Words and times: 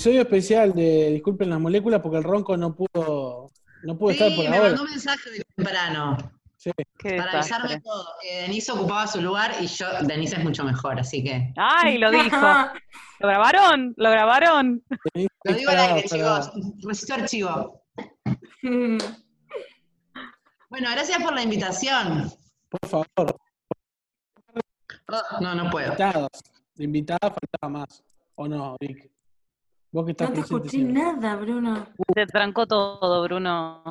episodio 0.00 0.22
especial 0.22 0.72
de 0.72 1.10
Disculpen 1.12 1.50
las 1.50 1.60
moléculas 1.60 2.00
porque 2.00 2.16
el 2.16 2.24
ronco 2.24 2.56
no 2.56 2.74
pudo, 2.74 3.50
no 3.82 3.98
pudo 3.98 4.12
estar 4.12 4.34
por 4.34 4.48
me 4.48 4.56
ahora. 4.56 4.68
mandó 4.70 4.82
un 4.84 4.90
mensaje 4.90 5.30
de 5.30 5.44
temprano 5.54 6.16
Sí. 6.56 6.70
Para 7.02 7.32
avisarme 7.32 7.80
todo. 7.80 8.06
Que 8.22 8.42
Denise 8.42 8.72
ocupaba 8.72 9.06
su 9.06 9.20
lugar 9.22 9.52
y 9.60 9.66
yo, 9.66 9.86
Denise 10.02 10.36
es 10.36 10.44
mucho 10.44 10.62
mejor, 10.64 11.00
así 11.00 11.22
que. 11.24 11.52
Ay, 11.56 11.96
lo 11.98 12.10
dijo. 12.10 12.30
Lo 13.20 13.28
grabaron, 13.28 13.92
lo 13.98 14.10
grabaron. 14.10 14.82
Lo 15.44 15.54
digo 15.54 15.70
al 15.70 15.78
aire, 15.78 16.08
chicos. 16.08 16.50
Necesito 16.86 17.14
archivo. 17.14 17.82
Bueno, 20.70 20.88
gracias 20.92 21.20
por 21.20 21.34
la 21.34 21.42
invitación. 21.42 22.30
Por 22.68 22.88
favor, 22.88 23.36
Oh, 25.08 25.40
no, 25.40 25.54
no 25.56 25.68
puedo. 25.68 25.86
invitados. 25.88 26.28
De 26.76 26.84
invitada 26.84 27.18
faltaba 27.22 27.68
más. 27.68 28.02
¿O 28.36 28.46
no, 28.46 28.76
Vic? 28.80 29.09
Vos 29.92 30.04
que 30.04 30.12
estás 30.12 30.28
No 30.28 30.34
te 30.34 30.40
presente 30.40 30.68
escuché 30.68 30.70
siempre. 30.70 31.02
nada, 31.02 31.36
Bruno. 31.36 31.86
Se 32.14 32.26
trancó 32.26 32.66
todo, 32.66 33.22
Bruno. 33.24 33.82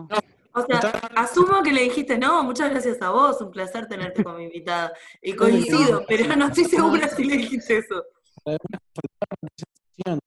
O 0.53 0.62
sea, 0.66 0.80
asumo 1.16 1.62
que 1.62 1.71
le 1.71 1.84
dijiste, 1.84 2.17
no, 2.17 2.44
muchas 2.44 2.70
gracias 2.71 3.02
a 3.02 3.12
vos, 3.12 3.40
un 3.41 3.52
placer 3.52 3.88
tenerte 3.88 4.23
como 4.23 4.40
invitada. 4.40 4.93
Y 5.21 5.34
coincido, 5.34 6.04
pero 6.07 6.35
no 6.35 6.48
estoy 6.48 6.66
segura 6.66 7.07
si 7.07 7.23
le 7.23 7.38
dijiste 7.38 7.77
eso. 7.77 8.04
Representación, 8.45 10.20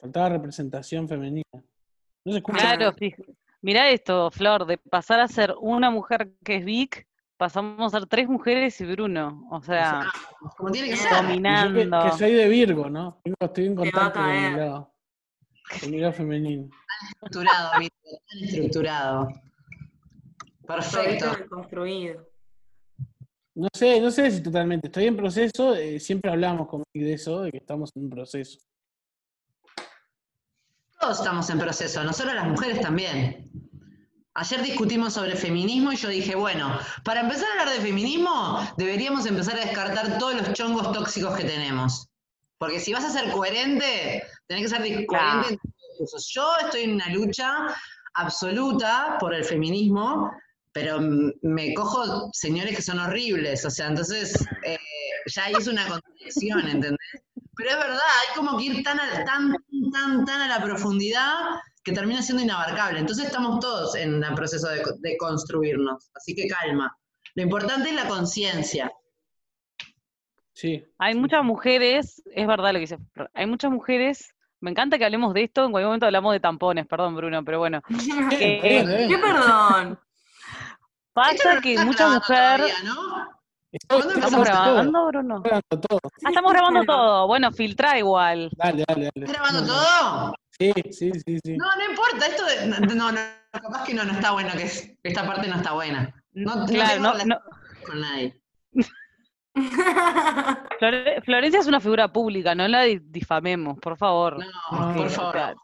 Faltaba 0.00 0.28
representación 0.30 1.08
femenina. 1.08 1.44
No 2.24 2.32
se 2.32 2.38
escucha. 2.38 2.58
Claro, 2.58 2.94
mirá 3.62 3.88
esto, 3.90 4.30
Flor, 4.30 4.66
de 4.66 4.78
pasar 4.78 5.20
a 5.20 5.28
ser 5.28 5.54
una 5.60 5.90
mujer 5.90 6.32
que 6.44 6.56
es 6.56 6.64
Vic, 6.64 7.06
pasamos 7.36 7.94
a 7.94 8.00
ser 8.00 8.08
tres 8.08 8.28
mujeres 8.28 8.80
y 8.80 8.86
Bruno. 8.86 9.46
O 9.50 9.62
sea, 9.62 10.06
Como 10.56 10.70
tiene 10.70 10.88
que 10.90 10.96
ser. 10.96 11.10
Que, 11.10 11.16
dominando. 11.16 12.02
que 12.04 12.18
soy 12.18 12.32
de 12.32 12.48
Virgo, 12.48 12.88
¿no? 12.90 13.20
Estoy 13.38 13.66
en 13.66 13.74
contacto 13.76 14.18
con 14.20 14.28
caer. 14.28 14.52
lado, 14.58 14.89
el 15.82 16.00
lado 16.00 16.12
femenino. 16.12 16.68
Estructurado, 17.02 17.78
Víctor, 17.78 18.18
tan 18.28 18.44
estructurado. 18.44 19.28
Perfecto. 20.66 21.48
Construido. 21.48 22.28
No 23.54 23.68
sé, 23.72 24.00
no 24.00 24.10
sé 24.10 24.30
si 24.30 24.42
totalmente. 24.42 24.86
Estoy 24.88 25.06
en 25.06 25.16
proceso. 25.16 25.74
eh, 25.74 25.98
siempre 25.98 26.30
hablamos 26.30 26.68
con 26.68 26.82
de 26.94 27.12
eso, 27.12 27.42
de 27.42 27.50
que 27.50 27.58
estamos 27.58 27.90
en 27.94 28.04
un 28.04 28.10
proceso. 28.10 28.58
Todos 31.00 31.18
estamos 31.18 31.48
en 31.48 31.58
proceso, 31.58 32.04
nosotros 32.04 32.34
las 32.34 32.46
mujeres 32.46 32.80
también. 32.80 33.50
Ayer 34.34 34.62
discutimos 34.62 35.14
sobre 35.14 35.34
feminismo 35.34 35.92
y 35.92 35.96
yo 35.96 36.08
dije, 36.08 36.34
bueno, 36.34 36.78
para 37.04 37.22
empezar 37.22 37.48
a 37.48 37.60
hablar 37.60 37.74
de 37.74 37.82
feminismo, 37.82 38.60
deberíamos 38.76 39.26
empezar 39.26 39.56
a 39.56 39.64
descartar 39.64 40.18
todos 40.18 40.34
los 40.34 40.52
chongos 40.52 40.92
tóxicos 40.92 41.36
que 41.36 41.44
tenemos. 41.44 42.08
Porque 42.58 42.80
si 42.80 42.92
vas 42.92 43.04
a 43.04 43.10
ser 43.10 43.30
coherente, 43.32 44.22
tenés 44.50 44.64
que 44.64 44.76
ser 44.76 44.82
di- 44.82 45.06
Claro. 45.06 45.42
coherente 45.42 45.48
en 45.64 45.72
tus 45.72 45.88
discursos. 45.90 46.30
Yo 46.34 46.52
estoy 46.64 46.82
en 46.82 46.94
una 46.94 47.08
lucha 47.10 47.66
absoluta 48.14 49.16
por 49.20 49.32
el 49.32 49.44
feminismo, 49.44 50.32
pero 50.72 50.98
me 51.42 51.72
cojo 51.74 52.30
señores 52.32 52.74
que 52.76 52.82
son 52.82 52.98
horribles, 52.98 53.64
o 53.64 53.70
sea, 53.70 53.86
entonces 53.86 54.34
eh, 54.64 54.78
ya 55.26 55.44
ahí 55.44 55.52
es 55.58 55.68
una 55.68 55.86
contradicción, 55.86 56.60
¿entendés? 56.68 56.98
Pero 57.56 57.70
es 57.70 57.76
verdad, 57.76 57.98
hay 58.20 58.36
como 58.36 58.58
que 58.58 58.64
ir 58.64 58.82
tan, 58.82 58.98
a- 58.98 59.24
tan, 59.24 59.54
tan, 59.92 60.24
tan 60.24 60.40
a 60.40 60.48
la 60.58 60.64
profundidad 60.64 61.34
que 61.84 61.92
termina 61.92 62.20
siendo 62.22 62.42
inabarcable. 62.42 62.98
Entonces 62.98 63.26
estamos 63.26 63.60
todos 63.60 63.94
en 63.94 64.22
el 64.24 64.34
proceso 64.34 64.68
de, 64.68 64.82
de 64.98 65.16
construirnos, 65.16 66.10
así 66.14 66.34
que 66.34 66.48
calma. 66.48 66.96
Lo 67.36 67.42
importante 67.44 67.90
es 67.90 67.94
la 67.94 68.08
conciencia. 68.08 68.90
Sí. 70.52 70.84
Hay 70.98 71.14
muchas 71.14 71.44
mujeres, 71.44 72.22
es 72.34 72.46
verdad 72.46 72.68
lo 72.72 72.74
que 72.74 72.80
dice, 72.80 72.98
hay 73.34 73.46
muchas 73.46 73.70
mujeres, 73.70 74.34
me 74.60 74.70
encanta 74.70 74.98
que 74.98 75.04
hablemos 75.04 75.32
de 75.34 75.44
esto, 75.44 75.64
en 75.64 75.70
cualquier 75.72 75.86
momento 75.88 76.06
hablamos 76.06 76.32
de 76.32 76.40
tampones, 76.40 76.86
perdón 76.86 77.16
Bruno, 77.16 77.44
pero 77.44 77.58
bueno, 77.58 77.80
Eh. 78.32 78.82
¿Qué 79.08 79.18
perdón? 79.18 79.98
Esto 81.12 81.12
pasa 81.12 81.54
no 81.54 81.60
que 81.60 81.72
está 81.74 81.84
mucha 81.84 82.04
grabando 82.04 82.20
mujer... 82.20 82.56
todavía, 82.60 82.82
¿no? 82.84 83.40
Estoy- 83.72 84.02
¿Cuándo 84.02 84.14
¿Estamos 84.14 84.32
empezamos 84.34 84.48
todo? 84.48 84.74
grabando, 84.74 85.06
Bruno? 85.06 85.42
grabando 85.42 85.80
todo. 85.88 86.00
Ah, 86.04 86.28
estamos 86.28 86.52
grabando 86.52 86.84
todo. 86.84 87.26
Bueno, 87.28 87.52
filtra 87.52 87.98
igual. 87.98 88.50
Dale, 88.56 88.84
dale, 88.88 89.10
dale. 89.14 89.26
¿Estás 89.26 89.32
grabando 89.32 89.66
todo? 89.72 90.34
Sí, 90.58 90.72
sí, 90.92 91.12
sí, 91.24 91.38
sí. 91.44 91.56
No, 91.56 91.66
no 91.76 91.84
importa, 91.90 92.26
esto 92.26 92.44
de, 92.46 92.66
no, 92.96 93.12
no, 93.12 93.20
capaz 93.52 93.84
que 93.84 93.94
no, 93.94 94.04
no 94.04 94.12
está 94.12 94.32
bueno, 94.32 94.50
que 94.56 94.62
es- 94.64 94.92
esta 95.02 95.24
parte 95.26 95.46
no 95.48 95.56
está 95.56 95.72
buena. 95.72 96.12
No, 96.32 96.54
no 96.56 96.66
claro, 96.66 97.00
no, 97.00 97.14
no. 97.24 97.36
con 97.86 98.00
nadie. 98.00 98.39
Flore- 100.80 101.22
Florencia 101.22 101.60
es 101.60 101.66
una 101.66 101.80
figura 101.80 102.08
pública, 102.08 102.54
no 102.54 102.66
la 102.68 102.82
di- 102.82 103.00
difamemos, 103.02 103.78
por 103.78 103.96
favor. 103.96 104.38
No, 104.38 104.46
No, 104.88 104.94
por 104.96 105.10
favor. 105.10 105.56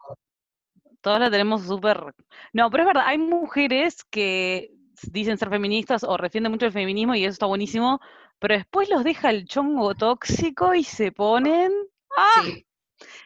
Todas 1.00 1.20
la 1.20 1.30
tenemos 1.30 1.62
súper... 1.62 2.14
No, 2.52 2.70
pero 2.70 2.82
es 2.82 2.86
verdad, 2.88 3.04
hay 3.06 3.18
mujeres 3.18 4.02
que 4.10 4.70
dicen 5.12 5.38
ser 5.38 5.50
feministas 5.50 6.02
o 6.04 6.16
refienden 6.16 6.50
mucho 6.52 6.66
el 6.66 6.72
feminismo 6.72 7.14
y 7.14 7.24
eso 7.24 7.32
está 7.32 7.46
buenísimo, 7.46 8.00
pero 8.38 8.56
después 8.56 8.88
los 8.90 9.04
deja 9.04 9.30
el 9.30 9.46
chongo 9.46 9.94
tóxico 9.94 10.74
y 10.74 10.82
se 10.84 11.12
ponen... 11.12 11.70
¡Ah! 12.16 12.42
Sí, 12.44 12.66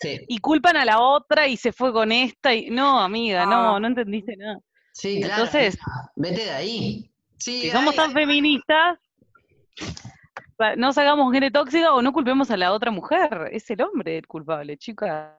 sí, 0.03 0.21
Y 0.29 0.39
culpan 0.39 0.77
a 0.77 0.85
la 0.85 1.01
otra 1.01 1.47
y 1.49 1.57
se 1.57 1.73
fue 1.73 1.93
con 1.93 2.13
esta 2.13 2.53
y... 2.55 2.71
No, 2.71 3.01
amiga, 3.01 3.45
Ah. 3.45 3.47
no, 3.47 3.81
no 3.81 3.87
entendiste 3.87 4.37
nada. 4.37 4.59
sí, 4.93 5.21
claro. 5.23 5.45
Entonces- 5.45 5.79
vete 6.17 6.45
de 6.45 6.51
ahí. 6.51 7.11
Sí, 7.39 7.63
Si 7.63 7.71
somos 7.71 7.95
tan 7.97 8.13
feministas, 8.13 8.99
no 10.77 10.93
sacamos 10.93 11.25
mujeres 11.25 11.53
tóxicas 11.53 11.91
o 11.93 12.03
no 12.03 12.13
culpemos 12.13 12.51
a 12.51 12.57
la 12.57 12.73
otra 12.73 12.91
mujer. 12.91 13.49
Es 13.53 13.71
el 13.71 13.83
hombre 13.83 14.19
el 14.19 14.27
culpable, 14.27 14.77
chicas. 14.77 15.35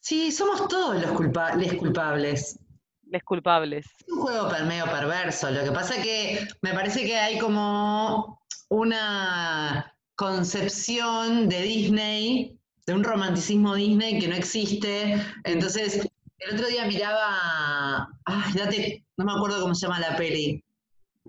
Sí, 0.00 0.30
somos 0.32 0.68
todos 0.68 1.00
los 1.00 1.12
culpables, 1.12 1.74
culpables. 1.74 2.58
Les 3.06 3.22
culpables. 3.22 3.86
Es 3.86 4.12
un 4.12 4.20
juego 4.20 4.50
medio 4.66 4.84
perverso. 4.86 5.50
Lo 5.50 5.64
que 5.64 5.72
pasa 5.72 6.00
que 6.02 6.46
me 6.62 6.72
parece 6.72 7.04
que 7.04 7.16
hay 7.16 7.38
como 7.38 8.40
una 8.68 9.94
concepción 10.16 11.48
de 11.48 11.62
Disney, 11.62 12.58
de 12.86 12.94
un 12.94 13.04
romanticismo 13.04 13.74
Disney 13.74 14.18
que 14.18 14.28
no 14.28 14.36
existe. 14.36 15.20
Entonces, 15.44 16.08
el 16.38 16.54
otro 16.54 16.68
día 16.68 16.86
miraba, 16.86 18.08
ay, 18.24 18.52
date, 18.54 19.04
no 19.16 19.24
me 19.24 19.32
acuerdo 19.32 19.60
cómo 19.60 19.74
se 19.74 19.86
llama 19.86 20.00
la 20.00 20.16
peli. 20.16 20.63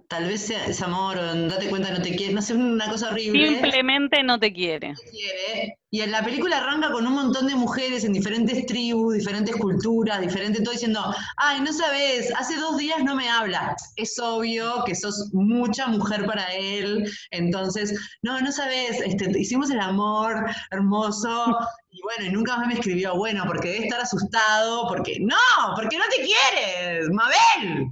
Tal 0.07 0.27
vez 0.27 0.41
sea, 0.41 0.65
es 0.65 0.81
amor 0.81 1.17
o 1.17 1.47
date 1.47 1.67
cuenta 1.67 1.91
no 1.91 2.01
te 2.01 2.15
quiere, 2.15 2.33
no 2.33 2.41
sé, 2.41 2.53
una 2.53 2.87
cosa 2.89 3.09
horrible 3.09 3.47
Simplemente 3.47 4.21
no 4.23 4.39
te 4.39 4.53
quiere. 4.53 4.93
quiere. 5.11 5.79
Y 5.89 6.01
en 6.01 6.11
la 6.11 6.23
película 6.23 6.57
arranca 6.57 6.91
con 6.91 7.07
un 7.07 7.13
montón 7.13 7.47
de 7.47 7.55
mujeres 7.55 8.03
en 8.03 8.13
diferentes 8.13 8.65
tribus, 8.65 9.15
diferentes 9.15 9.55
culturas, 9.55 10.21
diferentes 10.21 10.61
todo 10.63 10.73
diciendo, 10.73 11.01
ay, 11.37 11.61
no 11.61 11.73
sabes, 11.73 12.31
hace 12.37 12.57
dos 12.57 12.77
días 12.77 13.03
no 13.03 13.15
me 13.15 13.29
habla. 13.29 13.75
Es 13.95 14.19
obvio 14.19 14.83
que 14.85 14.93
sos 14.93 15.29
mucha 15.33 15.87
mujer 15.87 16.25
para 16.25 16.53
él. 16.53 17.09
Entonces, 17.31 17.97
no, 18.21 18.39
no 18.41 18.51
sabes, 18.51 19.01
este, 19.01 19.39
hicimos 19.39 19.71
el 19.71 19.79
amor 19.79 20.45
hermoso. 20.69 21.57
Y 21.89 22.01
bueno, 22.01 22.25
y 22.25 22.29
nunca 22.29 22.57
más 22.57 22.67
me 22.67 22.73
escribió, 22.73 23.15
bueno, 23.15 23.43
porque 23.47 23.69
debe 23.69 23.85
estar 23.85 24.01
asustado, 24.01 24.87
porque 24.87 25.17
no, 25.21 25.37
porque 25.75 25.97
no 25.97 26.03
te 26.09 26.17
quieres, 26.17 27.09
Mabel. 27.09 27.89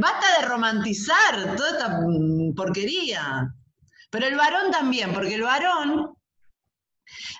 Basta 0.00 0.40
de 0.40 0.46
romantizar 0.46 1.56
toda 1.56 1.70
esta 1.70 1.98
porquería. 2.56 3.52
Pero 4.10 4.26
el 4.26 4.36
varón 4.36 4.70
también, 4.70 5.12
porque 5.12 5.34
el 5.34 5.42
varón, 5.42 6.14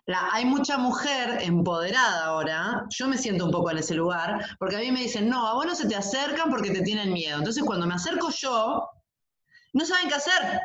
la- 0.06 0.28
hay 0.32 0.44
mucha 0.44 0.78
mujer 0.78 1.38
empoderada 1.42 2.26
ahora, 2.26 2.84
yo 2.90 3.08
me 3.08 3.18
siento 3.18 3.44
un 3.46 3.50
poco 3.50 3.70
en 3.70 3.78
ese 3.78 3.94
lugar, 3.94 4.46
porque 4.58 4.76
a 4.76 4.80
mí 4.80 4.92
me 4.92 5.00
dicen, 5.00 5.28
no, 5.28 5.46
a 5.46 5.54
vos 5.54 5.66
no 5.66 5.74
se 5.74 5.88
te 5.88 5.96
acercan 5.96 6.50
porque 6.50 6.70
te 6.70 6.82
tienen 6.82 7.12
miedo. 7.12 7.38
Entonces 7.38 7.64
cuando 7.64 7.86
me 7.86 7.94
acerco 7.94 8.30
yo, 8.30 8.88
no 9.72 9.84
saben 9.84 10.08
qué 10.08 10.14
hacer. 10.14 10.60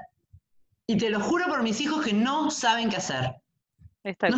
Y 0.87 0.97
te 0.97 1.09
lo 1.09 1.19
juro 1.19 1.47
por 1.47 1.63
mis 1.63 1.81
hijos 1.81 2.03
que 2.05 2.13
no 2.13 2.51
saben 2.51 2.89
qué 2.89 2.97
hacer. 2.97 3.31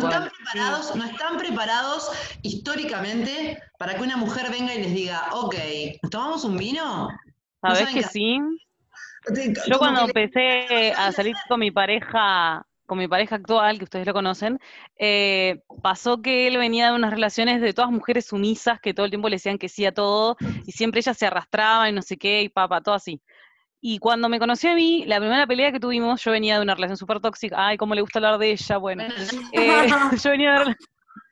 están 0.08 0.30
preparados, 0.30 0.96
no 0.96 1.04
están 1.04 1.36
preparados 1.36 2.10
históricamente 2.42 3.62
para 3.78 3.94
que 3.94 4.02
una 4.02 4.16
mujer 4.16 4.50
venga 4.50 4.74
y 4.74 4.82
les 4.82 4.94
diga, 4.94 5.28
ok, 5.32 5.54
¿nos 6.02 6.10
tomamos 6.10 6.44
un 6.44 6.56
vino? 6.56 7.08
No 7.62 7.74
¿Sabés 7.74 7.88
saben 7.88 7.94
que 7.94 8.08
sí? 8.08 8.40
Yo 9.66 9.78
cuando 9.78 10.02
empecé 10.02 10.92
a 10.96 11.12
salir 11.12 11.34
con 11.48 11.60
mi 11.60 11.70
pareja, 11.70 12.66
con 12.86 12.98
mi 12.98 13.08
pareja 13.08 13.36
actual, 13.36 13.78
que 13.78 13.84
ustedes 13.84 14.06
lo 14.06 14.12
conocen, 14.12 14.58
eh, 14.98 15.60
pasó 15.82 16.22
que 16.22 16.46
él 16.46 16.56
venía 16.56 16.90
de 16.90 16.96
unas 16.96 17.10
relaciones 17.10 17.60
de 17.60 17.72
todas 17.72 17.90
mujeres 17.90 18.26
sumisas 18.26 18.80
que 18.80 18.94
todo 18.94 19.04
el 19.04 19.10
tiempo 19.10 19.28
le 19.28 19.36
decían 19.36 19.58
que 19.58 19.68
sí 19.68 19.84
a 19.84 19.92
todo 19.92 20.36
y 20.66 20.72
siempre 20.72 21.00
ellas 21.00 21.16
se 21.16 21.26
arrastraban 21.26 21.90
y 21.90 21.92
no 21.92 22.02
sé 22.02 22.16
qué 22.16 22.42
y 22.42 22.48
papá, 22.48 22.80
todo 22.80 22.94
así. 22.94 23.20
Y 23.80 23.98
cuando 23.98 24.28
me 24.28 24.40
conoció 24.40 24.72
a 24.72 24.74
mí, 24.74 25.04
la 25.06 25.18
primera 25.18 25.46
pelea 25.46 25.70
que 25.70 25.78
tuvimos, 25.78 26.22
yo 26.24 26.32
venía 26.32 26.56
de 26.56 26.62
una 26.62 26.74
relación 26.74 26.96
súper 26.96 27.20
tóxica, 27.20 27.68
ay, 27.68 27.76
cómo 27.76 27.94
le 27.94 28.00
gusta 28.00 28.18
hablar 28.18 28.38
de 28.38 28.50
ella, 28.50 28.76
bueno. 28.76 29.04
Eh, 29.52 29.86
yo 30.22 30.30
venía 30.30 30.64
de 30.64 30.74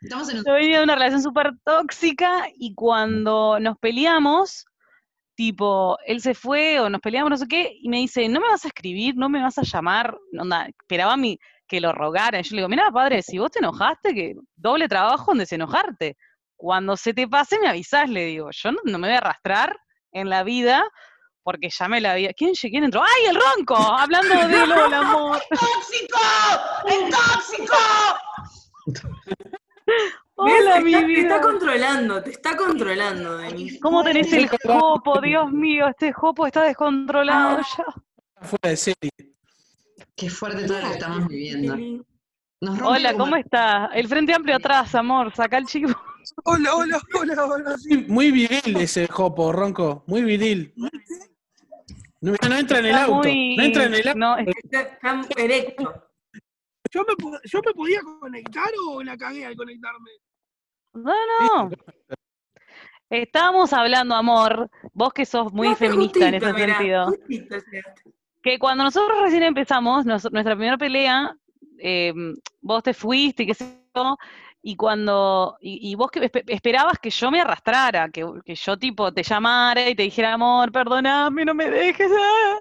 estamos 0.03 0.29
en 0.29 0.39
un 0.39 0.45
yo 0.45 0.53
venía 0.53 0.79
de 0.79 0.85
una 0.85 0.95
relación 0.95 1.23
súper 1.23 1.53
tóxica 1.65 2.49
y 2.57 2.75
cuando 2.75 3.59
nos 3.59 3.79
peleamos, 3.79 4.67
tipo, 5.37 5.99
él 6.07 6.21
se 6.21 6.35
fue 6.35 6.81
o 6.81 6.89
nos 6.91 7.01
peleamos, 7.01 7.31
no 7.31 7.37
sé 7.37 7.47
qué, 7.47 7.79
y 7.81 7.89
me 7.89 7.99
dice, 7.99 8.29
no 8.29 8.41
me 8.41 8.49
vas 8.49 8.65
a 8.65 8.69
escribir, 8.69 9.15
no 9.17 9.29
me 9.29 9.43
vas 9.43 9.59
a 9.59 9.63
llamar, 9.63 10.17
onda, 10.37 10.67
esperaba 10.67 11.17
mi, 11.17 11.39
que 11.69 11.81
lo 11.81 11.93
rogara. 11.93 12.41
Y 12.41 12.43
yo 12.43 12.57
le 12.57 12.63
digo, 12.63 12.69
mira, 12.69 12.91
padre, 12.91 13.23
si 13.23 13.39
vos 13.39 13.51
te 13.51 13.59
enojaste, 13.59 14.15
que 14.15 14.35
doble 14.57 14.89
trabajo 14.89 15.33
en 15.33 15.39
desenojarte. 15.39 16.17
Cuando 16.57 16.97
se 16.97 17.13
te 17.13 17.29
pase, 17.29 17.59
me 17.59 17.69
avisás, 17.69 18.09
le 18.09 18.25
digo. 18.25 18.49
Yo 18.51 18.73
no, 18.73 18.99
me 18.99 19.09
voy 19.09 19.15
a 19.15 19.19
arrastrar 19.19 19.77
en 20.13 20.31
la 20.31 20.43
vida 20.43 20.85
porque 21.43 21.69
ya 21.71 21.87
me 21.87 22.01
la 22.01 22.13
había. 22.13 22.33
¿Quién, 22.33 22.55
quién 22.55 22.85
entró? 22.85 23.03
¡Ay, 23.03 23.27
el 23.29 23.37
ronco! 23.37 23.77
Hablando 23.77 24.35
de 24.35 24.67
lo 24.67 24.83
del 24.85 24.95
amor. 24.95 25.41
¡Tóxico! 25.51 26.19
¡Es 26.89 27.11
tóxico! 27.11 27.77
Hola, 30.39 30.81
mi 30.81 30.93
Te 30.93 30.99
está- 30.99 31.01
te 31.01 31.07
vida. 31.07 31.21
está 31.23 31.41
controlando, 31.41 32.23
te 32.23 32.31
está 32.31 32.57
controlando, 32.57 33.39
Denis. 33.39 33.79
¿Cómo 33.81 34.05
tenés 34.05 34.31
el 34.35 34.49
jopo? 34.49 35.21
Dios 35.21 35.51
mío, 35.51 35.89
este 35.89 36.13
jopo 36.13 36.47
está 36.47 36.63
descontrolado 36.65 37.59
Ah. 37.61 37.67
ya. 37.79 38.47
Fuera 38.47 38.69
de 38.71 38.77
serie. 38.77 39.11
Qué 40.15 40.29
fuerte 40.31 40.67
todo 40.67 40.79
lo 40.81 40.87
que 40.89 40.93
estamos 40.93 41.29
viviendo. 41.29 41.77
Nos 42.61 42.81
Hola, 42.83 43.15
¿cómo 43.15 43.37
estás? 43.37 43.91
El 43.95 44.09
Frente 44.09 44.35
Amplio 44.35 44.57
atrás, 44.57 44.95
amor. 44.95 45.35
Saca 45.35 45.57
el 45.59 45.65
chico. 45.67 45.91
Hola, 46.45 46.75
hola, 46.75 47.01
hola, 47.19 47.45
hola, 47.45 47.79
sí. 47.79 48.05
Muy, 48.09 48.31
viril 48.31 48.77
ese 48.79 49.07
jopo, 49.09 49.53
Ronco. 49.53 50.05
Muy 50.07 50.23
viril. 50.23 50.73
No, 52.21 52.33
no 52.49 52.57
entra 52.57 52.79
en 52.81 52.87
el 52.87 52.91
Está 52.93 53.05
auto. 53.05 53.29
muy- 53.29 53.57
No 53.57 53.63
entra 53.63 53.85
en 53.85 53.95
el 53.95 54.09
auto. 54.09 54.19
No, 54.19 54.37
es- 54.39 54.49
Está, 54.65 54.81
está 54.83 55.21
erecto. 55.43 56.03
¿Yo 56.91 57.05
me, 57.07 57.15
po- 57.17 57.39
¿Yo 57.45 57.61
me 57.65 57.73
podía 57.75 58.01
conectar 58.21 58.69
o 58.89 59.03
la 59.03 59.17
cagué 59.17 59.45
al 59.47 59.57
conectarme? 59.57 60.11
No, 60.97 61.13
no. 61.69 61.71
Estábamos 63.09 63.73
hablando, 63.73 64.15
amor, 64.15 64.69
vos 64.93 65.13
que 65.13 65.25
sos 65.25 65.53
muy 65.53 65.75
feminista 65.75 66.29
en 66.29 66.35
ese 66.35 66.53
mirá, 66.53 66.79
sentido, 66.79 67.07
justito 67.07 67.57
que 68.43 68.59
cuando 68.59 68.85
nosotros 68.85 69.19
recién 69.21 69.43
empezamos, 69.43 70.05
nos- 70.07 70.31
nuestra 70.33 70.55
primera 70.55 70.77
pelea, 70.79 71.35
eh, 71.79 72.13
vos 72.61 72.83
te 72.83 72.95
fuiste 72.95 73.43
y 73.45 73.47
qué 73.47 73.55
sé 73.55 73.81
yo, 73.95 74.17
y 74.63 74.75
cuando, 74.77 75.57
y, 75.61 75.91
y 75.91 75.95
vos 75.95 76.11
que 76.11 76.31
esperabas 76.49 76.99
que 76.99 77.11
yo 77.11 77.31
me 77.31 77.41
arrastrara, 77.41 78.09
que, 78.09 78.27
que 78.45 78.55
yo 78.57 78.77
tipo 78.77 79.13
te 79.13 79.23
llamara 79.23 79.89
y 79.89 79.95
te 79.95 80.03
dijera, 80.03 80.33
amor, 80.35 80.73
perdoname, 80.73 81.45
no 81.45 81.55
me 81.55 81.71
dejes, 81.71 82.11
ah". 82.13 82.59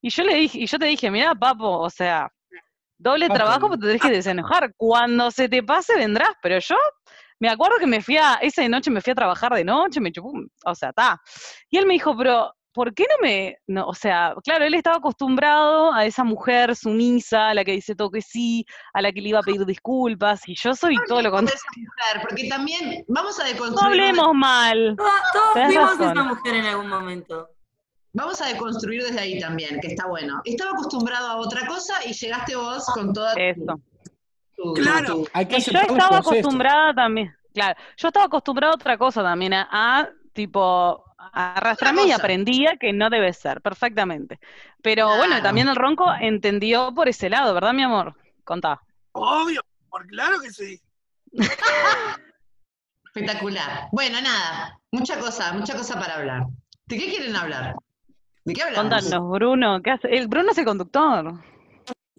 y 0.00 0.08
yo 0.10 0.22
le 0.24 0.34
dije, 0.36 0.58
y 0.60 0.66
yo 0.66 0.78
te 0.78 0.86
dije, 0.86 1.10
mira, 1.10 1.34
papo, 1.34 1.78
o 1.80 1.90
sea, 1.90 2.30
doble 2.98 3.28
Papo. 3.28 3.38
trabajo, 3.38 3.68
pero 3.68 3.80
te 3.80 3.86
tenés 3.86 4.02
que 4.02 4.10
desenojar, 4.12 4.72
cuando 4.76 5.30
se 5.30 5.48
te 5.48 5.62
pase 5.62 5.96
vendrás, 5.96 6.32
pero 6.42 6.58
yo 6.58 6.76
me 7.42 7.48
acuerdo 7.48 7.76
que 7.80 7.88
me 7.88 8.00
fui 8.00 8.16
a, 8.16 8.34
esa 8.40 8.66
noche 8.68 8.88
me 8.92 9.00
fui 9.00 9.10
a 9.10 9.16
trabajar 9.16 9.52
de 9.52 9.64
noche, 9.64 10.00
me 10.00 10.12
chupó, 10.12 10.32
o 10.64 10.74
sea, 10.76 10.90
está. 10.90 11.20
Y 11.68 11.76
él 11.76 11.86
me 11.86 11.94
dijo, 11.94 12.16
pero, 12.16 12.54
¿por 12.72 12.94
qué 12.94 13.02
no 13.10 13.16
me, 13.26 13.56
no, 13.66 13.86
o 13.88 13.94
sea, 13.94 14.32
claro, 14.44 14.64
él 14.64 14.74
estaba 14.74 14.98
acostumbrado 14.98 15.92
a 15.92 16.06
esa 16.06 16.22
mujer 16.22 16.76
sumisa, 16.76 17.48
a 17.48 17.54
la 17.54 17.64
que 17.64 17.72
dice 17.72 17.96
todo 17.96 18.10
que 18.12 18.22
sí, 18.22 18.64
a 18.94 19.02
la 19.02 19.10
que 19.10 19.20
le 19.20 19.30
iba 19.30 19.40
a 19.40 19.42
pedir 19.42 19.66
disculpas, 19.66 20.48
y 20.48 20.54
yo 20.54 20.72
soy 20.74 20.94
todo 21.08 21.20
lo 21.20 21.32
contrario. 21.32 21.58
esa 21.58 21.80
mujer, 21.80 22.28
porque 22.28 22.48
también 22.48 23.04
vamos 23.08 23.38
a 23.40 23.42
No 23.42 23.48
deconstruir. 23.50 23.86
hablemos 23.86 24.34
mal. 24.34 24.96
Todos, 24.96 25.56
a 25.56 25.68
razón. 25.68 26.10
esa 26.12 26.22
mujer 26.24 26.54
en 26.54 26.64
algún 26.66 26.88
momento. 26.88 27.48
Vamos 28.14 28.40
a 28.40 28.46
deconstruir 28.46 29.02
desde 29.02 29.18
ahí 29.20 29.40
también, 29.40 29.80
que 29.80 29.88
está 29.88 30.06
bueno. 30.06 30.40
Estaba 30.44 30.70
acostumbrado 30.72 31.26
a 31.28 31.36
otra 31.38 31.66
cosa 31.66 31.94
y 32.06 32.12
llegaste 32.12 32.54
vos 32.54 32.84
con 32.94 33.12
toda 33.12 33.34
tu- 33.34 33.40
Eso. 33.40 33.80
Claro. 34.74 35.24
Hay 35.32 35.46
que 35.46 35.58
Y 35.58 35.60
yo 35.60 35.80
estaba 35.80 36.18
acostumbrada 36.18 36.94
también, 36.94 37.34
claro, 37.52 37.78
yo 37.96 38.08
estaba 38.08 38.26
acostumbrada 38.26 38.72
a 38.72 38.76
otra 38.76 38.98
cosa 38.98 39.22
también, 39.22 39.54
a, 39.54 39.68
a, 39.70 40.08
tipo, 40.32 41.04
arrastrarme 41.32 42.04
y 42.04 42.12
aprendía 42.12 42.76
que 42.76 42.92
no 42.92 43.10
debe 43.10 43.32
ser, 43.32 43.60
perfectamente. 43.60 44.40
Pero 44.82 45.16
bueno, 45.16 45.40
también 45.42 45.68
el 45.68 45.76
ronco 45.76 46.06
entendió 46.20 46.92
por 46.94 47.08
ese 47.08 47.30
lado, 47.30 47.54
¿verdad, 47.54 47.72
mi 47.72 47.82
amor? 47.82 48.14
Contá. 48.44 48.80
Obvio, 49.12 49.62
por 49.88 50.06
claro 50.06 50.40
que 50.40 50.50
sí. 50.50 50.80
Espectacular. 53.04 53.88
Bueno, 53.92 54.20
nada, 54.20 54.78
mucha 54.90 55.18
cosa, 55.18 55.52
mucha 55.52 55.74
cosa 55.76 55.98
para 55.98 56.14
hablar. 56.16 56.46
¿De 56.86 56.98
qué 56.98 57.10
quieren 57.10 57.36
hablar? 57.36 57.76
¿De 58.44 58.54
qué 58.54 58.62
hablamos? 58.62 58.90
Contanos, 58.90 59.30
Bruno, 59.30 59.82
¿qué 59.82 59.90
hace? 59.90 60.08
El 60.08 60.28
Bruno 60.28 60.50
es 60.50 60.58
el 60.58 60.64
conductor. 60.64 61.34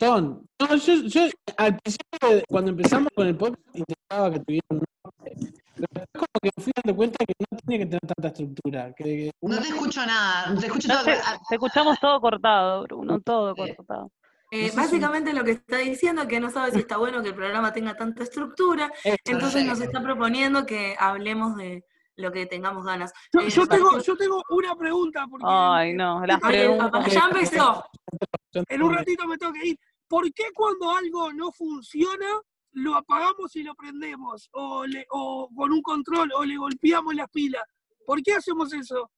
Ton. 0.03 0.45
No, 0.59 0.75
yo, 0.75 0.93
yo 1.03 1.21
al 1.57 1.77
principio, 1.77 2.43
cuando 2.49 2.71
empezamos 2.71 3.07
con 3.15 3.27
el 3.27 3.35
podcast, 3.37 3.61
intentaba 3.73 4.31
que 4.31 4.39
tuviera 4.39 4.65
un 4.69 4.77
nombre. 5.03 5.35
Pero 5.75 5.87
después 5.91 6.07
como 6.13 6.39
que 6.41 6.49
me 6.55 6.63
fui 6.63 6.73
dando 6.75 6.95
cuenta 6.95 7.25
que 7.25 7.33
no 7.51 7.57
tenía 7.57 7.79
que 7.79 7.85
tener 7.85 8.01
tanta 8.01 8.27
estructura. 8.27 8.93
Que, 8.95 9.03
que 9.03 9.31
No 9.41 9.59
te 9.59 9.67
escucho 9.69 10.05
nada, 10.05 10.59
te 10.59 10.65
escucho 10.67 10.87
No 10.87 10.93
todo. 10.95 11.05
te, 11.05 11.11
te 11.13 11.55
escuchamos 11.55 11.99
todo 11.99 12.21
cortado, 12.21 12.83
Bruno, 12.83 13.19
todo 13.21 13.55
cortado. 13.55 14.11
Eh, 14.51 14.71
básicamente 14.75 15.33
lo 15.33 15.43
que 15.43 15.51
está 15.51 15.77
diciendo 15.77 16.21
es 16.21 16.27
que 16.27 16.39
no 16.39 16.51
sabe 16.51 16.71
si 16.71 16.79
está 16.79 16.97
bueno 16.97 17.23
que 17.23 17.29
el 17.29 17.35
programa 17.35 17.73
tenga 17.73 17.95
tanta 17.95 18.21
estructura, 18.21 18.91
entonces 19.25 19.65
nos 19.65 19.81
está 19.81 19.99
proponiendo 20.03 20.63
que 20.65 20.95
hablemos 20.99 21.55
de 21.55 21.83
lo 22.17 22.31
que 22.31 22.45
tengamos 22.45 22.85
ganas. 22.85 23.11
Yo, 23.33 23.39
Eh, 23.41 23.49
yo 23.49 23.65
tengo, 23.65 23.99
yo 23.99 24.15
tengo 24.15 24.43
una 24.51 24.75
pregunta, 24.75 25.25
porque 25.27 25.43
Ay, 25.47 25.93
no, 25.93 26.23
las 26.25 26.39
preguntas. 26.39 27.11
ya 27.11 27.27
empezó. 27.31 27.83
en 28.69 28.83
un 28.83 28.93
ratito 28.93 29.25
me 29.27 29.37
tengo 29.37 29.53
que 29.53 29.67
ir. 29.69 29.79
¿Por 30.13 30.31
qué 30.31 30.43
cuando 30.53 30.91
algo 30.91 31.33
no 31.33 31.51
funciona, 31.51 32.27
lo 32.73 32.93
apagamos 32.93 33.55
y 33.55 33.63
lo 33.63 33.73
prendemos? 33.73 34.47
O, 34.51 34.85
le, 34.85 35.07
o 35.09 35.49
con 35.55 35.71
un 35.71 35.81
control, 35.81 36.31
o 36.35 36.45
le 36.45 36.55
golpeamos 36.55 37.15
las 37.15 37.27
pilas. 37.31 37.63
¿Por 38.05 38.21
qué 38.21 38.33
hacemos 38.35 38.71
eso? 38.73 39.09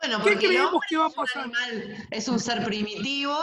Bueno, 0.00 0.18
¿Qué 0.18 0.30
porque 0.32 0.46
creemos 0.46 0.80
que 0.88 0.96
va 0.96 1.06
a 1.06 1.08
es 1.08 1.16
un 1.16 1.24
pasar? 1.24 1.42
animal, 1.42 2.06
es 2.12 2.28
un 2.28 2.38
ser 2.38 2.64
primitivo 2.64 3.36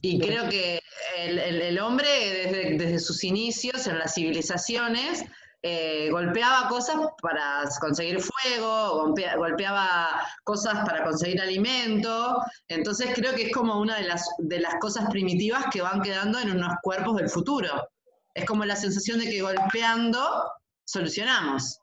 y 0.00 0.20
creo 0.20 0.48
que 0.48 0.80
el, 1.16 1.38
el- 1.40 1.62
el 1.62 1.78
hombre 1.80 2.06
desde, 2.08 2.78
desde 2.78 2.98
sus 3.00 3.24
inicios 3.24 3.88
en 3.88 3.98
las 3.98 4.14
civilizaciones 4.14 5.24
eh, 5.66 6.10
golpeaba 6.10 6.68
cosas 6.68 6.96
para 7.22 7.62
conseguir 7.80 8.20
fuego, 8.20 9.02
golpea- 9.02 9.36
golpeaba 9.36 10.08
cosas 10.44 10.84
para 10.86 11.02
conseguir 11.02 11.40
alimento, 11.40 12.36
entonces 12.68 13.12
creo 13.14 13.34
que 13.34 13.44
es 13.46 13.52
como 13.52 13.80
una 13.80 13.96
de 13.96 14.04
las, 14.04 14.28
de 14.38 14.60
las 14.60 14.74
cosas 14.78 15.08
primitivas 15.10 15.64
que 15.72 15.80
van 15.80 16.02
quedando 16.02 16.38
en 16.38 16.50
unos 16.50 16.74
cuerpos 16.82 17.16
del 17.16 17.30
futuro. 17.30 17.70
Es 18.34 18.44
como 18.44 18.66
la 18.66 18.76
sensación 18.76 19.18
de 19.20 19.24
que 19.30 19.40
golpeando 19.40 20.20
solucionamos. 20.84 21.80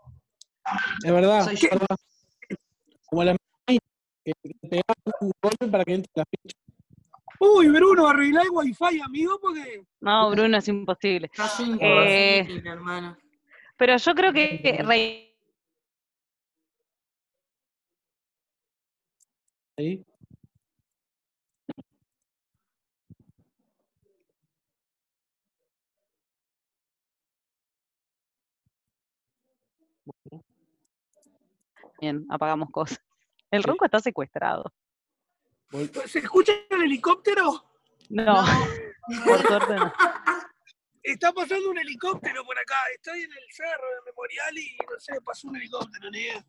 Es 1.04 1.12
verdad, 1.12 1.44
Soy 1.46 1.56
es 1.56 1.62
yo. 1.62 1.70
verdad. 1.72 1.98
Como 3.10 3.24
la 3.24 3.36
que 3.66 3.80
que 4.24 4.34
te 4.62 4.68
pegaba 4.70 4.94
un 5.22 5.32
golpe 5.42 5.68
para 5.70 5.84
que 5.86 5.94
entre 5.96 6.12
la 6.16 6.24
ficha. 6.26 6.56
Uy, 7.40 7.68
Bruno, 7.70 8.08
arreglá 8.08 8.44
el 8.44 8.50
wifi, 8.52 9.02
amigo, 9.02 9.40
porque 9.42 9.84
No, 10.02 10.30
Bruno, 10.30 10.58
es 10.58 10.68
imposible. 10.68 11.30
Casi 11.30 11.64
Eh, 11.80 12.38
imposible, 12.44 12.70
hermano. 12.70 13.18
Pero 13.82 13.98
yo 13.98 14.14
creo 14.14 14.32
que 14.32 14.80
Rey- 14.86 15.34
ahí. 19.76 20.06
Bien, 32.00 32.24
apagamos 32.30 32.70
cosas. 32.70 33.02
El 33.50 33.64
ronco 33.64 33.86
está 33.86 34.00
secuestrado. 34.00 34.72
¿se 36.06 36.20
escucha 36.20 36.54
el 36.70 36.84
helicóptero? 36.84 37.66
No, 38.10 38.44
por 39.26 39.42
suerte 39.48 39.76
no. 39.76 39.92
Está 41.04 41.34
pasando 41.34 41.72
un 41.72 41.78
helicóptero 41.78 42.44
por 42.46 42.58
acá. 42.58 42.76
Estoy 42.96 43.22
en 43.22 43.32
el 43.32 43.52
cerro 43.52 43.88
de 43.90 44.12
Memorial 44.12 44.58
y 44.58 44.78
no 44.92 45.00
sé, 45.00 45.14
pasó 45.26 45.48
un 45.48 45.56
helicóptero, 45.56 46.12
ni 46.12 46.20
idea. 46.20 46.46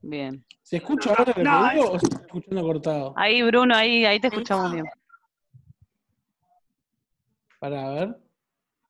Bien. 0.00 0.44
¿Se 0.62 0.76
escucha 0.76 1.10
ahora 1.10 1.34
No, 1.42 1.70
digo 1.70 1.90
o 1.90 1.98
se 1.98 2.06
está 2.06 2.20
escuchando 2.20 2.62
cortado? 2.62 3.14
Ahí, 3.16 3.42
Bruno, 3.42 3.74
ahí, 3.74 4.04
ahí 4.04 4.20
te 4.20 4.28
escuchamos 4.28 4.72
bien. 4.72 4.84
Para 7.58 7.90
ver. 7.90 8.16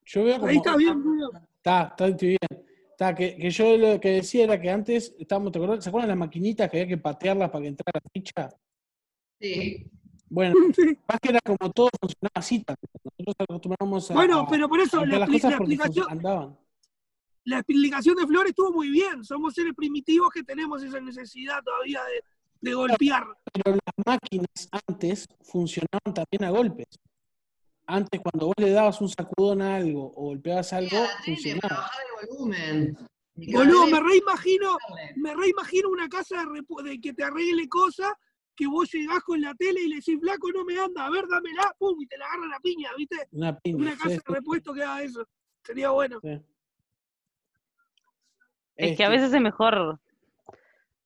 Yo 0.05 0.23
veo 0.23 0.35
como. 0.35 0.47
Ahí 0.47 0.57
está 0.57 0.77
bien, 0.77 1.01
Bruno. 1.01 1.29
Está, 1.57 1.81
está 1.83 2.07
estoy 2.07 2.27
bien. 2.29 2.65
Está, 2.91 3.15
que, 3.15 3.37
que 3.37 3.49
yo 3.49 3.77
lo 3.77 3.99
que 3.99 4.09
decía 4.09 4.43
era 4.43 4.61
que 4.61 4.69
antes 4.69 5.15
estábamos, 5.17 5.51
¿te 5.51 5.57
acuerdas? 5.57 5.83
¿se 5.83 5.89
acuerdan 5.89 6.09
las 6.09 6.17
maquinitas 6.17 6.69
que 6.69 6.81
había 6.81 6.89
que 6.89 6.97
patearlas 6.97 7.49
para 7.49 7.61
que 7.63 7.67
entrara 7.69 8.01
la 8.03 8.09
ficha? 8.11 8.49
Sí. 9.39 9.89
Bueno, 10.29 10.55
Sí. 10.75 10.97
más 11.07 11.19
que 11.21 11.29
era 11.29 11.39
como 11.45 11.71
todo 11.71 11.89
funcionaba 11.99 12.31
así. 12.35 12.63
Nosotros 12.67 13.35
acostumbramos 13.39 14.11
a. 14.11 14.13
Bueno, 14.13 14.47
pero 14.49 14.69
por 14.69 14.79
eso 14.79 15.05
la, 15.05 15.19
expli- 15.25 15.33
cosas 15.33 15.51
la 15.51 15.57
explicación, 15.57 16.57
la 17.45 17.57
explicación 17.59 18.15
de 18.15 18.27
Flor 18.27 18.47
estuvo 18.47 18.71
muy 18.71 18.89
bien. 18.89 19.23
Somos 19.23 19.53
seres 19.55 19.73
primitivos 19.75 20.29
que 20.31 20.43
tenemos 20.43 20.83
esa 20.83 20.99
necesidad 20.99 21.63
todavía 21.63 22.01
de, 22.03 22.23
de 22.69 22.73
golpear. 22.75 23.23
Pero 23.53 23.75
las 23.75 24.05
máquinas 24.05 24.69
antes 24.87 25.27
funcionaban 25.41 26.13
también 26.13 26.43
a 26.43 26.49
golpes. 26.51 26.87
Antes, 27.87 28.21
cuando 28.21 28.47
vos 28.47 28.55
le 28.59 28.69
dabas 28.69 29.01
un 29.01 29.09
sacudón 29.09 29.63
a 29.63 29.77
algo 29.77 30.13
o 30.15 30.25
golpeabas 30.25 30.71
algo, 30.73 30.97
funcionaba. 31.25 31.75
bajar 31.75 32.01
el 32.21 32.27
volumen. 32.27 32.97
Boludo, 33.33 33.87
me 33.87 33.99
reimagino, 33.99 34.77
me 35.15 35.33
reimagino 35.33 35.89
una 35.89 36.07
casa 36.09 36.39
de, 36.39 36.43
repu- 36.43 36.83
de 36.83 36.99
que 37.01 37.13
te 37.13 37.23
arregle 37.23 37.67
cosas 37.67 38.11
que 38.59 38.67
vos 38.67 38.91
llegás 38.91 39.21
con 39.23 39.39
la 39.39 39.53
tele 39.55 39.79
y 39.83 39.87
le 39.87 39.95
decís, 39.95 40.19
flaco, 40.19 40.51
no 40.51 40.65
me 40.65 40.77
anda, 40.77 41.05
a 41.05 41.09
ver, 41.09 41.25
dámela, 41.29 41.73
pum, 41.79 41.95
y 42.01 42.07
te 42.07 42.17
la 42.17 42.25
agarra 42.25 42.47
la 42.47 42.59
piña, 42.59 42.89
¿viste? 42.97 43.15
Una 43.31 43.57
piña. 43.57 43.77
Una 43.77 43.91
sí, 43.93 43.97
casa 43.97 44.09
de 44.09 44.21
repuesto 44.35 44.73
que 44.73 44.83
haga 44.83 45.01
eso. 45.01 45.25
Sería 45.63 45.91
bueno. 45.91 46.19
sí. 46.21 46.41
Es 48.75 48.97
que 48.97 49.03
a 49.03 49.07
Este, 49.07 49.17
veces 49.17 49.33
es 49.33 49.41
mejor, 49.41 49.99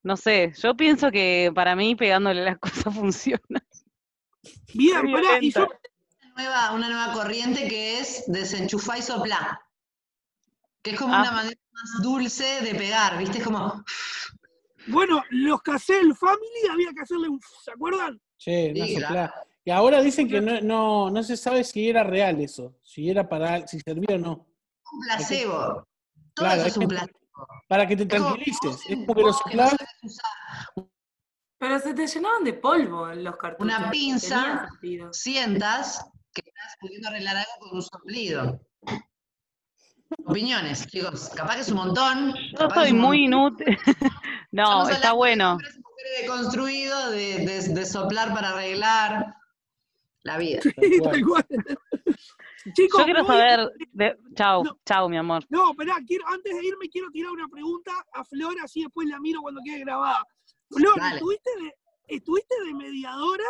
no 0.01 0.17
sé, 0.17 0.51
yo 0.61 0.75
pienso 0.75 1.11
que 1.11 1.51
para 1.53 1.75
mí 1.75 1.95
pegándole 1.95 2.43
las 2.43 2.57
cosas 2.87 2.93
funciona. 2.95 3.63
Bien, 4.73 5.11
pará, 5.11 5.37
y 5.39 5.51
yo, 5.51 5.67
nueva, 6.35 6.71
una 6.73 6.89
nueva 6.89 7.13
corriente 7.13 7.67
que 7.67 7.99
es 7.99 8.23
desenchufá 8.27 8.97
y 8.97 9.01
soplá. 9.03 9.61
Que 10.81 10.91
es 10.91 10.99
como 10.99 11.13
Ah. 11.13 11.21
una 11.21 11.31
manera 11.31 11.59
más 11.71 12.01
dulce 12.01 12.61
de 12.61 12.73
pegar, 12.75 13.17
¿viste? 13.19 13.37
Es 13.37 13.43
como. 13.43 13.83
Bueno, 14.87 15.23
los 15.29 15.61
Casel 15.61 16.13
Family 16.15 16.67
había 16.71 16.91
que 16.93 17.01
hacerle 17.01 17.29
un, 17.29 17.39
¿se 17.63 17.71
acuerdan? 17.71 18.19
Che, 18.37 18.71
una 18.75 18.85
Sí, 18.85 18.93
soplada. 18.95 19.33
Y 19.65 19.71
ahora 19.71 20.01
dicen 20.01 20.27
que 20.27 20.41
no, 20.41 20.59
no, 20.61 21.09
no 21.09 21.23
se 21.23 21.37
sabe 21.37 21.63
si 21.63 21.87
era 21.89 22.03
real 22.03 22.39
eso, 22.41 22.75
si 22.83 23.09
era 23.09 23.27
para, 23.29 23.65
si 23.67 23.79
servía 23.79 24.15
o 24.17 24.19
no. 24.19 24.47
Un 24.91 24.99
placebo. 25.05 25.87
Todo 26.33 26.45
Claro, 26.47 26.61
eso 26.61 26.67
es 26.67 26.77
un 26.77 26.81
que- 26.81 26.87
placebo. 26.87 27.19
Para 27.67 27.87
que 27.87 27.95
te 27.97 28.03
que 28.07 28.15
tranquilices. 28.17 28.75
Es 28.85 28.89
en- 28.89 29.05
como 29.05 29.15
que 29.15 29.21
lo 29.21 29.27
vos 29.27 29.41
que 29.49 29.57
no 29.57 29.63
soplás. 29.63 29.69
sabes 29.69 29.89
usar 30.03 30.85
Pero 31.57 31.79
se 31.79 31.93
te 31.93 32.07
llenaban 32.07 32.43
de 32.43 32.53
polvo 32.53 33.07
los 33.07 33.37
cartuchos. 33.37 33.77
Una 33.79 33.89
pinza. 33.89 34.67
Sientas 35.11 36.05
que 36.33 36.41
estás 36.45 36.75
pudiendo 36.81 37.07
arreglar 37.07 37.37
algo 37.37 37.51
con 37.59 37.75
un 37.77 37.81
soplido. 37.81 38.59
Opiniones, 40.25 40.87
chicos. 40.87 41.29
Capaz 41.35 41.55
que 41.55 41.61
es 41.61 41.69
un 41.71 41.77
montón. 41.77 42.33
Yo 42.59 42.69
soy 42.69 42.93
muy 42.93 43.25
inútil. 43.25 43.77
No, 44.51 44.87
está 44.87 45.09
de 45.09 45.15
bueno. 45.15 45.53
mujeres 45.55 46.21
deconstruidos, 46.21 47.09
de, 47.11 47.39
de- 47.39 47.73
de 47.73 47.85
soplar 47.87 48.31
para 48.31 48.49
arreglar 48.49 49.33
la 50.21 50.37
vida. 50.37 50.61
Sí, 50.61 50.71
tal 51.03 51.21
cual. 51.25 51.45
Chicos, 52.75 52.99
Yo 52.99 53.05
quiero 53.05 53.25
saber, 53.25 53.71
de... 53.93 54.15
chau, 54.35 54.63
No. 54.63 54.77
chau, 54.85 55.09
mi 55.09 55.17
amor. 55.17 55.43
No, 55.49 55.73
quiero, 56.07 56.27
antes 56.27 56.55
de 56.55 56.65
irme 56.67 56.87
quiero 56.89 57.09
tirar 57.09 57.31
una 57.31 57.47
pregunta 57.47 57.91
a 58.13 58.23
Flor, 58.23 58.55
así 58.63 58.83
después 58.83 59.07
la 59.07 59.19
miro 59.19 59.41
cuando 59.41 59.59
quede 59.65 59.79
grabada. 59.79 60.23
Flor. 60.69 60.93
¿estuviste 61.13 61.49
de, 61.59 61.73
estuviste 62.15 62.55
de 62.63 62.73
mediadora 62.75 63.43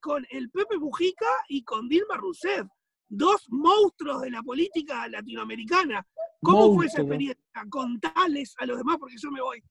con 0.00 0.26
el 0.30 0.50
Pepe 0.50 0.76
Mujica 0.78 1.26
y 1.48 1.64
con 1.64 1.88
Dilma 1.88 2.18
Rousseff, 2.18 2.66
dos 3.10 3.46
monstruos 3.50 4.22
de 4.22 4.30
la 4.30 4.42
política 4.42 5.06
latinoamericana. 5.08 6.06
¿Cómo 6.42 6.74
fue 6.74 6.86
esa 6.86 7.02
experiencia? 7.02 7.44
Contales 7.68 8.54
a 8.58 8.64
los 8.66 8.78
demás 8.78 8.96
porque 8.98 9.16
yo 9.18 9.30
me 9.30 9.42
voy. 9.42 9.62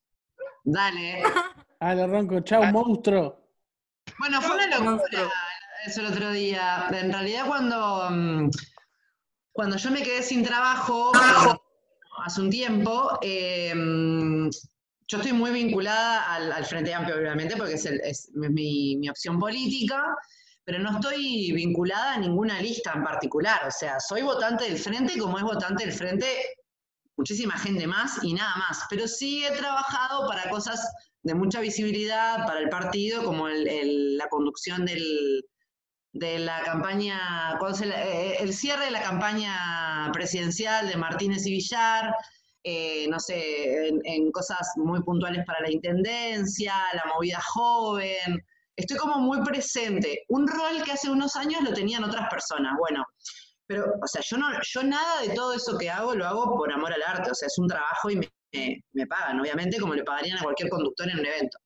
Dale. 0.64 1.24
Ah, 1.82 1.96
le 1.96 2.06
ronco, 2.08 2.42
chau, 2.42 2.62
monstruo. 2.74 3.40
Bueno, 4.20 4.42
fue 4.42 4.54
una 4.54 4.68
locura 4.68 5.30
eso 5.86 6.02
el 6.02 6.08
otro 6.08 6.30
día. 6.34 6.88
En 6.92 7.10
realidad 7.14 7.48
cuando, 7.48 8.10
mm, 8.12 8.50
cuando 9.54 9.78
yo 9.78 9.90
me 9.90 10.04
quedé 10.04 10.22
sin 10.22 10.44
trabajo 10.44 11.14
hace 12.26 12.42
un 12.42 12.50
tiempo, 12.50 13.18
eh, 13.22 13.74
mm, 13.74 14.50
yo 15.08 15.18
estoy 15.20 15.32
muy 15.32 15.52
vinculada 15.52 16.34
al, 16.34 16.52
al 16.52 16.66
Frente 16.66 16.94
Amplio, 16.94 17.16
obviamente, 17.18 17.56
porque 17.56 17.76
es, 17.76 17.86
el- 17.86 18.02
es 18.02 18.30
mi, 18.34 18.98
mi 18.98 19.10
opción 19.10 19.40
política, 19.40 20.04
pero 20.64 20.80
no 20.80 20.92
estoy 20.92 21.52
vinculada 21.54 22.14
a 22.16 22.20
ninguna 22.20 22.62
lista 22.62 22.94
en 22.96 23.04
particular. 23.04 23.68
O 23.68 23.72
sea, 23.72 24.00
soy 24.00 24.22
votante 24.22 24.66
del 24.66 24.78
Frente 24.78 25.18
como 25.18 25.38
es 25.38 25.44
votante 25.44 25.86
del 25.86 25.94
Frente 25.94 26.28
muchísima 27.18 27.58
gente 27.58 27.86
más 27.88 28.24
y 28.24 28.34
nada 28.34 28.56
más. 28.58 28.86
Pero 28.90 29.08
sí 29.08 29.44
he 29.46 29.52
trabajado 29.52 30.28
para 30.28 30.50
cosas 30.50 30.80
de 31.24 31.34
mucha 31.34 31.60
visibilidad 31.60 32.46
para 32.46 32.60
el 32.60 32.70
partido, 32.70 33.24
como 33.24 33.48
el- 33.50 33.68
el- 33.68 34.18
la 34.18 34.28
conducción 34.30 34.86
del, 34.86 35.44
de 36.14 36.40
la 36.40 36.62
campaña, 36.64 37.56
¿cuándo 37.60 37.78
se 37.78 37.86
la- 37.88 38.04
eh, 38.06 38.38
el 38.42 38.54
cierre 38.54 38.86
de 38.86 38.92
la 38.92 39.02
campaña 39.04 40.10
presidencial 40.14 40.88
de 40.88 40.98
Martínez 40.98 41.46
y 41.46 41.52
Villar, 41.52 42.16
eh, 42.64 43.08
no 43.10 43.20
sé, 43.20 43.88
en, 43.90 44.02
en 44.06 44.32
cosas 44.32 44.72
muy 44.78 45.02
puntuales 45.04 45.46
para 45.46 45.62
la 45.62 45.72
intendencia, 45.72 46.74
la 46.94 47.04
movida 47.14 47.40
joven. 47.42 48.44
Estoy 48.80 48.98
como 48.98 49.18
muy 49.20 49.42
presente. 49.44 50.24
Un 50.30 50.48
rol 50.48 50.82
que 50.84 50.92
hace 50.94 51.10
unos 51.10 51.36
años 51.36 51.62
lo 51.64 51.74
tenían 51.74 52.04
otras 52.04 52.28
personas. 52.30 52.74
Bueno, 52.80 53.06
pero, 53.68 53.86
o 54.02 54.08
sea, 54.08 54.22
yo, 54.28 54.38
no, 54.38 54.48
yo 54.62 54.84
nada 54.84 55.22
de 55.22 55.30
todo 55.30 55.54
eso 55.54 55.78
que 55.78 55.90
hago 55.90 56.16
lo 56.16 56.26
hago 56.28 56.56
por 56.58 56.72
amor 56.72 56.94
al 56.94 57.04
arte. 57.04 57.32
O 57.32 57.36
sea, 57.36 57.48
es 57.48 57.58
un 57.58 57.68
trabajo 57.68 58.10
y 58.10 58.16
me, 58.18 58.30
me- 58.54 58.84
me 58.94 59.06
pagan, 59.08 59.40
obviamente, 59.40 59.80
como 59.80 59.94
le 59.96 60.04
pagarían 60.04 60.38
a 60.40 60.44
cualquier 60.44 60.70
conductor 60.70 61.10
en 61.10 61.20
un 61.20 61.26
evento. 61.26 61.58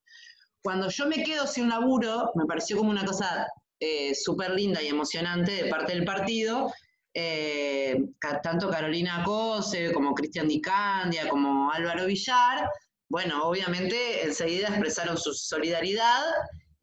Cuando 0.61 0.89
yo 0.89 1.07
me 1.07 1.23
quedo 1.23 1.45
sin 1.47 1.69
laburo, 1.69 2.31
me 2.35 2.45
pareció 2.45 2.77
como 2.77 2.89
una 2.89 3.05
cosa 3.05 3.47
eh, 3.79 4.15
súper 4.15 4.51
linda 4.51 4.81
y 4.81 4.87
emocionante 4.87 5.51
de 5.63 5.69
parte 5.69 5.93
del 5.93 6.05
partido. 6.05 6.71
eh, 7.13 7.97
tanto 8.41 8.69
Carolina 8.69 9.21
Cose 9.23 9.91
como 9.93 10.13
Cristian 10.15 10.47
Di 10.47 10.59
Candia, 10.61 11.27
como 11.29 11.71
Álvaro 11.71 12.05
Villar, 12.05 12.67
bueno, 13.09 13.43
obviamente 13.47 14.23
enseguida 14.25 14.69
expresaron 14.69 15.17
su 15.17 15.31
solidaridad 15.33 16.23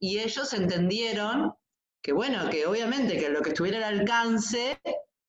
y 0.01 0.19
ellos 0.19 0.53
entendieron 0.55 1.55
que, 2.03 2.13
bueno, 2.13 2.49
que 2.49 2.67
obviamente 2.67 3.19
que 3.19 3.29
lo 3.29 3.43
que 3.43 3.51
estuviera 3.51 3.87
al 3.87 4.01
alcance, 4.01 4.81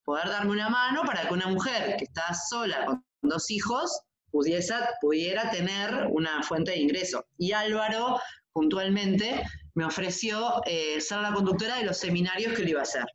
poder 0.04 0.30
darme 0.30 0.52
una 0.52 0.70
mano 0.70 1.04
para 1.04 1.28
que 1.28 1.34
una 1.34 1.48
mujer 1.48 1.98
que 1.98 2.06
está 2.06 2.34
sola 2.34 2.86
con 2.86 3.06
dos 3.22 3.52
hijos 3.52 4.02
pudiera 4.32 5.52
tener 5.52 6.08
una 6.10 6.42
fuente 6.44 6.72
de 6.72 6.80
ingreso. 6.80 7.26
Y 7.38 7.52
Álvaro, 7.52 8.20
puntualmente, 8.54 9.44
me 9.76 9.84
ofreció 9.84 10.62
eh, 10.66 11.02
ser 11.02 11.20
la 11.20 11.34
conductora 11.34 11.78
de 11.78 11.84
los 11.84 11.98
seminarios 11.98 12.54
que 12.54 12.64
lo 12.64 12.70
iba 12.70 12.80
a 12.80 12.84
hacer. 12.84 13.06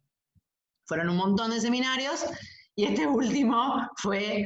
Fueron 0.86 1.08
un 1.08 1.16
montón 1.16 1.50
de 1.50 1.60
seminarios 1.60 2.26
y 2.74 2.84
este 2.84 3.06
último 3.06 3.88
fue, 3.96 4.44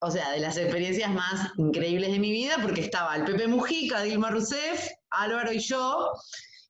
o 0.00 0.10
sea, 0.12 0.30
de 0.30 0.38
las 0.38 0.56
experiencias 0.56 1.10
más 1.12 1.50
increíbles 1.56 2.12
de 2.12 2.20
mi 2.20 2.30
vida 2.30 2.56
porque 2.62 2.82
estaba 2.82 3.16
el 3.16 3.24
Pepe 3.24 3.48
Mujica, 3.48 4.02
Dilma 4.02 4.30
Rousseff, 4.30 4.88
Álvaro 5.10 5.52
y 5.52 5.58
yo. 5.58 6.12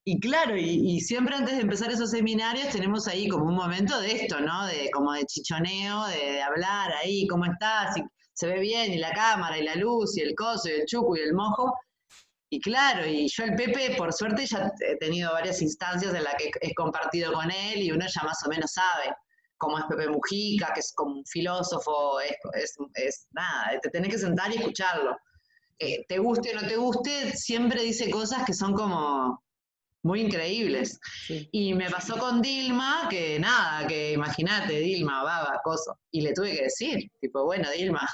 Y 0.04 0.18
claro, 0.18 0.56
y, 0.56 1.00
siempre 1.00 1.36
antes 1.36 1.56
de 1.56 1.62
empezar 1.62 1.90
esos 1.90 2.10
seminarios 2.10 2.70
tenemos 2.70 3.06
ahí 3.06 3.28
como 3.28 3.44
un 3.44 3.54
momento 3.54 4.00
de 4.00 4.12
esto, 4.12 4.40
¿no? 4.40 4.66
De 4.66 4.90
como 4.90 5.12
de 5.12 5.24
chichoneo, 5.26 6.06
de, 6.06 6.32
de 6.32 6.42
hablar 6.42 6.92
ahí, 7.02 7.26
¿cómo 7.26 7.44
estás? 7.44 7.96
Y 7.96 8.02
se 8.32 8.46
ve 8.46 8.58
bien, 8.60 8.92
y 8.92 8.98
la 8.98 9.12
cámara, 9.12 9.58
y 9.58 9.62
la 9.62 9.74
luz, 9.74 10.16
y 10.16 10.22
el 10.22 10.34
coso, 10.34 10.68
y 10.68 10.72
el 10.72 10.86
chuco, 10.86 11.16
y 11.16 11.20
el 11.20 11.34
mojo. 11.34 11.74
Y 12.52 12.60
claro, 12.60 13.06
y 13.06 13.28
yo 13.28 13.44
el 13.44 13.54
Pepe, 13.54 13.94
por 13.96 14.12
suerte, 14.12 14.46
ya 14.46 14.72
he 14.80 14.96
tenido 14.96 15.32
varias 15.32 15.62
instancias 15.62 16.12
en 16.14 16.24
las 16.24 16.34
que 16.34 16.50
he 16.60 16.74
compartido 16.74 17.32
con 17.32 17.48
él 17.50 17.82
y 17.82 17.92
uno 17.92 18.04
ya 18.08 18.22
más 18.24 18.44
o 18.44 18.48
menos 18.48 18.72
sabe 18.72 19.14
cómo 19.56 19.78
es 19.78 19.84
Pepe 19.84 20.08
Mujica, 20.08 20.72
que 20.72 20.80
es 20.80 20.92
como 20.96 21.18
un 21.18 21.26
filósofo, 21.26 22.18
es, 22.20 22.36
es, 22.54 22.76
es 22.94 23.28
nada, 23.32 23.78
te 23.80 23.90
tenés 23.90 24.10
que 24.10 24.18
sentar 24.18 24.50
y 24.50 24.56
escucharlo. 24.56 25.16
Eh, 25.82 26.04
te 26.06 26.18
guste 26.18 26.54
o 26.54 26.60
no 26.60 26.68
te 26.68 26.76
guste, 26.76 27.32
siempre 27.34 27.82
dice 27.82 28.10
cosas 28.10 28.44
que 28.44 28.52
son 28.52 28.74
como 28.74 29.42
muy 30.02 30.20
increíbles. 30.20 31.00
Sí. 31.26 31.48
Y 31.52 31.72
me 31.72 31.90
pasó 31.90 32.18
con 32.18 32.42
Dilma, 32.42 33.06
que 33.08 33.40
nada, 33.40 33.86
que 33.86 34.12
imagínate, 34.12 34.78
Dilma, 34.78 35.22
baba, 35.22 35.58
coso. 35.64 35.98
Y 36.10 36.20
le 36.20 36.34
tuve 36.34 36.54
que 36.54 36.64
decir, 36.64 37.10
tipo, 37.18 37.44
bueno, 37.44 37.70
Dilma, 37.70 38.06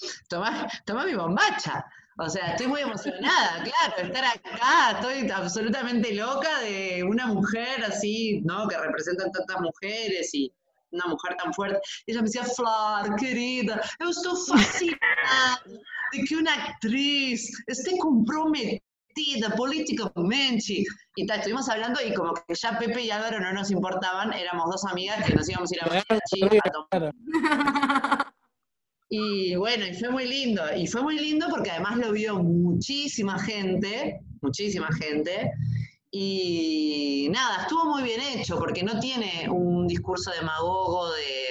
toma, 0.30 0.66
toma 0.86 1.04
mi 1.04 1.14
bombacha. 1.14 1.84
O 2.16 2.28
sea, 2.30 2.52
estoy 2.52 2.68
muy 2.68 2.80
emocionada, 2.80 3.62
claro, 3.64 4.08
estar 4.08 4.24
acá, 4.24 4.92
estoy 4.92 5.28
absolutamente 5.30 6.14
loca 6.14 6.60
de 6.60 7.04
una 7.04 7.26
mujer 7.26 7.84
así, 7.84 8.40
¿no? 8.46 8.66
Que 8.66 8.78
representa 8.78 9.30
tantas 9.30 9.60
mujeres 9.60 10.32
y 10.32 10.50
una 10.92 11.06
mujer 11.06 11.36
tan 11.36 11.52
fuerte. 11.52 11.80
Y 12.06 12.12
ella 12.12 12.22
me 12.22 12.28
decía, 12.28 12.44
Flor, 12.44 13.14
querida, 13.16 13.78
yo 14.00 14.08
estoy 14.08 14.38
fascinada 14.48 15.60
de 16.12 16.24
que 16.24 16.36
una 16.36 16.54
actriz 16.54 17.50
esté 17.66 17.96
comprometida 17.98 18.82
políticamente. 19.56 20.84
Y 21.16 21.26
tal, 21.26 21.38
estuvimos 21.38 21.68
hablando 21.68 22.00
y 22.04 22.12
como 22.14 22.34
que 22.34 22.54
ya 22.54 22.78
Pepe 22.78 23.02
y 23.02 23.10
Álvaro 23.10 23.40
no 23.40 23.52
nos 23.52 23.70
importaban, 23.70 24.32
éramos 24.32 24.70
dos 24.70 24.84
amigas 24.90 25.24
que 25.24 25.34
nos 25.34 25.48
íbamos 25.48 25.70
a 25.70 25.74
ir 25.74 25.82
a 25.82 25.86
Mariachi 25.86 26.58
a 26.64 26.70
tomar 26.70 27.12
y 29.16 29.54
bueno, 29.54 29.86
y 29.86 29.94
fue 29.94 30.10
muy 30.10 30.26
lindo. 30.26 30.62
Y 30.76 30.88
fue 30.88 31.02
muy 31.02 31.18
lindo 31.18 31.46
porque 31.48 31.70
además 31.70 31.98
lo 31.98 32.10
vio 32.10 32.42
muchísima 32.42 33.38
gente, 33.38 34.20
muchísima 34.40 34.88
gente. 34.92 35.52
Y 36.10 37.28
nada, 37.32 37.62
estuvo 37.62 37.84
muy 37.84 38.02
bien 38.02 38.20
hecho 38.20 38.58
porque 38.58 38.82
no 38.82 38.98
tiene 38.98 39.48
un 39.48 39.86
discurso 39.86 40.32
demagogo 40.32 41.12
de, 41.12 41.48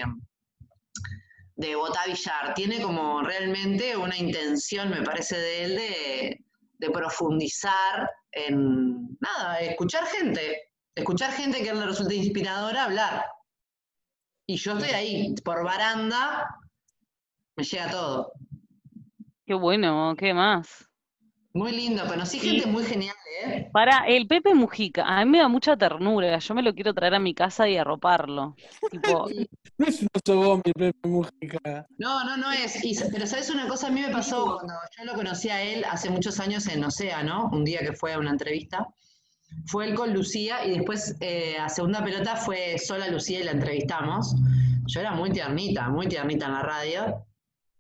de 1.64 1.76
Botá 1.76 2.02
Villar. 2.06 2.54
Tiene 2.54 2.82
como 2.82 3.22
realmente 3.22 3.96
una 3.96 4.18
intención, 4.18 4.90
me 4.90 5.02
parece, 5.02 5.38
de 5.38 5.64
él 5.64 5.76
de, 5.76 6.90
profundizar 6.92 8.10
en, 8.32 9.18
nada, 9.22 9.60
escuchar 9.62 10.06
gente. 10.06 10.70
Escuchar 10.94 11.32
gente 11.32 11.64
que 11.64 11.74
le 11.74 11.86
resulte 11.86 12.16
inspiradora 12.16 12.84
hablar. 12.84 13.26
Y 14.46 14.58
yo 14.58 14.74
estoy 14.74 14.90
ahí, 14.90 15.34
por 15.46 15.64
baranda, 15.64 16.48
me 17.56 17.64
llega 17.64 17.90
todo. 17.90 18.34
Qué 19.46 19.54
bueno, 19.54 20.14
¿qué 20.18 20.34
más? 20.34 20.90
Muy 21.56 21.72
lindo, 21.72 22.06
conocí 22.08 22.40
Sí. 22.40 22.50
gente 22.50 22.66
muy 22.68 22.84
genial, 22.84 23.16
¿eh? 23.46 23.70
Para 23.72 24.08
el 24.08 24.26
Pepe 24.28 24.56
Mujica, 24.56 25.04
a 25.06 25.24
mí 25.24 25.30
me 25.30 25.38
da 25.38 25.48
mucha 25.48 25.78
ternura, 25.78 26.40
yo 26.40 26.56
me 26.56 26.64
lo 26.64 26.74
quiero 26.74 26.94
traer 26.96 27.14
a 27.14 27.20
mi 27.20 27.36
casa 27.36 27.70
y 27.70 27.78
arroparlo. 27.78 28.56
Tipo, 28.92 29.28
No 29.78 29.86
es 29.86 30.02
un 30.02 30.08
oso 30.16 30.36
Gomi, 30.42 30.62
Pepe 30.76 31.08
Mujica. 31.08 31.86
No, 32.00 32.24
no, 32.24 32.38
no 32.38 32.52
es. 32.52 32.84
Y- 32.84 32.98
pero 33.12 33.28
sabes 33.28 33.50
una 33.52 33.68
cosa, 33.68 33.88
a 33.88 33.92
mí 33.92 34.02
me 34.02 34.10
pasó 34.10 34.56
cuando 34.56 34.74
yo 34.98 35.04
lo 35.06 35.14
conocí 35.14 35.50
a 35.50 35.62
él 35.62 35.86
hace 35.90 36.10
muchos 36.10 36.40
años 36.40 36.68
en 36.68 36.84
Océano, 36.84 37.50
un 37.54 37.64
día 37.64 37.82
que 37.82 37.94
fue 37.94 38.14
a 38.14 38.20
una 38.20 38.32
entrevista. 38.32 38.88
Fue 39.68 39.86
él 39.86 39.94
con 39.94 40.12
Lucía 40.12 40.66
y 40.66 40.72
después 40.72 41.16
eh, 41.20 41.58
a 41.60 41.70
segunda 41.70 42.04
pelota 42.04 42.36
fue 42.36 42.80
sola 42.80 43.08
Lucía 43.10 43.40
y 43.42 43.44
la 43.44 43.52
entrevistamos. 43.52 44.36
Yo 44.88 45.00
era 45.00 45.12
muy 45.12 45.30
tiernita, 45.32 45.88
muy 45.90 46.08
tiernita 46.08 46.48
en 46.48 46.54
la 46.54 46.62
radio. 46.64 47.28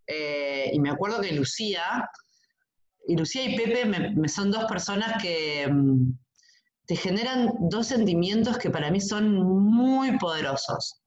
Eh, 0.05 0.69
y 0.71 0.79
me 0.79 0.91
acuerdo 0.91 1.19
que 1.21 1.31
Lucía, 1.31 2.07
y 3.07 3.17
Lucía 3.17 3.43
y 3.45 3.55
Pepe 3.55 3.85
me, 3.85 4.27
son 4.27 4.51
dos 4.51 4.65
personas 4.65 5.21
que 5.21 5.67
mm, 5.71 6.13
te 6.85 6.95
generan 6.95 7.51
dos 7.59 7.87
sentimientos 7.87 8.57
que 8.57 8.69
para 8.69 8.91
mí 8.91 9.01
son 9.01 9.35
muy 9.35 10.17
poderosos 10.17 11.03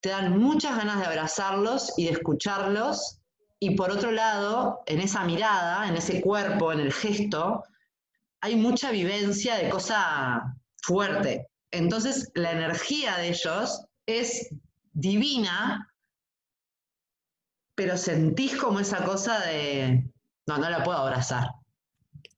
te 0.00 0.08
dan 0.08 0.38
muchas 0.38 0.76
ganas 0.76 0.98
de 0.98 1.06
abrazarlos 1.06 1.92
y 1.96 2.06
de 2.06 2.12
escucharlos. 2.12 3.18
Y 3.58 3.76
por 3.76 3.90
otro 3.90 4.10
lado, 4.10 4.82
en 4.86 5.00
esa 5.00 5.24
mirada, 5.24 5.86
en 5.86 5.96
ese 5.96 6.20
cuerpo, 6.22 6.72
en 6.72 6.80
el 6.80 6.92
gesto, 6.92 7.62
hay 8.40 8.56
mucha 8.56 8.90
vivencia 8.90 9.56
de 9.56 9.68
cosa 9.68 10.56
fuerte. 10.82 11.48
Entonces, 11.70 12.30
la 12.34 12.52
energía 12.52 13.18
de 13.18 13.28
ellos 13.28 13.84
es 14.06 14.48
divina, 14.92 15.92
pero 17.74 17.98
sentís 17.98 18.56
como 18.56 18.80
esa 18.80 19.04
cosa 19.04 19.38
de, 19.40 20.10
no, 20.50 20.58
no 20.58 20.68
la 20.70 20.82
puedo 20.82 20.98
abrazar. 20.98 21.48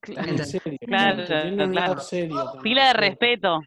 claro, 0.00 0.28
En 0.32 0.44
serio. 0.44 0.78
Claro, 0.86 2.00
serio 2.00 2.52
pila 2.62 2.86
de 2.88 2.92
respeto. 2.92 3.60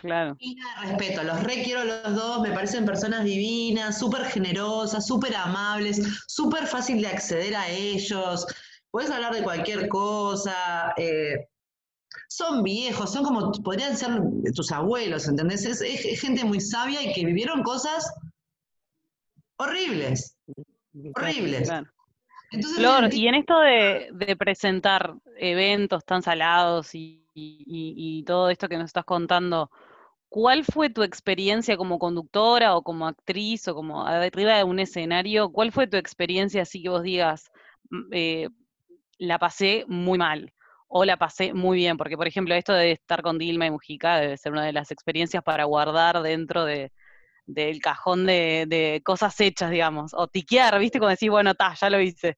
Claro. 0.00 0.36
Pila 0.36 0.64
de 0.80 0.88
respeto, 0.88 1.22
los 1.24 1.42
requiero 1.42 1.84
los 1.84 2.14
dos, 2.14 2.40
me 2.40 2.50
parecen 2.52 2.84
personas 2.84 3.24
divinas, 3.24 3.98
súper 3.98 4.24
generosas, 4.26 5.06
súper 5.06 5.34
amables, 5.36 6.00
súper 6.26 6.66
fácil 6.66 7.00
de 7.02 7.08
acceder 7.08 7.54
a 7.56 7.68
ellos. 7.68 8.46
Puedes 8.90 9.10
hablar 9.10 9.34
de 9.34 9.42
cualquier 9.42 9.88
cosa. 9.88 10.94
eh, 10.96 11.48
son 12.28 12.62
viejos, 12.62 13.12
son 13.12 13.24
como, 13.24 13.50
podrían 13.62 13.96
ser 13.96 14.10
tus 14.54 14.70
abuelos, 14.72 15.28
¿entendés? 15.28 15.64
Es, 15.66 15.80
es- 15.82 16.04
es 16.04 16.20
gente 16.20 16.44
muy 16.44 16.60
sabia 16.60 17.02
y 17.02 17.12
que 17.12 17.24
vivieron 17.26 17.62
cosas 17.62 18.10
horribles, 19.56 20.36
horribles. 21.14 21.68
Claro. 21.68 21.86
Entonces, 22.52 22.74
Flor, 22.74 23.08
y 23.12 23.28
en 23.28 23.34
esto 23.34 23.58
de, 23.60 24.10
de 24.12 24.36
presentar 24.36 25.14
eventos 25.36 26.04
tan 26.04 26.22
salados 26.22 26.94
y, 26.94 27.26
y- 27.34 27.64
y- 27.66 28.18
y 28.20 28.24
todo 28.24 28.50
esto 28.50 28.68
que 28.68 28.76
nos 28.76 28.86
estás 28.86 29.04
contando, 29.06 29.70
¿cuál 30.28 30.64
fue 30.64 30.90
tu 30.90 31.02
experiencia 31.02 31.76
como 31.78 31.98
conductora 31.98 32.76
o 32.76 32.82
como 32.82 33.06
actriz 33.08 33.68
o 33.68 33.74
como 33.74 34.06
arriba 34.06 34.56
de 34.58 34.64
un 34.64 34.80
escenario? 34.80 35.50
¿Cuál 35.52 35.72
fue 35.72 35.86
tu 35.88 35.96
experiencia 35.98 36.62
así 36.62 36.82
que 36.82 36.90
vos 36.90 37.02
digas, 37.02 37.50
mm, 37.90 38.02
eh, 38.12 38.48
la 39.18 39.38
pasé 39.38 39.84
muy 39.88 40.18
mal 40.18 40.52
o 40.88 41.04
la 41.04 41.16
pasé 41.16 41.54
muy 41.54 41.78
bien? 41.78 41.96
Porque, 41.96 42.16
por 42.16 42.26
ejemplo, 42.28 42.54
esto 42.54 42.72
de 42.74 42.92
estar 42.92 43.22
con 43.22 43.38
Dilma 43.38 43.66
y 43.66 43.70
Mujica 43.70 44.16
debe 44.18 44.36
ser 44.38 44.52
una 44.52 44.64
de 44.66 44.72
las 44.72 44.90
experiencias 44.90 45.42
para 45.42 45.64
guardar 45.64 46.22
dentro 46.22 46.64
de, 46.64 46.92
del 47.46 47.80
cajón 47.80 48.26
de, 48.26 48.66
de 48.68 49.02
cosas 49.04 49.38
hechas, 49.40 49.70
digamos, 49.70 50.12
o 50.14 50.26
tiquear, 50.28 50.78
¿viste? 50.78 50.98
Como 50.98 51.10
decir, 51.10 51.30
bueno, 51.30 51.54
ta, 51.54 51.74
ya 51.80 51.90
lo 51.90 52.00
hice. 52.00 52.36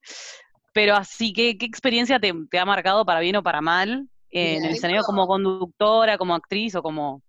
Pero 0.73 0.95
así, 0.95 1.31
¿qué, 1.31 1.57
qué 1.57 1.65
experiencia 1.65 2.19
te, 2.19 2.33
te 2.49 2.59
ha 2.59 2.65
marcado 2.65 3.05
para 3.05 3.19
bien 3.19 3.35
o 3.37 3.43
para 3.43 3.61
mal 3.61 4.09
eh, 4.31 4.57
en 4.57 4.65
el 4.65 4.71
escenario 4.71 5.03
como 5.03 5.27
conductora, 5.27 6.17
como 6.17 6.35
actriz 6.35 6.75
o 6.75 6.81
como... 6.83 7.21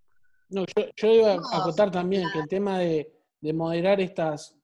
No, 0.49 0.65
yo, 0.77 0.85
yo 0.97 1.13
iba 1.13 1.33
a 1.33 1.59
acotar 1.59 1.91
también 1.91 2.25
que 2.33 2.39
el 2.41 2.49
tema 2.49 2.79
de, 2.79 3.13
de 3.41 3.53
moderar 3.53 4.01
estas, 4.01 4.57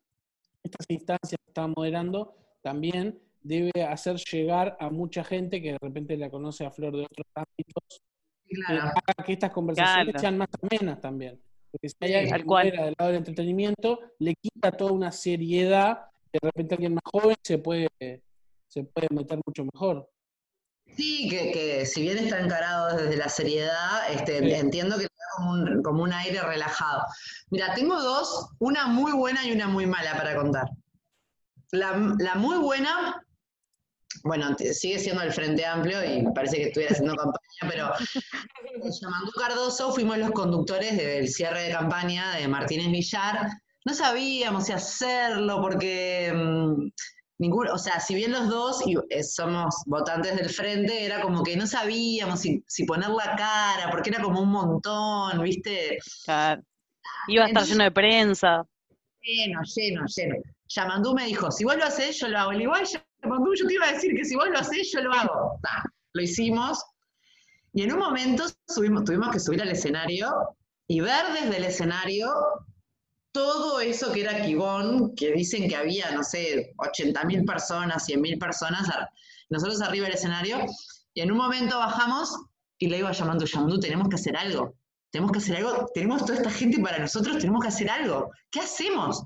estas 0.62 0.86
instancias 0.88 1.38
que 1.44 1.50
está 1.50 1.66
moderando 1.66 2.34
también 2.62 3.20
debe 3.40 3.70
hacer 3.88 4.16
llegar 4.16 4.76
a 4.78 4.88
mucha 4.90 5.24
gente 5.24 5.60
que 5.60 5.72
de 5.72 5.78
repente 5.80 6.16
la 6.16 6.30
conoce 6.30 6.64
a 6.64 6.70
Flor 6.70 6.96
de 6.96 7.02
otros 7.04 7.26
ámbitos, 7.34 8.00
que 8.46 8.54
claro. 8.54 8.82
haga 8.82 9.24
que 9.24 9.32
estas 9.32 9.50
conversaciones 9.50 10.04
Claro. 10.06 10.18
sean 10.20 10.38
más 10.38 10.48
amenas 10.62 11.00
también. 11.00 11.40
Porque 11.72 11.88
si 11.88 11.94
hay 12.02 12.14
alguien 12.14 12.46
cual. 12.46 12.70
del 12.70 12.94
lado 12.98 13.10
del 13.10 13.16
entretenimiento, 13.16 13.98
le 14.18 14.34
quita 14.34 14.70
toda 14.72 14.92
una 14.92 15.10
seriedad 15.10 16.06
que 16.30 16.38
de 16.40 16.48
repente 16.48 16.74
alguien 16.74 16.94
más 16.94 17.02
joven 17.04 17.36
se 17.42 17.58
puede, 17.58 17.88
se 18.68 18.84
puede 18.84 19.08
meter 19.10 19.38
mucho 19.46 19.64
mejor. 19.72 20.08
Sí, 20.96 21.28
que, 21.30 21.50
que 21.52 21.86
si 21.86 22.02
bien 22.02 22.18
está 22.18 22.38
encarado 22.40 22.96
desde 22.96 23.16
la 23.16 23.28
seriedad, 23.28 24.10
este, 24.12 24.40
Sí. 24.40 24.52
entiendo 24.52 24.96
que 24.96 25.02
le 25.04 25.08
da 25.08 25.26
como 25.36 25.52
un, 25.52 25.82
como 25.82 26.02
un 26.02 26.12
aire 26.12 26.42
relajado. 26.42 27.02
Mira, 27.50 27.72
tengo 27.74 27.98
dos, 28.00 28.50
una 28.58 28.86
muy 28.88 29.12
buena 29.12 29.46
y 29.46 29.52
una 29.52 29.68
muy 29.68 29.86
mala 29.86 30.14
para 30.16 30.36
contar. 30.36 30.68
La, 31.70 32.14
la 32.18 32.34
muy 32.34 32.58
buena, 32.58 33.24
bueno, 34.24 34.56
sigue 34.58 34.98
siendo 34.98 35.22
el 35.22 35.32
Frente 35.32 35.64
Amplio 35.64 36.04
y 36.04 36.24
parece 36.34 36.56
que 36.56 36.62
estuviera 36.64 36.92
haciendo 36.92 37.14
campaña, 37.16 37.60
pero 37.68 37.92
Yamandú 39.00 39.32
Cardoso 39.32 39.92
fuimos 39.92 40.18
los 40.18 40.30
conductores 40.30 40.96
del 40.96 41.28
cierre 41.28 41.64
de 41.64 41.72
campaña 41.72 42.36
de 42.36 42.48
Martínez 42.48 42.90
Villar. 42.90 43.48
No 43.84 43.94
sabíamos 43.94 44.66
si 44.66 44.72
hacerlo 44.72 45.60
porque 45.60 46.32
mm, 46.34 46.88
ninguno, 47.38 47.72
o 47.74 47.78
sea, 47.78 47.98
si 48.00 48.14
bien 48.14 48.32
los 48.32 48.48
dos 48.48 48.86
y, 48.86 48.96
eh, 49.10 49.22
somos 49.24 49.74
votantes 49.86 50.36
del 50.36 50.50
frente, 50.50 51.04
era 51.04 51.20
como 51.20 51.42
que 51.42 51.56
no 51.56 51.66
sabíamos 51.66 52.40
si, 52.40 52.62
si 52.68 52.84
poner 52.84 53.10
la 53.10 53.34
cara, 53.36 53.90
porque 53.90 54.10
era 54.10 54.22
como 54.22 54.40
un 54.40 54.50
montón, 54.50 55.42
¿viste? 55.42 55.98
Claro, 56.24 56.62
iba 57.28 57.44
a 57.44 57.48
estar 57.48 57.64
lleno 57.64 57.84
de 57.84 57.90
prensa. 57.90 58.64
Lleno, 59.20 59.60
lleno, 59.74 60.04
lleno. 60.06 60.34
Yamandú 60.68 61.14
me 61.14 61.26
dijo, 61.26 61.50
si 61.50 61.64
vos 61.64 61.76
lo 61.76 61.84
haces, 61.84 62.18
yo 62.18 62.28
lo 62.28 62.38
hago. 62.38 62.52
Le 62.52 62.58
digo, 62.60 62.72
"Ay, 62.74 62.84
Yo 63.22 63.66
te 63.66 63.74
iba 63.74 63.86
a 63.88 63.92
decir 63.92 64.14
que 64.14 64.24
si 64.24 64.34
vos 64.34 64.48
lo 64.48 64.58
haces, 64.58 64.90
yo 64.92 65.02
lo 65.02 65.12
hago. 65.12 65.60
Lo 66.12 66.22
hicimos. 66.22 66.84
Y 67.72 67.82
en 67.82 67.92
un 67.92 68.00
momento 68.00 68.44
tuvimos 68.74 69.30
que 69.30 69.40
subir 69.40 69.62
al 69.62 69.70
escenario 69.70 70.30
y 70.86 71.00
ver 71.00 71.24
desde 71.32 71.56
el 71.56 71.64
escenario 71.64 72.30
todo 73.32 73.80
eso 73.80 74.12
que 74.12 74.20
era 74.20 74.42
Quibón, 74.42 75.14
que 75.14 75.32
dicen 75.32 75.68
que 75.68 75.76
había, 75.76 76.10
no 76.10 76.22
sé, 76.22 76.74
80.000 76.76 77.46
personas, 77.46 78.06
100.000 78.06 78.38
personas, 78.38 78.88
nosotros 79.48 79.80
arriba 79.80 80.04
del 80.06 80.16
escenario, 80.16 80.58
y 81.14 81.22
en 81.22 81.32
un 81.32 81.38
momento 81.38 81.78
bajamos 81.78 82.36
y 82.78 82.88
le 82.88 82.96
digo 82.96 83.08
a 83.08 83.12
Yamandú, 83.12 83.46
Yamandú, 83.46 83.80
tenemos 83.80 84.08
que 84.08 84.16
hacer 84.16 84.36
algo, 84.36 84.74
tenemos 85.10 85.32
que 85.32 85.38
hacer 85.38 85.56
algo, 85.56 85.86
tenemos 85.94 86.26
toda 86.26 86.34
esta 86.34 86.50
gente 86.50 86.80
para 86.80 86.98
nosotros, 86.98 87.38
tenemos 87.38 87.62
que 87.62 87.68
hacer 87.68 87.88
algo, 87.88 88.30
¿qué 88.50 88.60
hacemos? 88.60 89.22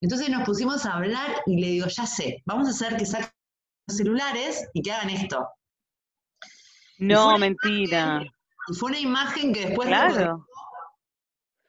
Entonces 0.00 0.28
nos 0.28 0.44
pusimos 0.44 0.84
a 0.86 0.94
hablar 0.94 1.42
y 1.46 1.60
le 1.60 1.66
digo, 1.68 1.86
ya 1.86 2.06
sé, 2.06 2.42
vamos 2.44 2.68
a 2.68 2.70
hacer 2.70 2.96
que 2.96 3.06
saquen 3.06 3.30
los 3.88 3.96
celulares 3.96 4.68
y 4.74 4.82
que 4.82 4.92
hagan 4.92 5.10
esto. 5.10 5.48
No, 6.98 7.38
mentira. 7.38 8.22
Y 8.68 8.74
fue 8.74 8.90
una 8.90 8.98
imagen 8.98 9.52
que 9.52 9.66
después 9.66 9.88
Claro. 9.88 10.46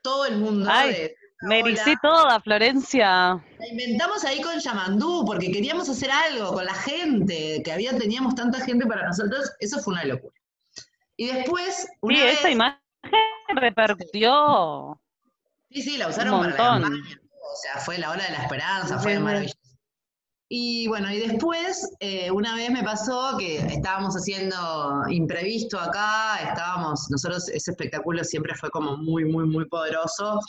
todo 0.01 0.25
el 0.25 0.37
mundo 0.37 0.69
Ay, 0.71 0.91
de, 0.93 1.15
Me 1.41 1.61
"Hola". 1.61 1.67
ericé 1.69 1.95
toda, 2.01 2.39
Florencia. 2.41 3.43
La 3.59 3.67
inventamos 3.69 4.23
ahí 4.25 4.41
con 4.41 4.57
Yamandú 4.59 5.23
porque 5.25 5.51
queríamos 5.51 5.87
hacer 5.89 6.09
algo 6.09 6.53
con 6.53 6.65
la 6.65 6.73
gente, 6.73 7.61
que 7.63 7.71
había, 7.71 7.95
teníamos 7.97 8.33
tanta 8.35 8.59
gente 8.65 8.85
para 8.87 9.05
nosotros, 9.07 9.51
eso 9.59 9.79
fue 9.79 9.93
una 9.93 10.05
locura. 10.05 10.33
Y 11.15 11.27
después, 11.27 11.87
una 12.01 12.15
Sí, 12.17 12.23
vez, 12.23 12.39
esa 12.39 12.49
imagen 12.49 12.79
repercutió. 13.55 14.99
sí, 15.69 15.81
sí, 15.81 15.97
la 15.97 16.07
usaron 16.07 16.33
un 16.35 16.39
para 16.39 16.55
la 16.57 16.71
montón. 16.79 16.91
campaña, 16.91 17.21
o 17.51 17.55
sea, 17.61 17.81
fue 17.81 17.97
la 17.97 18.11
hora 18.11 18.23
de 18.25 18.31
la 18.31 18.43
esperanza, 18.43 18.99
fue 18.99 19.19
maravilloso. 19.19 19.55
Y 20.49 20.87
bueno, 20.87 21.11
y 21.11 21.19
después, 21.19 21.89
eh, 21.99 22.31
una 22.31 22.55
vez 22.55 22.69
me 22.69 22.81
pasó 22.83 23.35
que 23.37 23.57
estábamos 23.57 24.15
haciendo 24.15 25.03
imprevisto 25.09 25.77
acá, 25.77 26.37
estábamos, 26.41 27.07
nosotros 27.09 27.49
ese 27.49 27.71
espectáculo 27.71 28.23
siempre 28.23 28.55
fue 28.55 28.69
como 28.69 28.95
muy, 28.97 29.25
muy, 29.25 29.45
muy 29.45 29.67
poderoso, 29.67 30.39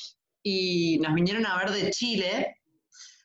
y 0.45 0.99
nos 1.01 1.15
vinieron 1.15 1.45
a 1.47 1.57
ver 1.59 1.73
de 1.73 1.91
Chile, 1.91 2.57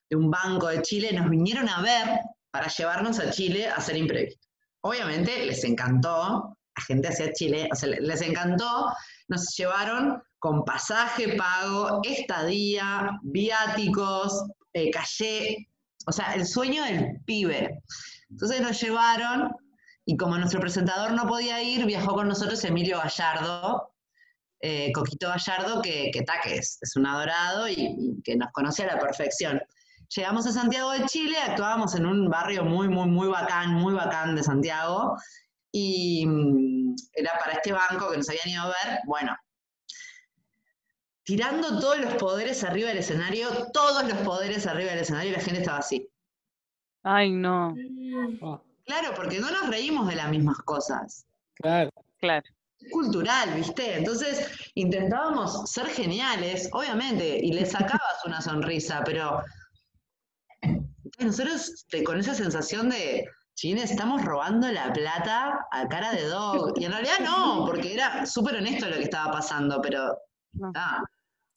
de 0.10 0.16
un 0.16 0.32
banco 0.32 0.68
de 0.68 0.82
Chile, 0.82 1.14
nos 1.14 1.30
vinieron 1.30 1.70
a 1.70 1.82
ver 1.82 2.20
para 2.50 2.68
llevarnos 2.68 3.20
a 3.20 3.30
Chile 3.30 3.68
a 3.70 3.76
hacer 3.76 3.96
imprevisto. 3.96 4.48
Obviamente 4.82 5.46
les 5.46 5.64
encantó, 5.64 6.58
la 6.76 6.84
gente 6.88 7.08
hacia 7.08 7.32
Chile, 7.34 7.70
o 7.72 7.76
sea, 7.76 7.90
le- 7.90 8.02
les 8.02 8.22
encantó, 8.22 8.92
nos 9.28 9.56
llevaron 9.56 10.22
con 10.44 10.66
pasaje 10.66 11.38
pago, 11.38 12.02
estadía, 12.04 13.18
viáticos, 13.22 14.44
eh, 14.74 14.92
calle, 14.92 15.70
o 16.06 16.12
sea, 16.12 16.34
el 16.34 16.46
sueño 16.46 16.84
del 16.84 17.22
pibe. 17.26 17.82
Entonces 18.30 18.60
nos 18.60 18.82
llevaron 18.82 19.54
y 20.04 20.18
como 20.18 20.38
nuestro 20.38 20.60
presentador 20.60 21.14
no 21.14 21.30
podía 21.30 21.64
ir, 21.64 21.86
viajó 21.86 22.14
con 22.14 22.28
nosotros 22.28 22.62
Emilio 22.66 22.98
Gallardo, 22.98 23.94
eh, 24.60 24.92
Coquito 24.92 25.30
Gallardo, 25.30 25.82
que, 25.82 26.12
que 26.12 26.24
ta, 26.24 26.42
que 26.44 26.58
es, 26.58 26.78
un 26.98 27.06
adorado 27.06 27.70
y, 27.70 27.96
y 27.98 28.22
que 28.22 28.36
nos 28.36 28.52
conoce 28.52 28.84
a 28.84 28.96
la 28.96 29.00
perfección. 29.00 29.62
llegamos 30.14 30.46
a 30.46 30.52
Santiago 30.52 30.92
de 30.92 31.06
Chile, 31.06 31.38
actuábamos 31.38 31.96
en 31.96 32.06
un 32.06 32.30
barrio 32.30 32.66
muy, 32.66 32.90
muy, 32.90 33.08
muy 33.08 33.30
bacán, 33.30 33.76
muy 33.76 33.94
bacán 33.94 34.36
de 34.36 34.44
Santiago, 34.44 35.16
y 35.72 36.26
mm, 36.28 36.96
era 37.14 37.32
para 37.40 37.54
este 37.54 37.72
banco 37.72 38.12
que 38.12 38.18
nos 38.18 38.28
habían 38.28 38.50
ido 38.50 38.64
a 38.64 38.68
ver, 38.68 39.00
bueno, 39.06 39.38
tirando 41.24 41.80
todos 41.80 42.00
los 42.00 42.14
poderes 42.16 42.64
arriba 42.64 42.90
del 42.90 42.98
escenario, 43.00 43.48
todos 43.74 44.04
los 44.08 44.18
poderes 44.20 44.68
arriba 44.68 44.92
del 44.92 45.00
escenario, 45.02 45.32
y 45.32 45.36
la 45.36 45.42
gente 45.42 45.60
estaba 45.62 45.78
así. 45.80 46.10
Ay, 47.04 47.32
no. 47.32 47.76
Ah, 48.42 48.62
Claro, 48.86 49.14
porque 49.16 49.40
no 49.40 49.50
nos 49.50 49.70
reímos 49.70 50.08
de 50.10 50.16
las 50.16 50.30
mismas 50.30 50.58
cosas. 50.60 51.26
claro. 51.56 51.90
Claro. 52.20 52.46
Es 52.80 52.90
cultural, 52.92 53.54
¿viste? 53.56 53.98
Entonces 53.98 54.48
intentábamos 54.76 55.70
ser 55.70 55.88
geniales, 55.88 56.70
obviamente, 56.72 57.38
y 57.42 57.52
le 57.54 57.66
sacabas 57.66 58.24
una 58.26 58.42
sonrisa, 58.42 59.02
pero 59.06 59.42
nosotros 61.20 61.86
te- 61.90 62.04
con 62.04 62.20
esa 62.20 62.34
sensación 62.34 62.90
de, 62.90 63.26
chines, 63.56 63.92
estamos 63.92 64.24
robando 64.26 64.68
la 64.72 64.92
plata 64.94 65.66
a 65.72 65.88
cara 65.88 66.12
de 66.12 66.24
dog. 66.28 66.74
Y 66.78 66.86
en 66.86 66.92
realidad 66.92 67.20
no, 67.24 67.66
porque 67.66 67.94
era 67.94 68.26
súper 68.26 68.56
honesto 68.56 68.88
lo 68.90 68.96
que 68.96 69.04
estaba 69.04 69.32
pasando, 69.32 69.80
pero... 69.82 70.18
No. 70.54 70.72
ah, 70.76 71.04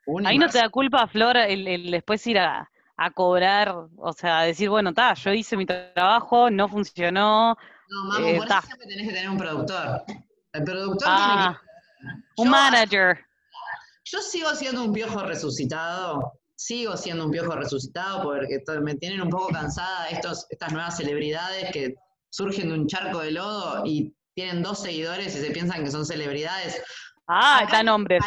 una 0.07 0.29
Ahí 0.31 0.39
no 0.39 0.49
te 0.49 0.59
da 0.59 0.69
culpa, 0.69 1.07
Flor, 1.07 1.37
el, 1.37 1.67
el 1.67 1.91
después 1.91 2.27
ir 2.27 2.39
a, 2.39 2.71
a 2.97 3.11
cobrar, 3.11 3.75
o 3.97 4.13
sea, 4.13 4.43
decir, 4.43 4.69
bueno, 4.71 4.95
ta, 4.95 5.15
yo 5.15 5.33
hice 5.33 5.57
mi 5.57 5.67
trabajo, 5.67 6.51
no 6.51 6.69
funcionó. 6.69 7.57
No, 7.89 8.05
Mamu, 8.07 8.27
eh, 8.27 8.37
por 8.39 8.49
ta. 8.49 8.59
eso 8.59 8.67
siempre 8.67 8.87
tenés 8.89 9.09
que 9.09 9.15
tener 9.15 9.31
un 9.31 9.39
productor. 9.39 10.03
El 10.53 10.65
productor 10.65 11.09
Ah, 11.11 11.61
tiene 12.01 12.15
que... 12.25 12.41
un 12.43 12.47
Yo- 12.47 12.51
manager. 12.51 13.19
Yo 14.09 14.21
sigo 14.21 14.51
siendo 14.55 14.85
un 14.85 14.93
piojo 14.93 15.21
resucitado, 15.25 16.33
sigo 16.55 16.97
siendo 16.97 17.25
un 17.25 17.31
piojo 17.33 17.57
resucitado 17.57 18.23
porque 18.23 18.63
me 18.81 18.95
tienen 18.95 19.21
un 19.21 19.29
poco 19.31 19.49
cansada 19.49 20.09
estos, 20.09 20.47
estas 20.49 20.73
nuevas 20.73 20.97
celebridades 20.97 21.71
que 21.73 21.95
surgen 22.31 22.69
de 22.69 22.75
un 22.75 22.87
charco 22.87 23.19
de 23.19 23.33
lodo 23.33 23.83
y 23.85 24.15
tienen 24.35 24.63
dos 24.63 24.81
seguidores 24.81 25.35
y 25.35 25.41
se 25.41 25.51
piensan 25.51 25.83
que 25.83 25.91
son 25.91 26.07
celebridades. 26.07 26.81
Ah, 27.29 27.57
Acá 27.59 27.65
está 27.65 27.83
nombre. 27.83 28.19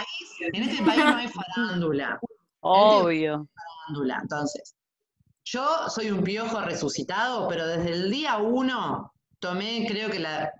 En 0.53 0.63
este 0.63 0.83
país 0.83 1.03
no 1.03 1.15
hay 1.15 1.27
farándula, 1.27 2.19
Obvio. 2.61 3.47
farándula. 3.55 4.19
Entonces, 4.21 4.75
yo 5.45 5.89
soy 5.89 6.11
un 6.11 6.23
piojo 6.23 6.59
resucitado, 6.61 7.47
pero 7.47 7.65
desde 7.65 7.91
el 7.93 8.11
día 8.11 8.37
uno 8.37 9.13
tomé, 9.39 9.85
creo 9.87 10.09
que 10.09 10.19
la 10.19 10.51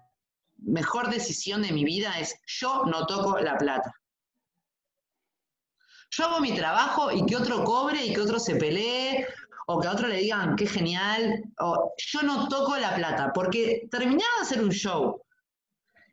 mejor 0.58 1.10
decisión 1.10 1.62
de 1.62 1.72
mi 1.72 1.84
vida 1.84 2.18
es 2.20 2.36
yo 2.48 2.84
no 2.86 3.06
toco 3.06 3.40
la 3.40 3.58
plata. 3.58 3.94
Yo 6.12 6.26
hago 6.26 6.40
mi 6.40 6.56
trabajo 6.56 7.12
y 7.12 7.26
que 7.26 7.36
otro 7.36 7.64
cobre 7.64 8.04
y 8.04 8.14
que 8.14 8.22
otro 8.22 8.40
se 8.40 8.56
pelee 8.56 9.28
o 9.68 9.80
que 9.80 9.88
a 9.88 9.92
otro 9.92 10.08
le 10.08 10.18
digan 10.18 10.56
qué 10.56 10.66
genial. 10.66 11.44
O, 11.60 11.94
yo 11.98 12.22
no 12.24 12.48
toco 12.48 12.76
la 12.78 12.96
plata 12.96 13.32
porque 13.34 13.88
terminar 13.92 14.28
de 14.38 14.42
hacer 14.42 14.64
un 14.64 14.72
show 14.72 15.22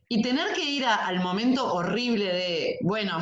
y 0.09 0.23
tener 0.23 0.53
que 0.55 0.63
ir 0.65 0.85
a- 0.85 1.07
al 1.07 1.21
momento 1.21 1.73
horrible 1.75 2.25
de, 2.33 2.79
bueno, 2.83 3.19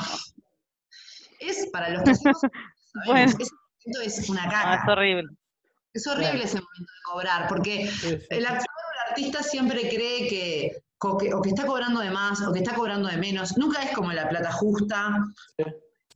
es 1.41 1.69
para 1.73 1.91
los 1.91 2.03
que 2.03 2.15
sabemos, 2.15 2.43
Bueno. 3.07 3.25
ese 3.25 3.51
momento 3.85 4.01
es 4.05 4.29
una 4.29 4.45
caca. 4.49 4.75
es 4.83 4.89
horrible. 4.89 5.25
Es 5.93 6.07
horrible 6.07 6.31
Claro. 6.33 6.45
ese 6.45 6.55
momento 6.61 6.93
de 6.93 7.03
cobrar, 7.13 7.49
porque 7.49 7.87
Sí, 7.89 8.09
sí. 8.11 8.19
el 8.31 8.47
actor 8.47 8.67
o 8.67 8.93
el 9.05 9.11
artista 9.11 9.43
siempre 9.43 9.89
cree 9.89 10.29
que, 10.29 10.83
co- 10.99 11.17
que- 11.19 11.33
o 11.35 11.41
que 11.43 11.51
está 11.51 11.67
cobrando 11.67 12.01
de 12.01 12.11
más 12.11 12.41
o 12.43 12.53
que 12.53 12.61
está 12.61 12.75
cobrando 12.75 13.09
de 13.09 13.17
menos. 13.17 13.57
Nunca 13.57 13.83
es 13.83 13.93
como 13.95 14.13
la 14.13 14.29
plata 14.29 14.51
justa. 14.53 15.25
Sí. 15.57 15.65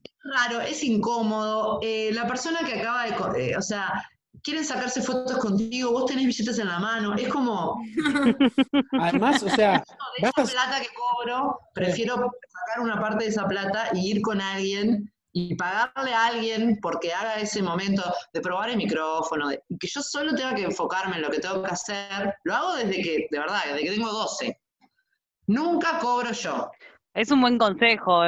Es 0.05 0.13
raro, 0.35 0.61
es 0.61 0.83
incómodo. 0.83 1.79
Eh, 1.83 2.11
la 2.13 2.27
persona 2.27 2.61
que 2.67 2.81
acaba 2.81 3.05
de, 3.07 3.15
co- 3.15 3.35
eh, 3.35 3.57
o 3.57 3.63
sea, 3.63 3.93
quieren 4.49 4.65
sacarse 4.65 5.03
fotos 5.03 5.37
contigo, 5.39 5.93
vos 5.93 6.07
tenés 6.07 6.25
billetes 6.27 6.59
en 6.59 6.69
la 6.69 6.79
mano. 6.79 7.15
Es 7.15 7.29
como, 7.29 7.81
Además, 8.99 9.43
o 9.43 9.51
sea, 9.51 9.85
de 10.17 10.23
vas 10.23 10.33
esa 10.37 10.43
a- 10.43 10.65
plata 10.67 10.81
que 10.81 10.89
cobro, 10.95 11.59
prefiero 11.75 12.15
sacar 12.15 12.81
una 12.83 12.99
parte 13.01 13.25
de 13.25 13.31
esa 13.31 13.47
plata 13.47 13.91
y 13.93 14.11
ir 14.11 14.23
con 14.23 14.41
alguien 14.41 15.13
y 15.33 15.55
pagarle 15.55 16.15
a 16.15 16.27
alguien 16.29 16.79
porque 16.81 17.13
haga 17.13 17.35
ese 17.37 17.63
momento 17.63 18.03
de 18.33 18.41
probar 18.41 18.71
el 18.71 18.77
micrófono, 18.79 19.49
de- 19.49 19.63
que 19.79 19.87
yo 19.87 20.01
solo 20.03 20.35
tenga 20.35 20.55
que 20.55 20.63
enfocarme 20.65 21.17
en 21.17 21.23
lo 21.23 21.31
que 21.31 21.41
tengo 21.41 21.63
que 21.63 21.71
hacer. 21.71 22.35
Lo 22.45 22.55
hago 22.55 22.75
desde 22.77 23.03
que, 23.03 23.27
de 23.31 23.39
verdad, 23.39 23.61
desde 23.67 23.83
que 23.85 23.91
tengo 23.91 24.11
12. 24.11 24.59
Nunca 25.47 25.99
cobro 25.99 26.33
yo. 26.33 26.71
Es 27.15 27.31
un 27.31 27.41
buen 27.43 27.59
consejo. 27.59 28.23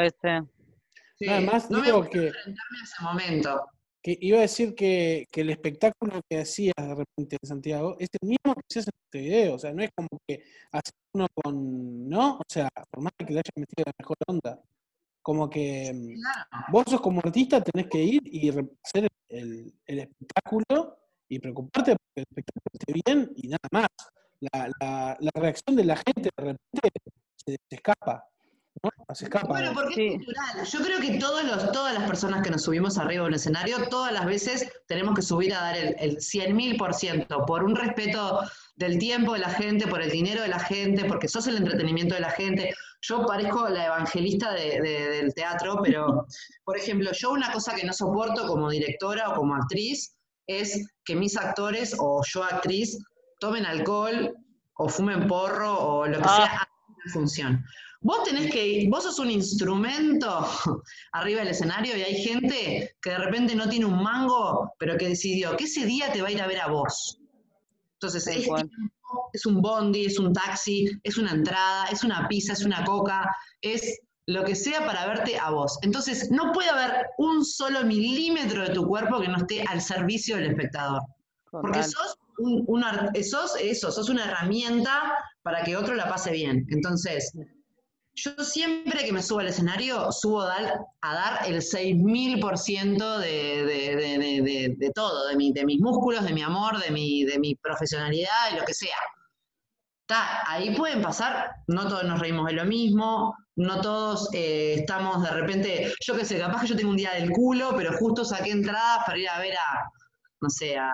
Sí, 1.19 1.29
además 1.29 1.71
no 1.71 1.79
me 1.81 1.87
digo 1.87 1.99
gusta 1.99 2.11
que, 2.13 2.27
enfrentarme 2.29 2.79
a 2.81 2.85
ese 2.85 3.03
momento. 3.03 3.67
Que 4.03 4.17
iba 4.21 4.39
a 4.39 4.43
decir 4.43 4.75
que, 4.75 5.27
que 5.31 5.43
el 5.43 5.51
espectáculo 5.51 6.21
que 6.29 6.39
hacías 6.41 6.75
de 6.77 6.95
repente 6.95 7.37
en 7.41 7.49
Santiago 7.49 7.97
es 7.99 8.09
el 8.21 8.29
mismo 8.29 8.55
que 8.55 8.63
hacías 8.71 8.87
en 8.87 8.93
este 9.05 9.19
video, 9.21 9.55
o 9.55 9.59
sea, 9.59 9.73
no 9.73 9.83
es 9.83 9.91
como 9.95 10.09
que 10.27 10.43
haces 10.73 10.93
uno 11.15 11.27
con, 11.35 12.09
¿no? 12.09 12.37
O 12.39 12.45
sea, 12.49 12.69
por 12.91 13.03
más 13.03 13.13
que 13.19 13.25
le 13.27 13.33
hayas 13.41 13.53
metido 13.57 13.85
la 13.87 13.93
mejor 13.99 14.17
onda, 14.27 14.61
como 15.23 15.51
que 15.51 15.93
mm, 15.93 16.15
Claro. 16.21 16.67
vos 16.73 16.85
sos 16.89 17.01
como 17.01 17.21
artista, 17.23 17.63
tenés 17.63 17.89
que 17.89 18.03
ir 18.03 18.23
y 18.25 18.49
hacer 18.49 19.09
el, 19.29 19.73
el 19.87 19.99
espectáculo 19.99 20.97
y 21.29 21.39
preocuparte 21.39 21.93
porque 21.93 22.21
el 22.21 22.25
espectáculo 22.31 22.65
esté 22.73 22.93
bien 23.05 23.33
y 23.37 23.49
nada 23.49 23.69
más. 23.71 23.89
La, 24.41 24.71
la, 24.81 25.19
la 25.21 25.31
reacción 25.35 25.77
de 25.77 25.85
la 25.85 25.97
gente 25.97 26.23
de 26.23 26.31
repente 26.45 26.89
se, 27.37 27.53
se 27.69 27.75
escapa, 27.77 28.25
¿no? 28.83 29.15
Se 29.15 29.25
escapa. 29.25 29.49
Bueno, 29.49 29.73
porque 29.75 29.95
Sí. 29.95 30.07
es 30.07 30.15
cultural. 30.25 30.65
Yo 30.67 30.81
creo 30.81 31.01
que 31.01 31.19
todos 31.19 31.45
los, 31.45 31.73
todas 31.73 31.93
las 31.95 32.05
personas 32.05 32.43
que 32.43 32.51
nos 32.51 32.63
subimos 32.63 32.97
arriba 32.99 33.23
de 33.25 33.29
un 33.29 33.35
escenario, 33.35 33.89
todas 33.89 34.13
las 34.13 34.25
veces 34.27 34.71
tenemos 34.87 35.15
que 35.15 35.23
subir 35.23 35.53
a 35.55 35.61
dar 35.61 35.77
el, 35.77 35.97
el 35.99 36.21
100 36.21 36.55
mil 36.57 36.77
por 36.77 36.95
ciento, 36.95 37.45
por 37.47 37.65
un 37.65 37.75
respeto 37.75 38.41
del 38.77 38.99
tiempo 38.99 39.33
de 39.35 39.41
la 39.41 39.51
gente, 39.51 39.87
por 39.89 40.01
el 40.01 40.11
dinero 40.11 40.43
de 40.43 40.49
la 40.49 40.61
gente, 40.61 41.05
porque 41.05 41.29
sos 41.29 41.47
el 41.49 41.57
entretenimiento 41.57 42.15
de 42.15 42.21
la 42.21 42.31
gente. 42.31 42.73
Yo 43.03 43.27
parezco 43.27 43.69
la 43.69 43.87
evangelista 43.87 44.53
de- 44.53 44.81
de- 44.81 45.09
del 45.11 45.35
teatro, 45.35 45.81
pero, 45.83 46.27
por 46.65 46.77
ejemplo, 46.77 47.11
yo 47.13 47.33
una 47.33 47.51
cosa 47.53 47.75
que 47.75 47.85
no 47.85 47.93
soporto 47.93 48.47
como 48.47 48.71
directora 48.71 49.31
o 49.31 49.35
como 49.35 49.55
actriz 49.57 50.15
es 50.47 50.87
que 51.05 51.17
mis 51.17 51.37
actores 51.37 51.95
o 51.99 52.23
yo 52.27 52.45
actriz 52.45 52.99
tomen 53.41 53.67
alcohol 53.67 54.35
o 54.75 54.89
fumen 54.89 55.27
porro 55.27 55.79
o 55.79 56.07
lo 56.07 56.19
que 56.19 56.25
Ah. 56.27 56.37
sea 56.37 56.69
la 57.05 57.13
función. 57.13 57.65
Vos 58.03 58.25
tenés 58.25 58.51
que 58.51 58.67
ir, 58.67 58.91
vos 58.91 59.05
sos 59.05 59.19
un 59.19 59.31
instrumento 59.31 60.47
arriba 61.13 61.41
del 61.41 61.49
escenario 61.51 61.97
y 61.97 62.03
hay 62.03 62.23
gente 62.23 62.97
que 63.03 63.11
de 63.11 63.19
repente 63.19 63.55
no 63.55 63.69
tiene 63.69 63.85
un 63.85 64.03
mango, 64.03 64.73
pero 64.79 64.97
que 64.97 65.09
decidió 65.09 65.57
que 65.57 65.65
ese 65.65 65.85
día 65.85 66.11
te 66.13 66.23
va 66.23 66.29
a 66.29 66.33
ir 66.33 66.41
a 66.41 66.47
ver 66.47 66.61
a 66.61 66.69
vos. 66.69 67.19
Entonces, 67.95 68.27
es, 68.29 68.49
es 69.35 69.45
un 69.47 69.61
bondi, 69.61 70.07
es 70.07 70.19
un 70.19 70.33
taxi, 70.33 70.87
es 71.03 71.19
una 71.19 71.33
entrada, 71.33 71.87
es 71.93 72.03
una 72.03 72.27
pizza, 72.29 72.55
es 72.55 72.65
una 72.65 72.83
coca, 72.85 73.37
es 73.61 73.99
lo 74.27 74.45
que 74.45 74.55
sea 74.55 74.87
para 74.87 75.07
verte 75.07 75.39
a 75.39 75.51
vos. 75.51 75.79
Entonces, 75.83 76.31
no 76.31 76.53
puede 76.53 76.71
haber 76.71 77.09
un 77.19 77.45
solo 77.45 77.85
milímetro 77.85 78.63
de 78.67 78.73
tu 78.73 78.87
cuerpo 78.87 79.21
que 79.21 79.29
no 79.29 79.37
esté 79.37 79.63
al 79.69 79.83
servicio 79.83 80.37
del 80.37 80.47
espectador. 80.47 81.03
Porque 81.51 81.81
sos, 81.83 82.17
un, 82.39 82.83
ar- 82.85 83.13
sos 83.25 83.57
eso, 83.61 83.91
sos 83.93 84.09
una 84.09 84.25
herramienta 84.25 85.13
para 85.43 85.63
que 85.65 85.77
otro 85.77 85.95
la 85.95 86.09
pase 86.09 86.31
bien. 86.31 86.65
Entonces, 86.71 87.33
yo 88.23 88.45
siempre 88.45 89.05
que 89.05 89.13
me 89.13 89.23
subo 89.23 89.41
al 89.41 89.49
escenario, 89.49 90.11
subo 90.13 90.43
a 90.43 90.65
dar, 91.03 91.47
el 91.47 91.63
6000% 91.63 93.19
de, 93.19 93.65
de, 93.65 93.97
de, 93.97 94.19
de, 94.19 94.43
de, 94.43 94.75
de 94.77 94.91
todo, 94.91 95.29
de, 95.29 95.37
mi, 95.37 95.53
de 95.53 95.65
mis 95.65 95.81
músculos, 95.81 96.25
de 96.25 96.33
mi 96.33 96.43
amor, 96.43 96.79
de 96.79 96.91
mi, 96.91 97.25
de 97.25 97.39
mi 97.39 97.55
profesionalidad 97.57 98.53
y 98.53 98.57
lo 98.57 98.65
que 98.65 98.75
sea. 98.75 98.97
Ta, 100.07 100.43
ahí 100.47 100.75
pueden 100.75 101.03
pasar, 101.03 101.51
no 101.69 101.89
todos 101.89 102.05
nos 102.05 102.19
reímos 102.19 102.47
de 102.47 102.53
lo 102.53 102.65
mismo, 102.65 103.35
no 103.57 103.81
todos 103.81 104.29
eh, 104.35 104.75
estamos 104.79 105.23
de 105.23 105.31
repente, 105.31 105.95
yo 106.01 106.17
qué 106.17 106.25
sé, 106.25 106.39
capaz 106.39 106.63
que 106.63 106.67
yo 106.69 106.77
tengo 106.77 106.91
un 106.91 106.97
día 106.97 107.13
del 107.13 107.31
culo, 107.31 107.75
pero 107.77 107.97
justo 107.97 108.25
saqué 108.25 108.51
entradas 108.51 109.05
para 109.07 109.19
ir 109.19 109.29
a 109.29 109.39
ver 109.39 109.55
a, 109.57 109.89
no 110.41 110.51
sé, 110.51 110.77
a, 110.77 110.91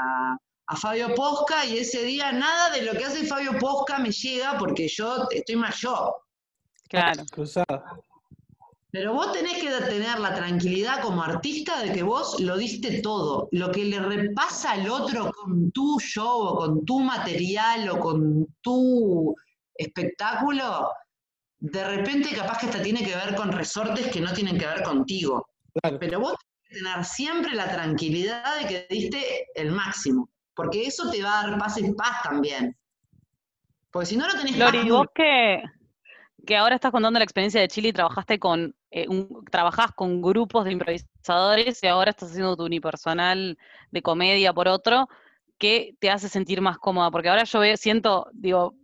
a 0.66 0.76
Fabio 0.76 1.14
Posca 1.14 1.64
y 1.64 1.78
ese 1.78 2.02
día 2.02 2.32
nada 2.32 2.70
de 2.70 2.82
lo 2.82 2.92
que 2.92 3.04
hace 3.04 3.26
Fabio 3.26 3.58
Posca 3.58 3.98
me 3.98 4.10
llega 4.10 4.58
porque 4.58 4.88
yo 4.88 5.28
estoy 5.30 5.56
yo. 5.78 6.25
Claro. 6.88 7.24
Cruzada. 7.32 7.84
Pero 8.90 9.12
vos 9.12 9.32
tenés 9.32 9.62
que 9.62 9.68
tener 9.84 10.18
la 10.18 10.34
tranquilidad 10.34 11.02
como 11.02 11.22
artista 11.22 11.82
de 11.82 11.92
que 11.92 12.02
vos 12.02 12.40
lo 12.40 12.56
diste 12.56 13.02
todo. 13.02 13.48
Lo 13.52 13.70
que 13.70 13.84
le 13.84 14.00
repasa 14.00 14.72
al 14.72 14.88
otro 14.88 15.30
con 15.32 15.70
tu 15.72 15.98
show 16.00 16.40
o 16.40 16.56
con 16.56 16.84
tu 16.86 17.00
material 17.00 17.90
o 17.90 18.00
con 18.00 18.46
tu 18.62 19.34
espectáculo, 19.74 20.88
de 21.58 21.84
repente 21.96 22.34
capaz 22.34 22.58
que 22.58 22.66
hasta 22.66 22.82
tiene 22.82 23.04
que 23.04 23.14
ver 23.14 23.34
con 23.34 23.52
resortes 23.52 24.08
que 24.08 24.20
no 24.22 24.32
tienen 24.32 24.56
que 24.56 24.66
ver 24.66 24.82
contigo. 24.82 25.46
Claro. 25.74 25.98
Pero 25.98 26.20
vos 26.20 26.34
tenés 26.38 26.68
que 26.68 26.84
tener 26.84 27.04
siempre 27.04 27.54
la 27.54 27.68
tranquilidad 27.68 28.60
de 28.60 28.66
que 28.66 28.86
diste 28.88 29.48
el 29.56 29.72
máximo, 29.72 30.30
porque 30.54 30.86
eso 30.86 31.10
te 31.10 31.22
va 31.22 31.40
a 31.40 31.48
dar 31.48 31.58
paz 31.58 31.76
y 31.76 31.92
paz 31.92 32.22
también. 32.22 32.74
Porque 33.90 34.06
si 34.06 34.16
no, 34.16 34.26
no 34.26 34.38
tenés 34.38 34.56
Lori, 34.56 34.88
vos 34.88 35.06
que, 35.14 35.62
que 36.46 36.56
ahora 36.56 36.74
estás 36.76 36.92
contando 36.92 37.18
la 37.18 37.24
experiencia 37.24 37.60
de 37.60 37.68
Chile 37.68 37.88
y 37.88 37.92
trabajaste 37.92 38.38
con 38.38 38.74
eh, 38.90 39.06
un- 39.08 39.44
trabajás 39.50 39.92
con 39.92 40.22
grupos 40.22 40.64
de 40.64 40.72
improvisadores 40.72 41.82
y 41.82 41.86
ahora 41.86 42.10
estás 42.10 42.30
haciendo 42.30 42.56
tu 42.56 42.64
unipersonal 42.64 43.58
de 43.90 44.02
comedia 44.02 44.52
por 44.54 44.68
otro, 44.68 45.08
¿qué 45.58 45.94
te 46.00 46.10
hace 46.10 46.28
sentir 46.28 46.60
más 46.60 46.78
cómoda? 46.78 47.10
Porque 47.10 47.28
ahora 47.28 47.44
yo 47.44 47.60
veo- 47.60 47.76
siento, 47.76 48.28
digo, 48.32 48.74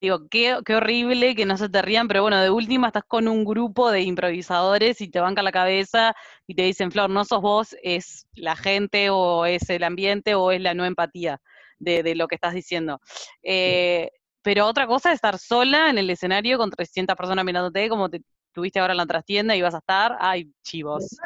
digo, 0.00 0.28
qué, 0.30 0.58
qué 0.64 0.74
horrible 0.76 1.34
que 1.34 1.44
no 1.44 1.56
se 1.58 1.68
te 1.68 1.82
rían, 1.82 2.08
pero 2.08 2.22
bueno, 2.22 2.40
de 2.40 2.50
última 2.50 2.86
estás 2.88 3.04
con 3.06 3.28
un 3.28 3.44
grupo 3.44 3.90
de 3.90 4.00
improvisadores 4.02 5.00
y 5.00 5.08
te 5.10 5.20
banca 5.20 5.42
la 5.42 5.52
cabeza 5.52 6.14
y 6.46 6.54
te 6.54 6.62
dicen, 6.62 6.90
Flor, 6.90 7.10
no 7.10 7.24
sos 7.24 7.42
vos, 7.42 7.76
es 7.82 8.26
la 8.34 8.56
gente 8.56 9.10
o 9.10 9.44
es 9.44 9.68
el 9.68 9.84
ambiente 9.84 10.34
o 10.34 10.52
es 10.52 10.60
la 10.60 10.72
no 10.74 10.84
empatía 10.86 11.40
de, 11.78 12.02
de 12.02 12.14
lo 12.14 12.28
que 12.28 12.36
estás 12.36 12.54
diciendo. 12.54 13.00
Eh, 13.42 14.10
pero 14.42 14.66
otra 14.66 14.86
cosa 14.86 15.10
es 15.10 15.16
estar 15.16 15.38
sola 15.38 15.90
en 15.90 15.98
el 15.98 16.08
escenario 16.10 16.58
con 16.58 16.70
300 16.70 17.16
personas 17.16 17.44
mirándote, 17.44 17.88
como 17.88 18.08
te 18.08 18.22
tuviste 18.52 18.80
ahora 18.80 18.94
en 18.94 18.98
la 18.98 19.06
trastienda 19.06 19.54
y 19.54 19.62
vas 19.62 19.74
a 19.74 19.78
estar, 19.78 20.16
ay, 20.18 20.50
chivos. 20.62 21.16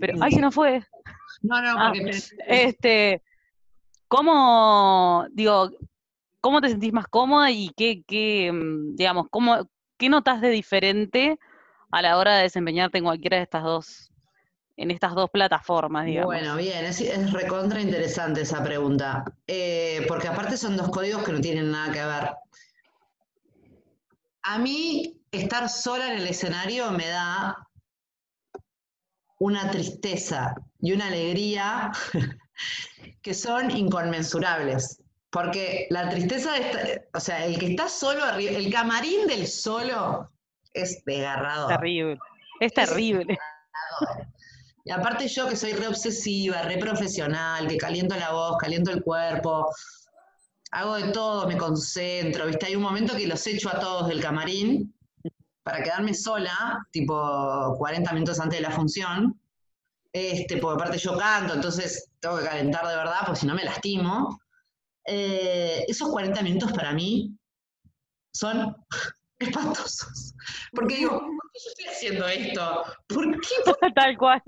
Pero, 0.00 0.18
ay, 0.20 0.32
se 0.32 0.40
nos 0.40 0.54
fue. 0.54 0.84
No, 1.42 1.60
no, 1.60 1.74
Ah, 1.78 1.92
porque 1.94 2.18
Este, 2.46 3.22
¿cómo, 4.08 5.26
digo, 5.30 5.70
cómo 6.40 6.60
te 6.60 6.68
sentís 6.68 6.92
más 6.92 7.06
cómoda 7.06 7.50
y 7.50 7.70
qué, 7.76 8.02
qué, 8.06 8.50
mm, 8.52 8.96
digamos, 8.96 9.26
cómo, 9.30 9.68
qué 9.96 10.08
notas 10.08 10.40
de 10.40 10.50
diferente 10.50 11.38
a 11.90 12.02
la 12.02 12.18
hora 12.18 12.36
de 12.36 12.42
desempeñarte 12.44 12.98
en 12.98 13.04
cualquiera 13.04 13.36
de 13.36 13.44
estas 13.44 13.62
dos, 13.62 14.12
en 14.76 14.90
estas 14.90 15.14
dos 15.14 15.30
plataformas, 15.30 16.04
digamos? 16.06 16.26
Bueno, 16.26 16.56
bien, 16.56 16.84
es, 16.84 17.00
es 17.00 17.32
recontra 17.32 17.80
interesante 17.80 18.42
esa 18.42 18.62
pregunta. 18.62 19.24
Eh, 19.46 20.04
porque 20.06 20.28
aparte 20.28 20.56
son 20.56 20.76
dos 20.76 20.90
códigos 20.90 21.22
que 21.24 21.32
no 21.32 21.40
tienen 21.40 21.70
nada 21.70 21.92
que 21.92 22.04
ver. 22.04 22.30
A 24.42 24.58
mí, 24.58 25.18
estar 25.32 25.68
sola 25.68 26.12
en 26.12 26.18
el 26.20 26.26
escenario 26.26 26.90
me 26.90 27.08
da 27.08 27.56
una 29.38 29.70
tristeza 29.70 30.54
y 30.80 30.92
una 30.92 31.08
alegría 31.08 31.90
que 33.22 33.34
son 33.34 33.70
inconmensurables. 33.70 35.02
Porque 35.30 35.86
la 35.90 36.08
tristeza, 36.08 36.52
o 37.12 37.20
sea, 37.20 37.44
el 37.44 37.58
que 37.58 37.66
está 37.66 37.88
solo 37.88 38.24
arriba, 38.24 38.52
el 38.52 38.72
camarín 38.72 39.26
del 39.26 39.46
solo 39.46 40.30
es 40.72 41.02
desgarrador. 41.04 41.68
terrible. 41.72 42.18
Es 42.60 42.72
Es- 42.76 42.88
terrible. 42.88 43.38
Y 44.86 44.92
aparte 44.92 45.26
yo 45.26 45.48
que 45.48 45.56
soy 45.56 45.72
re 45.72 45.88
obsesiva, 45.88 46.62
re 46.62 46.78
profesional, 46.78 47.66
que 47.66 47.76
caliento 47.76 48.14
la 48.14 48.30
voz, 48.30 48.56
caliento 48.56 48.92
el 48.92 49.02
cuerpo, 49.02 49.68
hago 50.70 50.94
de 50.94 51.08
todo, 51.08 51.48
me 51.48 51.56
concentro, 51.56 52.46
¿viste? 52.46 52.66
Hay 52.66 52.76
un 52.76 52.82
momento 52.82 53.16
que 53.16 53.26
los 53.26 53.44
echo 53.48 53.68
a 53.68 53.80
todos 53.80 54.06
del 54.06 54.20
camarín 54.20 54.94
para 55.64 55.82
quedarme 55.82 56.14
sola, 56.14 56.86
tipo 56.92 57.74
40 57.78 58.12
minutos 58.12 58.38
antes 58.38 58.60
de 58.60 58.62
la 58.62 58.70
función, 58.70 59.40
este, 60.12 60.58
porque 60.58 60.80
aparte 60.80 60.98
yo 60.98 61.18
canto, 61.18 61.54
entonces 61.54 62.08
tengo 62.20 62.38
que 62.38 62.44
calentar 62.44 62.86
de 62.86 62.94
verdad, 62.94 63.22
porque 63.24 63.40
si 63.40 63.46
no 63.48 63.56
me 63.56 63.64
lastimo. 63.64 64.40
Eh, 65.04 65.84
esos 65.88 66.10
40 66.10 66.42
minutos 66.42 66.72
para 66.72 66.92
mí 66.92 67.36
son 68.32 68.76
espantosos. 69.40 70.32
Porque 70.72 70.98
digo, 70.98 71.18
¿por 71.18 71.50
qué 71.52 71.58
yo 71.64 71.70
estoy 71.70 71.86
haciendo 71.86 72.28
esto? 72.28 72.84
¿Por 73.08 73.40
qué 73.40 73.90
Tal 73.96 74.16
cual. 74.16 74.42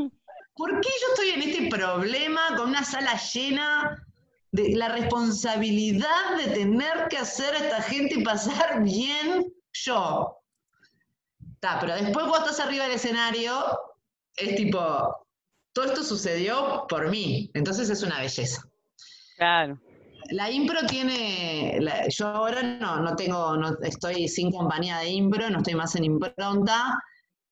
¿Por 0.59 0.81
qué 0.81 0.89
yo 1.01 1.09
estoy 1.15 1.29
en 1.31 1.43
este 1.49 1.69
problema 1.69 2.41
con 2.57 2.69
una 2.71 2.85
sala 2.85 3.19
llena 3.33 4.05
de 4.51 4.75
la 4.75 4.89
responsabilidad 4.89 6.37
de 6.37 6.49
tener 6.49 7.07
que 7.09 7.17
hacer 7.19 7.55
a 7.55 7.59
esta 7.59 7.83
gente 7.83 8.23
pasar 8.25 8.83
bien 8.83 9.47
yo? 9.73 10.37
Ta, 11.61 11.79
pero 11.81 11.95
después 11.95 12.27
cuando 12.27 12.51
estás 12.51 12.61
arriba 12.67 12.85
del 12.85 12.95
escenario, 12.97 13.53
es 14.37 14.57
tipo, 14.57 15.27
todo 15.73 15.85
esto 15.87 16.03
sucedió 16.03 16.87
por 16.89 17.09
mí, 17.09 17.51
entonces 17.55 17.89
es 17.89 18.03
una 18.03 18.19
belleza. 18.21 18.63
Claro. 19.37 19.79
La 20.31 20.51
impro 20.51 20.85
tiene, 20.87 21.79
la- 21.81 22.07
yo 22.09 22.27
ahora 22.27 22.63
no, 22.63 23.01
no 23.01 23.15
tengo, 23.17 23.57
no 23.57 23.77
estoy 23.83 24.27
sin 24.29 24.51
compañía 24.51 24.99
de 24.99 25.09
impro, 25.11 25.49
no 25.51 25.59
estoy 25.59 25.75
más 25.77 25.95
en 25.97 26.05
impronta, 26.05 27.01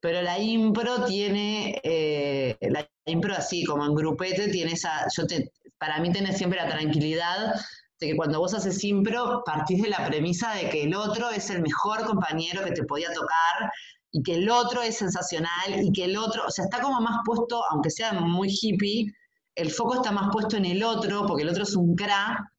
pero 0.07 0.23
la 0.23 0.39
impro 0.39 1.05
tiene, 1.05 1.81
eh, 1.83 2.57
la 2.61 2.89
impro 3.07 3.35
así 3.35 3.65
como 3.65 3.85
en 3.85 3.93
grupete 3.93 4.47
tiene 4.53 4.71
esa, 4.71 5.05
yo 5.17 5.27
te, 5.27 5.51
para 5.79 5.99
mí 5.99 6.13
tenés 6.13 6.39
siempre 6.39 6.63
la 6.63 6.69
tranquilidad 6.69 7.57
de 7.99 8.07
que 8.07 8.15
cuando 8.15 8.39
vos 8.39 8.55
haces 8.55 8.85
impro 8.85 9.43
partís 9.45 9.83
de 9.83 9.89
la 9.89 10.07
premisa 10.07 10.55
de 10.55 10.71
que 10.71 10.85
el 10.85 10.95
otro 10.95 11.31
es 11.31 11.51
el 11.51 11.61
mejor 11.61 12.07
compañero 12.07 12.63
que 12.63 12.71
te 12.71 12.85
podía 12.85 13.13
tocar 13.13 13.69
y 14.13 14.23
que 14.23 14.37
el 14.37 14.49
otro 14.49 14.81
es 14.81 14.97
sensacional 14.97 15.83
y 15.83 15.91
que 15.91 16.05
el 16.05 16.17
otro, 16.17 16.45
o 16.47 16.51
sea, 16.53 16.67
está 16.67 16.81
como 16.81 17.01
más 17.01 17.23
puesto, 17.25 17.65
aunque 17.73 17.91
sea 17.91 18.13
muy 18.13 18.49
hippie, 18.49 19.13
el 19.57 19.73
foco 19.73 19.97
está 19.97 20.13
más 20.13 20.29
puesto 20.31 20.57
en 20.57 20.67
el 20.67 20.85
otro 20.85 21.27
porque 21.27 21.43
el 21.43 21.49
otro 21.49 21.65
es 21.65 21.75
un 21.75 21.97
cra 21.97 22.53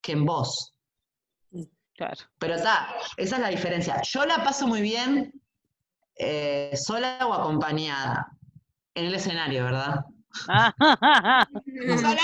que 0.00 0.12
en 0.12 0.24
vos. 0.24 0.72
Claro. 1.96 2.20
Pero 2.38 2.54
está, 2.54 2.94
esa 3.16 3.34
es 3.34 3.42
la 3.42 3.48
diferencia. 3.48 4.00
Yo 4.04 4.24
la 4.26 4.44
paso 4.44 4.68
muy 4.68 4.80
bien 4.80 5.32
eh, 6.16 6.72
sola 6.76 7.18
o 7.26 7.32
acompañada. 7.34 8.28
En 8.94 9.06
el 9.06 9.14
escenario, 9.14 9.64
¿verdad? 9.64 10.00
Sola 10.46 11.48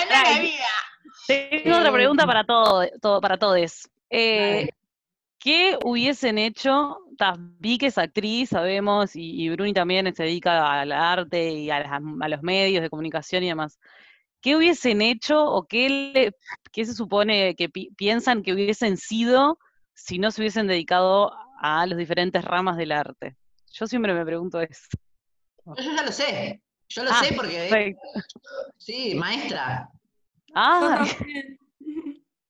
en 0.03 0.09
la 0.09 0.41
vida. 0.41 0.65
Tengo 1.27 1.79
otra 1.79 1.93
pregunta 1.93 2.27
para 2.27 2.45
todo, 2.45 2.87
todo 3.01 3.21
para 3.21 3.39
todos. 3.39 3.89
Eh. 4.11 4.69
¿Qué 5.39 5.79
hubiesen 5.85 6.37
hecho? 6.39 6.99
Vi 7.59 7.79
que 7.79 7.87
es 7.87 7.97
actriz, 7.99 8.51
sabemos, 8.51 9.17
y, 9.17 9.43
y 9.43 9.49
Bruni 9.49 9.73
también 9.73 10.15
se 10.15 10.23
dedica 10.25 10.81
al 10.81 10.93
arte 10.93 11.51
y 11.51 11.71
a, 11.71 11.81
las- 11.81 11.93
a 12.21 12.29
los 12.29 12.43
medios 12.43 12.83
de 12.83 12.91
comunicación 12.91 13.43
y 13.45 13.49
demás. 13.49 13.79
¿Qué 14.43 14.57
hubiesen 14.57 15.01
hecho 15.03 15.43
o 15.45 15.67
qué, 15.67 15.89
le- 16.15 16.33
qué 16.73 16.85
se 16.85 16.95
supone 16.95 17.55
que 17.57 17.69
pi- 17.71 17.91
piensan 17.97 18.43
que 18.43 18.53
hubiesen 18.53 18.97
sido 18.99 19.59
si 19.95 20.19
no 20.19 20.31
se 20.31 20.43
hubiesen 20.43 20.67
dedicado 20.67 21.33
a 21.61 21.87
las 21.87 21.97
diferentes 21.99 22.45
ramas 22.45 22.77
del 22.77 22.93
arte? 22.93 23.37
Yo 23.73 23.87
siempre 23.87 24.13
me 24.15 24.25
pregunto 24.25 24.61
eso. 24.61 24.87
Yo 25.77 25.93
ya 25.97 26.03
lo 26.03 26.13
sé. 26.13 26.61
Yo 26.89 27.05
lo 27.05 27.11
Ah, 27.13 27.23
sé 27.23 27.33
porque, 27.35 27.69
Perfecto. 27.71 28.01
sí, 28.79 29.15
maestra. 29.15 29.89
Ah. 30.55 31.05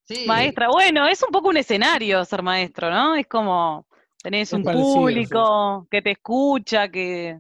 Sí. 0.04 0.24
maestra. 0.26 0.66
Bueno, 0.68 1.06
es 1.06 1.22
un 1.22 1.30
poco 1.30 1.50
un 1.50 1.56
escenario 1.56 2.24
ser 2.24 2.42
maestro, 2.42 2.90
¿no? 2.90 3.14
Es 3.14 3.28
como 3.28 3.86
tenés 4.20 4.48
Es 4.48 4.52
un 4.54 4.64
parecido, 4.64 4.88
sí. 4.88 4.94
público 4.98 5.86
que 5.88 6.02
te 6.02 6.10
escucha, 6.10 6.88
que. 6.88 7.38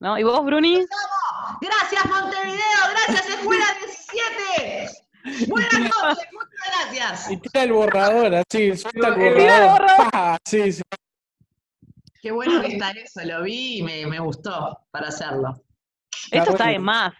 ¿No? 0.00 0.18
¿Y 0.18 0.24
vos, 0.24 0.44
Bruni? 0.44 0.84
Gracias, 1.60 2.04
Montevideo. 2.06 2.58
Gracias, 2.90 3.28
Escuela 3.28 3.64
17. 5.22 5.46
Buenas 5.48 5.72
noches. 5.74 6.26
Muchas 6.32 6.82
gracias. 6.90 7.30
Y 7.30 7.36
tira 7.36 7.62
el 7.62 7.72
borrador, 7.72 8.34
así, 8.34 8.76
suelta 8.76 9.08
el 9.08 9.14
Tira 9.14 9.26
el 9.28 9.34
borrador. 9.34 9.70
borrador. 9.80 10.10
¡Pah! 10.10 10.38
Sí, 10.44 10.72
sí. 10.72 10.82
Qué 12.22 12.30
bueno 12.30 12.60
que 12.60 12.66
está 12.74 12.90
eso. 12.90 13.20
Lo 13.24 13.42
vi 13.42 13.78
y 13.78 13.82
me, 13.82 14.06
me 14.06 14.18
gustó 14.20 14.78
para 14.90 15.08
hacerlo. 15.08 15.62
Esto 16.30 16.50
está 16.50 16.68
de 16.68 16.78
más. 16.78 17.12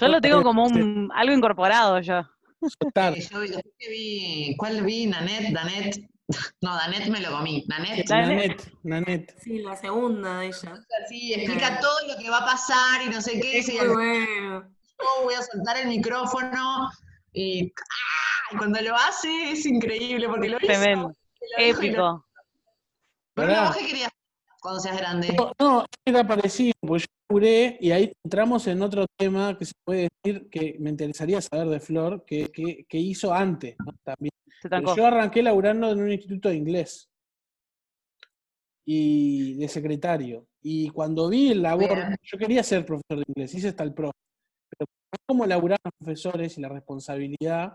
Yo 0.00 0.08
lo 0.08 0.20
tengo 0.20 0.42
como 0.42 0.64
un 0.66 1.10
algo 1.14 1.34
incorporado 1.34 1.98
ya. 2.00 2.30
Soltar. 2.80 3.16
Eh, 3.16 3.26
yo 3.30 3.40
vi, 3.88 4.54
¿cuál 4.58 4.82
vi? 4.82 5.06
Nanet, 5.06 5.52
Danet. 5.52 5.96
No, 6.60 6.76
Danet 6.76 7.08
me 7.08 7.18
lo 7.20 7.32
comí. 7.32 7.64
Nanet. 7.66 8.08
Nanet, 8.08 8.72
Nanet. 8.84 9.34
Sí, 9.40 9.58
la 9.62 9.74
segunda 9.74 10.38
de 10.38 10.46
ella. 10.46 10.76
Sí, 11.08 11.34
explica 11.34 11.80
todo 11.80 12.06
lo 12.06 12.16
que 12.22 12.30
va 12.30 12.38
a 12.38 12.44
pasar 12.46 13.02
y 13.04 13.08
no 13.10 13.20
sé 13.20 13.40
qué. 13.40 13.58
Es 13.58 13.68
muy 13.74 13.88
bueno. 13.88 14.60
show 14.60 15.24
voy 15.24 15.34
a 15.34 15.42
soltar 15.42 15.78
el 15.78 15.88
micrófono 15.88 16.88
y, 17.32 17.72
¡ah! 17.76 18.54
y 18.54 18.56
cuando 18.58 18.80
lo 18.80 18.94
hace 18.94 19.50
es 19.50 19.66
increíble 19.66 20.28
porque 20.28 20.50
lo 20.50 20.58
hizo. 20.58 20.66
Tremendo. 20.68 21.08
lo- 21.08 21.64
Épico. 21.64 22.24
Vos 23.46 23.76
qué 23.76 23.86
querías 23.86 24.10
cuando 24.60 24.80
seas 24.80 24.96
grande. 24.98 25.34
No, 25.36 25.52
no, 25.58 25.86
era 26.04 26.26
parecido, 26.26 26.72
porque 26.80 27.00
yo 27.04 27.06
juré 27.30 27.78
y 27.80 27.90
ahí 27.92 28.12
entramos 28.24 28.66
en 28.66 28.82
otro 28.82 29.06
tema 29.18 29.56
que 29.56 29.64
se 29.64 29.72
puede 29.84 30.08
decir 30.22 30.48
que 30.50 30.76
me 30.78 30.90
interesaría 30.90 31.40
saber 31.40 31.68
de 31.68 31.80
Flor, 31.80 32.24
que, 32.26 32.48
que- 32.52 32.84
que 32.88 32.98
hizo 32.98 33.32
antes 33.32 33.76
¿no? 33.84 33.92
también. 34.04 34.30
Pero 34.62 34.94
yo 34.94 35.06
arranqué 35.06 35.42
laburando 35.42 35.90
en 35.90 36.00
un 36.00 36.10
instituto 36.12 36.50
de 36.50 36.56
inglés 36.56 37.08
y 38.84 39.54
de 39.54 39.68
secretario. 39.68 40.46
Y 40.62 40.90
cuando 40.90 41.28
vi 41.28 41.52
el 41.52 41.62
labor, 41.62 41.94
Bien. 41.94 42.16
yo 42.22 42.38
quería 42.38 42.62
ser 42.62 42.84
profesor 42.84 43.18
de 43.18 43.24
inglés, 43.28 43.54
hice 43.54 43.68
hasta 43.68 43.84
el 43.84 43.94
profe. 43.94 44.12
Pero 44.76 44.86
como 45.26 45.46
laburar 45.46 45.78
los 45.84 45.92
profesores 45.98 46.58
y 46.58 46.60
la 46.60 46.68
responsabilidad, 46.68 47.72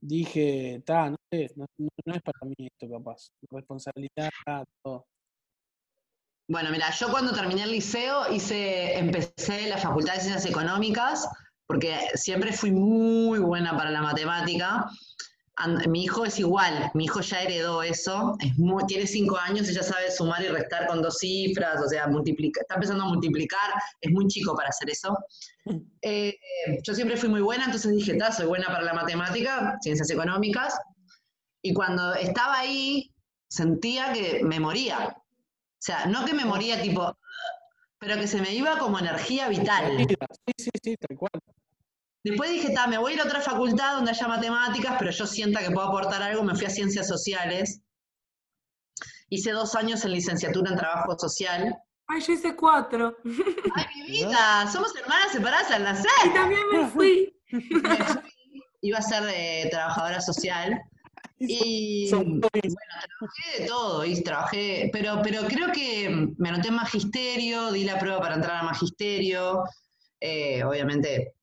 dije, 0.00 0.82
ta, 0.84 1.10
no 1.10 1.16
sé, 1.30 1.50
no, 1.56 1.66
es 2.14 2.22
para 2.22 2.38
mí 2.44 2.54
esto 2.58 2.90
capaz. 2.90 3.30
Responsabilidad, 3.50 4.30
todo. 4.82 5.06
Bueno, 6.48 6.70
mira, 6.70 6.90
yo 6.90 7.10
cuando 7.10 7.32
terminé 7.32 7.62
el 7.62 7.70
liceo 7.70 8.32
hice, 8.32 8.98
empecé 8.98 9.68
la 9.68 9.78
Facultad 9.78 10.14
de 10.14 10.20
Ciencias 10.20 10.46
Económicas, 10.46 11.28
porque 11.66 11.96
siempre 12.14 12.52
fui 12.52 12.72
muy 12.72 13.38
buena 13.38 13.76
para 13.76 13.90
la 13.90 14.02
matemática. 14.02 14.90
And- 15.62 15.86
mi 15.88 16.04
hijo 16.04 16.24
es 16.24 16.38
igual, 16.38 16.90
mi 16.94 17.04
hijo 17.04 17.20
ya 17.20 17.42
heredó 17.42 17.82
eso, 17.82 18.34
es 18.40 18.56
muy- 18.58 18.84
tiene 18.86 19.06
cinco 19.06 19.36
años 19.36 19.68
y 19.68 19.74
ya 19.74 19.82
sabe 19.82 20.10
sumar 20.10 20.42
y 20.42 20.48
restar 20.48 20.86
con 20.86 21.02
dos 21.02 21.18
cifras, 21.18 21.80
o 21.84 21.88
sea, 21.88 22.06
multiplica, 22.06 22.62
está 22.62 22.74
empezando 22.76 23.04
a 23.04 23.08
multiplicar, 23.08 23.70
es 24.00 24.10
muy 24.10 24.26
chico 24.28 24.54
para 24.56 24.68
hacer 24.70 24.88
eso. 24.90 25.16
Eh, 26.02 26.34
yo 26.82 26.94
siempre 26.94 27.16
fui 27.18 27.28
muy 27.28 27.42
buena, 27.42 27.66
entonces 27.66 27.92
dije, 27.92 28.14
"Ta, 28.16 28.32
soy 28.32 28.46
buena 28.46 28.66
para 28.68 28.82
la 28.82 28.94
matemática, 28.94 29.76
ciencias 29.82 30.10
económicas, 30.10 30.78
y 31.62 31.74
cuando 31.74 32.14
estaba 32.14 32.58
ahí 32.58 33.12
sentía 33.48 34.12
que 34.14 34.42
me 34.42 34.58
moría. 34.60 35.14
O 35.14 35.82
sea, 35.82 36.06
no 36.06 36.24
que 36.24 36.32
me 36.32 36.44
moría 36.46 36.80
tipo, 36.80 37.16
pero 37.98 38.14
que 38.18 38.26
se 38.26 38.40
me 38.40 38.54
iba 38.54 38.78
como 38.78 38.98
energía 38.98 39.48
vital. 39.48 39.96
Sí, 40.08 40.54
sí, 40.56 40.70
sí, 40.82 40.96
tal 40.96 41.16
cual. 41.18 41.30
Después 42.22 42.50
dije, 42.50 42.72
ta, 42.74 42.86
me 42.86 42.98
voy 42.98 43.12
a 43.12 43.14
ir 43.14 43.20
a 43.22 43.24
otra 43.24 43.40
facultad 43.40 43.94
donde 43.94 44.10
haya 44.10 44.28
matemáticas, 44.28 44.96
pero 44.98 45.10
yo 45.10 45.26
sienta 45.26 45.60
que 45.60 45.70
puedo 45.70 45.88
aportar 45.88 46.22
algo, 46.22 46.42
me 46.44 46.54
fui 46.54 46.66
a 46.66 46.70
ciencias 46.70 47.08
sociales. 47.08 47.80
Hice 49.30 49.52
dos 49.52 49.74
años 49.74 50.04
en 50.04 50.12
licenciatura 50.12 50.70
en 50.70 50.76
trabajo 50.76 51.18
social. 51.18 51.74
Ay, 52.08 52.20
yo 52.20 52.32
hice 52.32 52.56
cuatro. 52.56 53.16
¡Ay, 53.76 53.86
mi 53.96 54.10
vida! 54.10 54.68
Somos 54.70 54.94
hermanas 54.96 55.32
separadas 55.32 55.70
al 55.70 55.84
nacer. 55.84 56.10
Y 56.26 56.34
también 56.34 56.60
me 56.72 56.86
fui. 56.88 57.36
Me 57.52 57.60
fui, 58.04 58.62
Iba 58.82 58.98
a 58.98 59.02
ser 59.02 59.22
eh, 59.34 59.68
trabajadora 59.70 60.20
social. 60.20 60.80
Y 61.38 62.10
bueno, 62.12 62.38
trabajé 62.40 63.62
de 63.62 63.66
todo, 63.66 64.04
y 64.04 64.22
trabajé, 64.22 64.90
pero, 64.92 65.20
pero 65.22 65.42
creo 65.46 65.72
que 65.72 66.28
me 66.36 66.48
anoté 66.50 66.68
en 66.68 66.74
magisterio, 66.74 67.72
di 67.72 67.84
la 67.84 67.98
prueba 67.98 68.20
para 68.20 68.34
entrar 68.34 68.56
a 68.58 68.62
magisterio. 68.64 69.64
eh, 70.20 70.62
obviamente 70.64 71.34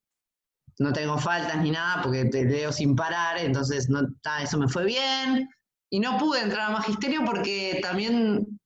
no 0.80 0.94
tengo 0.94 1.18
faltas 1.18 1.58
ni 1.62 1.72
nada 1.72 2.02
porque 2.04 2.26
te 2.26 2.46
leo 2.46 2.72
sin 2.72 2.96
parar, 2.96 3.38
entonces 3.40 3.90
no, 3.90 4.02
ta, 4.22 4.44
eso 4.44 4.58
me 4.58 4.68
fue 4.68 4.86
bien. 4.86 5.50
Y 5.90 6.00
no 6.00 6.18
pude 6.18 6.42
entrar 6.42 6.70
a 6.70 6.74
magisterio 6.74 7.24
porque 7.26 7.80
también 7.82 8.60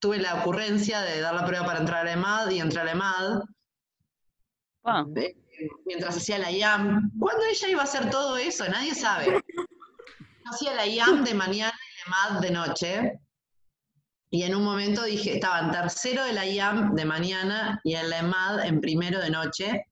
tuve 0.00 0.18
la 0.18 0.34
ocurrencia 0.36 1.00
de 1.00 1.20
dar 1.20 1.34
la 1.34 1.46
prueba 1.46 1.64
para 1.64 1.78
entrar 1.78 2.06
a 2.06 2.12
EMAD 2.12 2.50
y 2.50 2.60
entrar 2.60 2.86
a 2.88 2.92
EMAD 2.92 3.42
Ah, 4.88 5.04
eh, 5.16 5.34
mientras 5.84 6.16
hacía 6.16 6.38
la 6.38 6.52
IAM. 6.52 7.10
¿Cuándo 7.18 7.42
ella 7.44 7.68
iba 7.68 7.80
a 7.80 7.84
hacer 7.84 8.08
todo 8.08 8.36
eso? 8.36 8.68
Nadie 8.68 8.94
sabe. 8.94 9.42
Hacía 10.44 10.74
la 10.74 10.86
IAM 10.86 11.24
de 11.24 11.34
mañana 11.34 11.74
y 11.74 12.08
EMAD 12.08 12.40
de 12.40 12.50
noche. 12.52 13.20
Y 14.30 14.44
en 14.44 14.54
un 14.54 14.62
momento 14.62 15.02
dije, 15.02 15.34
estaba 15.34 15.58
en 15.58 15.72
tercero 15.72 16.24
de 16.24 16.32
la 16.32 16.46
IAM 16.46 16.94
de 16.94 17.04
mañana 17.04 17.80
y 17.82 17.96
en 17.96 18.10
la 18.10 18.18
EMAD 18.18 18.64
en 18.66 18.80
primero 18.80 19.18
de 19.18 19.30
noche. 19.30 19.86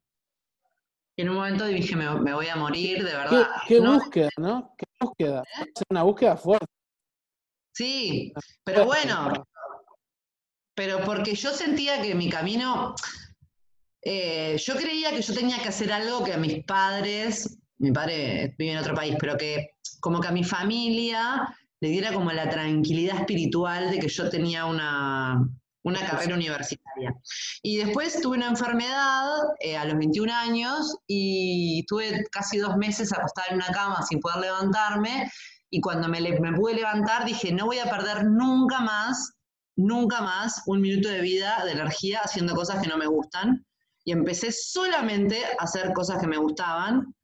Y 1.16 1.22
en 1.22 1.29
un 1.29 1.37
momento 1.37 1.64
dije, 1.66 1.94
me, 1.94 2.12
me 2.20 2.35
voy 2.35 2.48
a 2.48 2.57
morir, 2.57 3.05
de 3.05 3.11
¿Qué, 3.11 3.16
verdad. 3.16 3.48
qué 3.68 3.81
No, 3.81 3.94
búsqueda, 3.94 4.31
¿no? 4.38 4.74
¿Qué 4.77 4.85
búsqueda? 5.00 5.42
Es 5.61 5.83
una 5.88 6.03
búsqueda 6.03 6.37
fuerte. 6.37 6.66
Sí, 7.72 8.33
pero 8.64 8.85
bueno, 8.85 9.33
pero 10.74 11.00
porque 11.05 11.35
yo 11.35 11.50
sentía 11.50 12.00
que 12.03 12.14
mi 12.14 12.29
camino, 12.29 12.94
eh, 14.03 14.57
yo 14.59 14.74
creía 14.77 15.11
que 15.11 15.22
yo 15.22 15.35
tenía 15.35 15.59
que 15.61 15.68
hacer 15.68 15.92
algo 15.92 16.24
que 16.24 16.33
a 16.33 16.37
mis 16.37 16.64
padres, 16.64 17.59
mi 17.79 17.92
padre 17.92 18.55
vive 18.59 18.72
en 18.72 18.79
otro 18.79 18.94
país, 18.94 19.16
pero 19.18 19.37
que 19.37 19.70
como 20.00 20.20
que 20.20 20.29
a 20.29 20.33
mi 20.33 20.44
familia 20.44 21.57
le 21.81 21.88
diera 21.88 22.12
como 22.12 22.31
la 22.31 22.48
tranquilidad 22.48 23.18
espiritual 23.20 23.90
de 23.90 23.98
que 23.98 24.09
yo 24.09 24.31
tenía 24.31 24.66
una, 24.66 25.48
una 25.85 26.05
carrera 26.07 26.35
universitaria. 26.35 27.14
Y 27.62 27.77
después 27.77 28.20
tuve 28.20 28.38
una 28.38 28.49
enfermedad 28.49 29.29
eh, 29.61 29.77
a 29.77 29.85
los 29.85 29.97
21 29.99 30.33
años 30.33 30.97
y 31.07 31.81
estuve 31.81 32.25
casi 32.33 32.59
dos 32.59 32.77
meses 32.77 33.12
acostada 33.12 33.49
en 33.51 33.57
una 33.57 33.68
cama 33.68 34.03
sin 34.03 34.18
poder 34.18 34.38
levantarme. 34.38 35.31
Y 35.70 35.81
cuando 35.81 36.09
me, 36.09 36.20
me 36.20 36.53
pude 36.53 36.75
levantar 36.75 37.25
dije, 37.25 37.53
no 37.53 37.66
voy 37.66 37.79
a 37.79 37.90
perder 37.90 38.25
nunca 38.25 38.81
más, 38.81 39.35
nunca 39.77 40.23
más 40.23 40.62
un 40.66 40.81
minuto 40.81 41.09
de 41.09 41.20
vida, 41.20 41.62
de 41.64 41.73
energía, 41.73 42.20
haciendo 42.25 42.55
cosas 42.55 42.83
que 42.83 42.88
no 42.88 42.97
me 42.97 43.07
gustan. 43.07 43.64
Y 44.05 44.12
empecé 44.12 44.53
solamente 44.53 45.44
a 45.59 45.64
hacer 45.64 45.92
cosas 45.92 46.18
que 46.18 46.27
me 46.27 46.38
gustaban. 46.38 47.14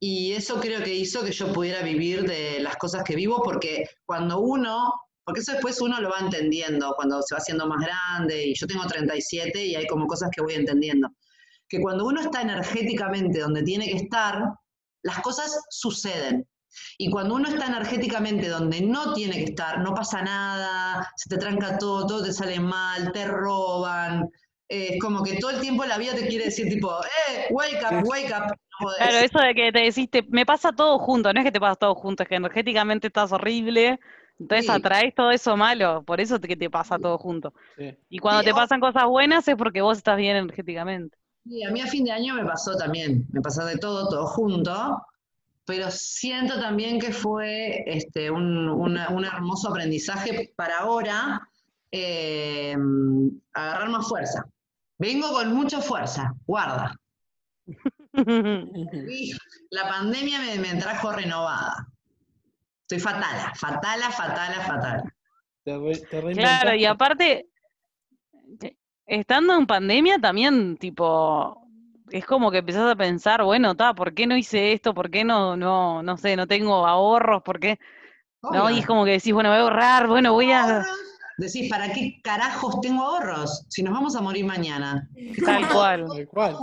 Y 0.00 0.32
eso 0.32 0.60
creo 0.60 0.82
que 0.82 0.94
hizo 0.94 1.22
que 1.24 1.32
yo 1.32 1.52
pudiera 1.52 1.82
vivir 1.82 2.26
de 2.26 2.60
las 2.60 2.76
cosas 2.76 3.02
que 3.02 3.16
vivo, 3.16 3.42
porque 3.42 3.88
cuando 4.06 4.40
uno, 4.40 4.92
porque 5.26 5.40
eso 5.42 5.52
después 5.52 5.80
uno 5.82 6.00
lo 6.00 6.10
va 6.10 6.20
entendiendo, 6.20 6.94
cuando 6.96 7.22
se 7.22 7.34
va 7.36 7.40
haciendo 7.40 7.66
más 7.68 7.84
grande, 7.86 8.46
y 8.48 8.54
yo 8.56 8.66
tengo 8.68 8.86
37 8.86 9.66
y 9.66 9.76
hay 9.76 9.86
como 9.88 10.06
cosas 10.08 10.30
que 10.34 10.42
voy 10.42 10.54
entendiendo, 10.54 11.10
que 11.68 11.80
cuando 11.80 12.06
uno 12.06 12.22
está 12.22 12.42
energéticamente 12.42 13.40
donde 13.40 13.62
tiene 13.64 13.86
que 13.88 13.96
estar, 13.98 14.42
las 15.02 15.20
cosas 15.20 15.64
suceden. 15.70 16.46
Y 16.98 17.10
cuando 17.10 17.34
uno 17.36 17.48
está 17.48 17.66
energéticamente 17.66 18.48
donde 18.48 18.80
no 18.82 19.14
tiene 19.14 19.36
que 19.38 19.50
estar, 19.50 19.80
no 19.80 19.94
pasa 19.94 20.22
nada, 20.22 21.10
se 21.16 21.28
te 21.30 21.38
tranca 21.38 21.78
todo, 21.78 22.06
todo 22.06 22.24
te 22.24 22.32
sale 22.32 22.60
mal, 22.60 23.12
te 23.12 23.26
roban. 23.26 24.28
eh, 24.68 24.94
es 24.94 25.00
como 25.00 25.22
que 25.24 25.38
todo 25.38 25.52
el 25.52 25.60
tiempo 25.60 25.84
la 25.84 25.98
vida 25.98 26.14
te 26.14 26.26
quiere 26.28 26.46
decir 26.46 26.68
tipo, 26.68 26.92
eh, 27.04 27.46
wake 27.50 27.82
up, 27.90 28.02
wake 28.08 28.32
up. 28.32 28.54
No 28.80 28.88
claro, 28.96 29.18
eso 29.18 29.38
de 29.40 29.54
que 29.54 29.72
te 29.72 29.80
decís, 29.80 30.10
te- 30.10 30.22
me 30.28 30.44
pasa 30.46 30.72
todo 30.72 30.98
junto, 30.98 31.32
no 31.32 31.40
es 31.40 31.44
que 31.46 31.52
te 31.52 31.60
pasa 31.60 31.76
todo 31.76 31.94
junto, 31.94 32.22
es 32.22 32.28
que 32.28 32.36
energéticamente 32.36 33.06
estás 33.08 33.32
horrible, 33.32 33.98
entonces 34.38 34.66
Sí. 34.66 34.72
atraes 34.72 35.14
todo 35.14 35.30
eso 35.30 35.56
malo, 35.56 36.02
por 36.04 36.20
eso 36.20 36.40
que 36.40 36.56
te 36.56 36.70
pasa 36.70 36.98
todo 36.98 37.18
junto. 37.18 37.52
Sí. 37.76 37.96
Y 38.08 38.18
cuando 38.18 38.42
Sí, 38.42 38.46
te 38.46 38.54
pasan 38.54 38.80
cosas 38.80 39.04
buenas 39.06 39.46
es 39.48 39.56
porque 39.56 39.80
vos 39.82 39.96
estás 39.98 40.16
bien 40.16 40.36
energéticamente. 40.36 41.16
Y 41.44 41.64
a 41.64 41.70
mí 41.70 41.80
a 41.80 41.86
fin 41.86 42.04
de 42.04 42.12
año 42.12 42.34
me 42.34 42.44
pasó 42.44 42.76
también, 42.76 43.26
me 43.32 43.40
pasó 43.40 43.64
de 43.64 43.78
todo, 43.78 44.08
todo 44.08 44.26
junto, 44.26 45.02
pero 45.64 45.86
siento 45.90 46.60
también 46.60 46.98
que 47.00 47.12
fue 47.12 47.84
este, 47.86 48.30
un, 48.30 48.68
una- 48.68 49.08
un 49.10 49.24
hermoso 49.24 49.70
aprendizaje 49.70 50.52
para 50.56 50.78
ahora 50.80 51.40
eh, 51.92 52.76
agarrar 53.52 53.88
más 53.90 54.08
fuerza. 54.08 54.44
Vengo 54.98 55.32
con 55.32 55.54
mucha 55.54 55.80
fuerza, 55.80 56.32
guarda. 56.46 56.94
La 59.70 59.88
pandemia 59.88 60.38
me, 60.40 60.58
me 60.58 60.80
trajo 60.80 61.12
renovada. 61.12 61.86
Estoy 62.88 63.00
fatala, 63.00 63.52
fatala, 63.56 64.10
fatala, 64.12 64.60
fatala. 64.60 65.02
Te 65.64 65.76
re- 65.76 65.96
te 66.08 66.34
Claro, 66.34 66.72
y 66.72 66.84
aparte, 66.84 67.48
te- 68.60 68.78
estando 69.06 69.54
en 69.56 69.66
pandemia 69.66 70.20
también, 70.20 70.76
tipo, 70.76 71.66
es 72.10 72.24
como 72.24 72.52
que 72.52 72.58
empezás 72.58 72.88
a 72.92 72.94
pensar, 72.94 73.42
bueno, 73.42 73.74
ta, 73.74 73.92
¿por 73.92 74.14
qué 74.14 74.28
no 74.28 74.36
hice 74.36 74.72
esto? 74.72 74.94
¿Por 74.94 75.10
qué 75.10 75.24
no, 75.24 75.56
no, 75.56 76.00
no 76.04 76.16
sé, 76.16 76.36
no 76.36 76.46
tengo 76.46 76.86
ahorros? 76.86 77.42
¿Por 77.42 77.58
qué? 77.58 77.80
¿No? 78.52 78.70
Y 78.70 78.78
es 78.78 78.86
como 78.86 79.04
que 79.04 79.10
decís, 79.12 79.32
bueno, 79.32 79.48
voy 79.48 79.58
a 79.58 79.62
ahorrar, 79.62 80.06
bueno, 80.06 80.32
voy 80.32 80.52
a... 80.52 80.84
Decís, 81.38 81.68
¿para 81.68 81.92
qué 81.92 82.20
carajos 82.22 82.80
tengo 82.80 83.02
ahorros? 83.02 83.66
Si 83.68 83.82
nos 83.82 83.92
vamos 83.94 84.14
a 84.14 84.22
morir 84.22 84.44
mañana. 84.44 85.08
Tal 85.44 85.68
cual. 85.72 86.06
Tal 86.08 86.26
cual. 86.28 86.56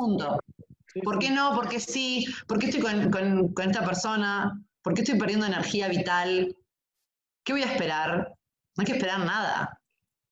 ¿Por 1.04 1.20
qué 1.20 1.32
no? 1.32 1.54
¿Por 1.54 1.68
qué 1.68 1.82
sí? 1.82 2.26
¿Por 2.48 2.60
qué 2.60 2.68
estoy 2.68 2.82
con, 2.82 3.12
con- 3.12 3.54
con 3.54 3.70
esta 3.70 3.84
persona? 3.84 4.58
¿Por 4.84 4.94
qué 4.94 5.02
estoy 5.02 5.18
perdiendo 5.18 5.46
energía 5.46 5.88
vital? 5.88 6.56
¿Qué 7.46 7.54
voy 7.54 7.64
a 7.64 7.72
esperar? 7.72 8.34
No 8.76 8.82
hay 8.82 8.86
que 8.86 8.94
esperar 8.94 9.20
nada. 9.20 9.80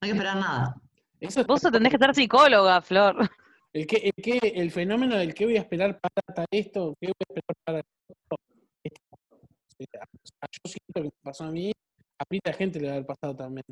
No 0.01 0.05
hay 0.05 0.11
que 0.11 0.17
esperar 0.17 0.37
nada. 0.37 0.75
Eso 1.19 1.43
Vos 1.45 1.61
tenés 1.61 1.91
que 1.91 1.97
ser 1.97 2.13
psicóloga, 2.13 2.81
Flor. 2.81 3.29
El, 3.73 3.87
que, 3.87 3.97
el, 3.97 4.13
que, 4.21 4.39
el 4.55 4.71
fenómeno 4.71 5.15
del 5.15 5.33
que 5.33 5.45
voy 5.45 5.55
a 5.55 5.61
esperar 5.61 5.97
para 5.99 6.45
esto, 6.51 6.93
qué 6.99 7.07
voy 7.07 7.13
a 7.13 7.23
esperar 7.29 7.55
para 7.63 7.79
esto. 7.79 8.35
yo 9.79 10.71
siento 10.71 10.93
que 10.93 11.01
me 11.03 11.11
pasó 11.23 11.45
a 11.45 11.51
mí, 11.51 11.71
a 12.19 12.23
mucha 12.29 12.57
gente 12.57 12.79
le 12.79 12.87
va 12.87 12.93
a 12.93 12.95
haber 12.97 13.07
pasado 13.07 13.35
también. 13.35 13.63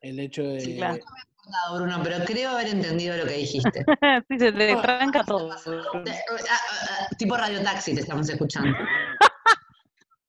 El 0.00 0.20
hecho 0.20 0.42
de. 0.44 0.60
Sí, 0.60 0.76
claro. 0.76 1.02
Nada, 1.48 1.76
Bruno, 1.76 2.00
pero 2.02 2.24
creo 2.24 2.50
haber 2.50 2.68
entendido 2.68 3.16
lo 3.16 3.24
que 3.24 3.34
dijiste. 3.34 3.84
Sí, 4.28 4.38
se 4.38 4.52
te 4.52 4.72
No, 4.72 4.82
tranca 4.82 5.24
todo. 5.24 5.50
Ah, 5.52 5.56
ah, 5.56 6.58
ah, 6.90 7.08
tipo 7.18 7.36
Radio 7.36 7.62
Taxi 7.62 7.94
te 7.94 8.00
estamos 8.02 8.28
escuchando. 8.28 8.76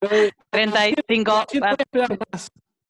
Pero, 0.10 0.32
35. 0.52 1.40
decir, 1.40 1.62
voy 1.62 1.70
a 1.70 1.76
esperar 1.78 2.20
más. 2.32 2.50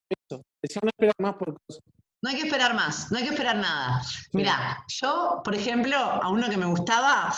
Eso. 0.10 0.43
Decir 0.62 0.84
no 0.84 0.89
esperar 0.89 1.15
más 1.19 1.36
por 1.36 1.58
cosas. 1.65 1.84
No 2.21 2.30
hay 2.30 2.36
que 2.36 2.43
esperar 2.47 2.73
más, 2.73 3.12
no 3.12 3.17
hay 3.17 3.23
que 3.23 3.30
esperar 3.30 3.58
nada. 3.58 4.01
Mirá, 4.34 4.84
yo, 4.88 5.41
por 5.43 5.53
ejemplo, 5.53 5.95
a 5.97 6.30
uno 6.30 6.49
que 6.49 6.58
me 6.58 6.65
gustaba, 6.65 7.34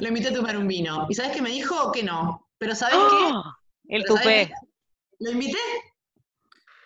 lo 0.00 0.08
invité 0.08 0.28
a 0.28 0.34
tomar 0.34 0.56
un 0.56 0.66
vino. 0.66 1.06
¿Y 1.10 1.14
sabes 1.14 1.32
qué 1.32 1.42
me 1.42 1.50
dijo? 1.50 1.92
Que 1.92 2.02
no. 2.02 2.48
Pero 2.58 2.74
¿sabes 2.74 2.96
qué? 2.96 3.00
¡Oh! 3.00 3.44
El 3.88 4.02
Pero 4.02 4.16
¿sabés 4.16 4.48
tupé. 4.48 4.54
qué? 4.54 4.66
Lo 5.20 5.30
invité. 5.32 5.58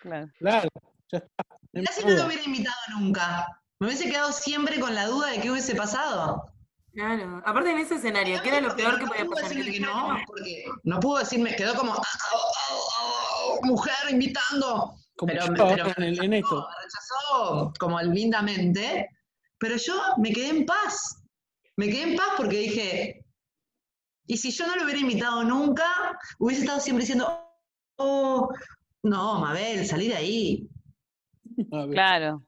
Claro. 0.01 0.27
Claro, 0.37 0.69
ya 1.11 1.17
está. 1.19 1.43
No 1.71 1.79
hay 1.79 1.81
Mirá 1.81 1.91
si 1.93 2.03
más 2.03 2.13
no 2.13 2.19
lo 2.19 2.25
hubiera 2.27 2.43
invitado 2.43 2.77
nunca. 2.91 3.61
Me 3.79 3.87
hubiese 3.87 4.09
quedado 4.09 4.31
siempre 4.31 4.79
con 4.79 4.93
la 4.93 5.07
duda 5.07 5.31
de 5.31 5.41
qué 5.41 5.51
hubiese 5.51 5.75
pasado. 5.75 6.53
Claro. 6.95 7.41
Aparte 7.45 7.71
en 7.71 7.79
ese 7.79 7.95
escenario, 7.95 8.41
¿qué 8.41 8.47
era 8.49 8.61
lo 8.61 8.73
peor 8.75 8.97
que 8.97 9.05
podía 9.05 9.23
No 9.25 9.29
pudo 9.29 9.41
pasar? 9.41 9.51
Que 9.63 9.79
no, 9.81 10.17
porque 10.25 10.65
no 10.83 10.99
pudo 11.01 11.19
decirme, 11.19 11.55
quedó 11.55 11.75
como, 11.75 11.93
"Ah, 11.93 11.97
ah, 12.01 12.37
ah, 12.37 12.79
ah, 12.99 13.59
mujer 13.63 13.93
invitando. 14.09 14.95
Como 15.17 15.31
Pero, 15.33 15.45
pero 15.53 15.87
en, 15.97 16.03
el- 16.03 16.23
en 16.23 16.33
esto. 16.33 16.55
me 16.55 16.83
rechazó 16.83 17.73
como 17.79 18.01
lindamente, 18.01 19.09
pero 19.57 19.75
yo 19.75 19.93
me 20.17 20.31
quedé 20.31 20.49
en 20.49 20.65
paz. 20.65 21.21
Me 21.77 21.87
quedé 21.89 22.03
en 22.11 22.15
paz 22.15 22.29
porque 22.37 22.57
dije, 22.57 23.21
Y 24.27 24.37
si 24.37 24.49
yo 24.51 24.65
no 24.65 24.75
lo 24.75 24.85
hubiera 24.85 24.99
invitado 24.99 25.43
nunca, 25.43 26.17
hubiese 26.39 26.61
estado 26.63 26.79
siempre 26.79 27.03
diciendo, 27.03 27.27
oh, 27.97 28.49
no, 29.03 29.39
Mabel, 29.39 29.85
salí 29.85 30.07
de 30.07 30.15
ahí. 30.15 30.69
Claro. 31.91 32.41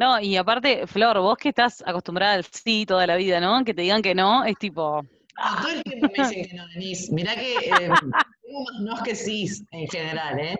No, 0.00 0.18
y 0.18 0.34
aparte, 0.38 0.86
Flor, 0.86 1.18
vos 1.20 1.36
que 1.36 1.50
estás 1.50 1.82
acostumbrada 1.86 2.32
al 2.32 2.44
sí 2.44 2.86
toda 2.86 3.06
la 3.06 3.16
vida, 3.16 3.38
¿no? 3.38 3.62
Que 3.64 3.74
te 3.74 3.82
digan 3.82 4.00
que 4.00 4.14
no, 4.14 4.44
es 4.46 4.56
tipo, 4.56 5.02
No, 5.02 5.60
todo 5.60 5.70
el 5.72 5.82
tiempo 5.82 6.06
me 6.16 6.24
dicen 6.24 6.48
que 6.48 6.54
no, 6.56 6.66
Denise. 6.68 7.12
Mirá 7.12 7.34
que 7.34 7.52
eh, 7.58 7.60
tengo 8.42 8.64
más 8.64 8.80
no 8.80 9.02
que 9.04 9.14
sí 9.14 9.46
en 9.72 9.86
general, 9.88 10.38
¿eh? 10.38 10.58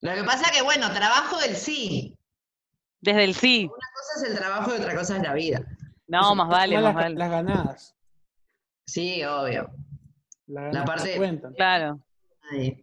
Lo 0.00 0.14
que 0.14 0.24
pasa 0.24 0.50
que, 0.50 0.62
bueno, 0.62 0.90
trabajo 0.94 1.38
del 1.40 1.56
sí. 1.56 2.16
desde 3.02 3.24
el 3.24 3.34
sí. 3.34 3.64
Una 3.64 3.88
cosa 3.92 4.24
es 4.24 4.30
el 4.32 4.38
trabajo 4.38 4.70
y 4.74 4.78
otra 4.80 4.96
cosa 4.96 5.16
es 5.18 5.22
la 5.22 5.34
vida. 5.34 5.60
No, 6.06 6.34
más 6.34 6.48
vale, 6.48 6.74
Las- 6.76 6.84
más 6.84 6.94
vale. 6.94 7.14
Las 7.16 7.30
ganadas. 7.30 7.94
Sí, 8.86 9.22
obvio. 9.24 9.70
Las 10.46 10.54
La 10.54 10.62
ganadas 10.62 10.86
parte- 10.86 11.16
cuentan. 11.18 11.52
Claro, 11.52 12.00
Ahí. 12.50 12.82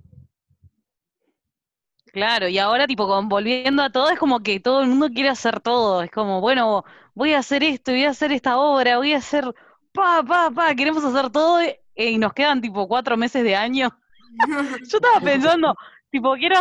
Claro. 2.15 2.47
Y 2.47 2.57
ahora, 2.57 2.87
tipo, 2.87 3.05
con- 3.07 3.27
volviendo 3.29 3.83
a 3.83 3.89
todo, 3.91 4.09
es 4.09 4.17
como 4.17 4.39
que 4.39 4.59
todo 4.61 4.81
el 4.81 4.87
mundo 4.87 5.09
quiere 5.09 5.29
hacer 5.29 5.59
todo. 5.59 6.01
Es 6.01 6.09
como, 6.09 6.39
bueno, 6.41 6.83
voy 7.13 7.33
a 7.33 7.39
hacer 7.39 7.61
esto, 7.63 7.91
voy 7.91 8.05
a 8.05 8.09
hacer 8.11 8.31
esta 8.31 8.57
obra, 8.57 8.97
voy 8.97 9.13
a 9.13 9.17
hacer, 9.17 9.53
pa, 9.93 10.23
pa, 10.23 10.49
pa, 10.49 10.73
queremos 10.75 11.03
hacer 11.03 11.29
todo 11.29 11.59
eh, 11.61 11.77
y 11.95 12.17
nos 12.17 12.33
quedan, 12.33 12.61
tipo, 12.61 12.87
cuatro 12.87 13.17
meses 13.17 13.43
de 13.43 13.55
año. 13.55 13.89
Yo 14.89 14.97
estaba 14.97 15.19
pensando, 15.21 15.75
tipo, 16.09 16.33
quiero 16.35 16.55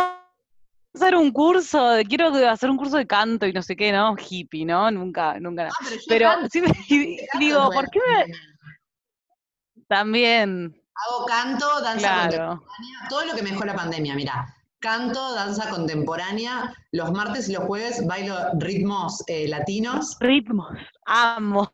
hacer 0.93 1.15
un 1.15 1.31
curso, 1.31 1.89
de- 1.91 2.05
quiero 2.05 2.27
hacer 2.49 2.69
un 2.69 2.77
curso 2.77 2.97
de 2.97 3.07
canto 3.07 3.45
y 3.47 3.53
no 3.53 3.61
sé 3.61 3.75
qué, 3.77 3.91
¿no? 3.93 4.15
Hippie, 4.17 4.65
¿no? 4.65 4.91
Nunca, 4.91 5.39
nunca. 5.39 5.69
Ah, 5.69 5.85
pero 6.07 6.29
Pero 6.49 6.49
sí, 6.49 6.61
digo, 7.39 7.71
¿por 7.71 7.89
qué 7.89 7.99
me- 8.27 9.85
también? 9.87 10.81
Hago 10.95 11.25
canto, 11.25 11.81
danza 11.81 11.99
Claro. 11.99 12.47
contemporánea, 12.47 13.07
todo 13.09 13.25
lo 13.25 13.33
que 13.35 13.41
me 13.41 13.49
dejó 13.51 13.65
la 13.65 13.75
pandemia, 13.75 14.15
mira. 14.15 14.54
Canto, 14.85 15.33
danza 15.33 15.67
contemporánea, 15.71 16.71
los 16.91 17.11
martes 17.11 17.49
y 17.49 17.53
los 17.53 17.63
jueves 17.63 18.05
bailo 18.05 18.37
ritmos 18.59 19.23
eh, 19.25 19.47
latinos 19.47 20.15
Ritmos, 20.19 20.77
amo. 21.07 21.73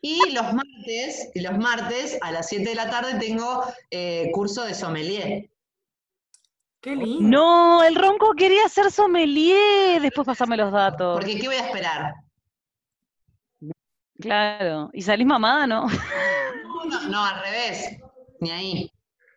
y 0.00 0.32
los 0.32 0.54
martes, 0.54 1.30
y 1.34 1.42
los 1.42 1.58
martes 1.58 2.16
a 2.22 2.32
las 2.32 2.48
7 2.48 2.70
de 2.70 2.74
la 2.74 2.88
tarde 2.88 3.18
tengo 3.20 3.64
eh, 3.90 4.30
curso 4.32 4.64
de 4.64 4.72
sommelier. 4.72 5.50
Qué 6.80 6.96
lindo. 6.96 7.28
No, 7.28 7.84
el 7.84 7.96
ronco 7.96 8.32
quería 8.32 8.66
ser 8.70 8.90
sommelier. 8.90 10.00
Después 10.00 10.24
pasame 10.24 10.56
los 10.56 10.72
datos. 10.72 11.18
Porque 11.18 11.38
¿qué 11.38 11.48
voy 11.48 11.56
a 11.56 11.66
esperar? 11.66 12.14
Claro. 14.18 14.88
¿Y 14.94 15.02
salís 15.02 15.26
mamada, 15.26 15.66
no? 15.66 15.86
No, 15.86 16.84
no, 16.86 17.08
no, 17.10 17.24
al 17.26 17.40
revés, 17.42 17.98
ni 18.40 18.50
ahí. 18.50 18.90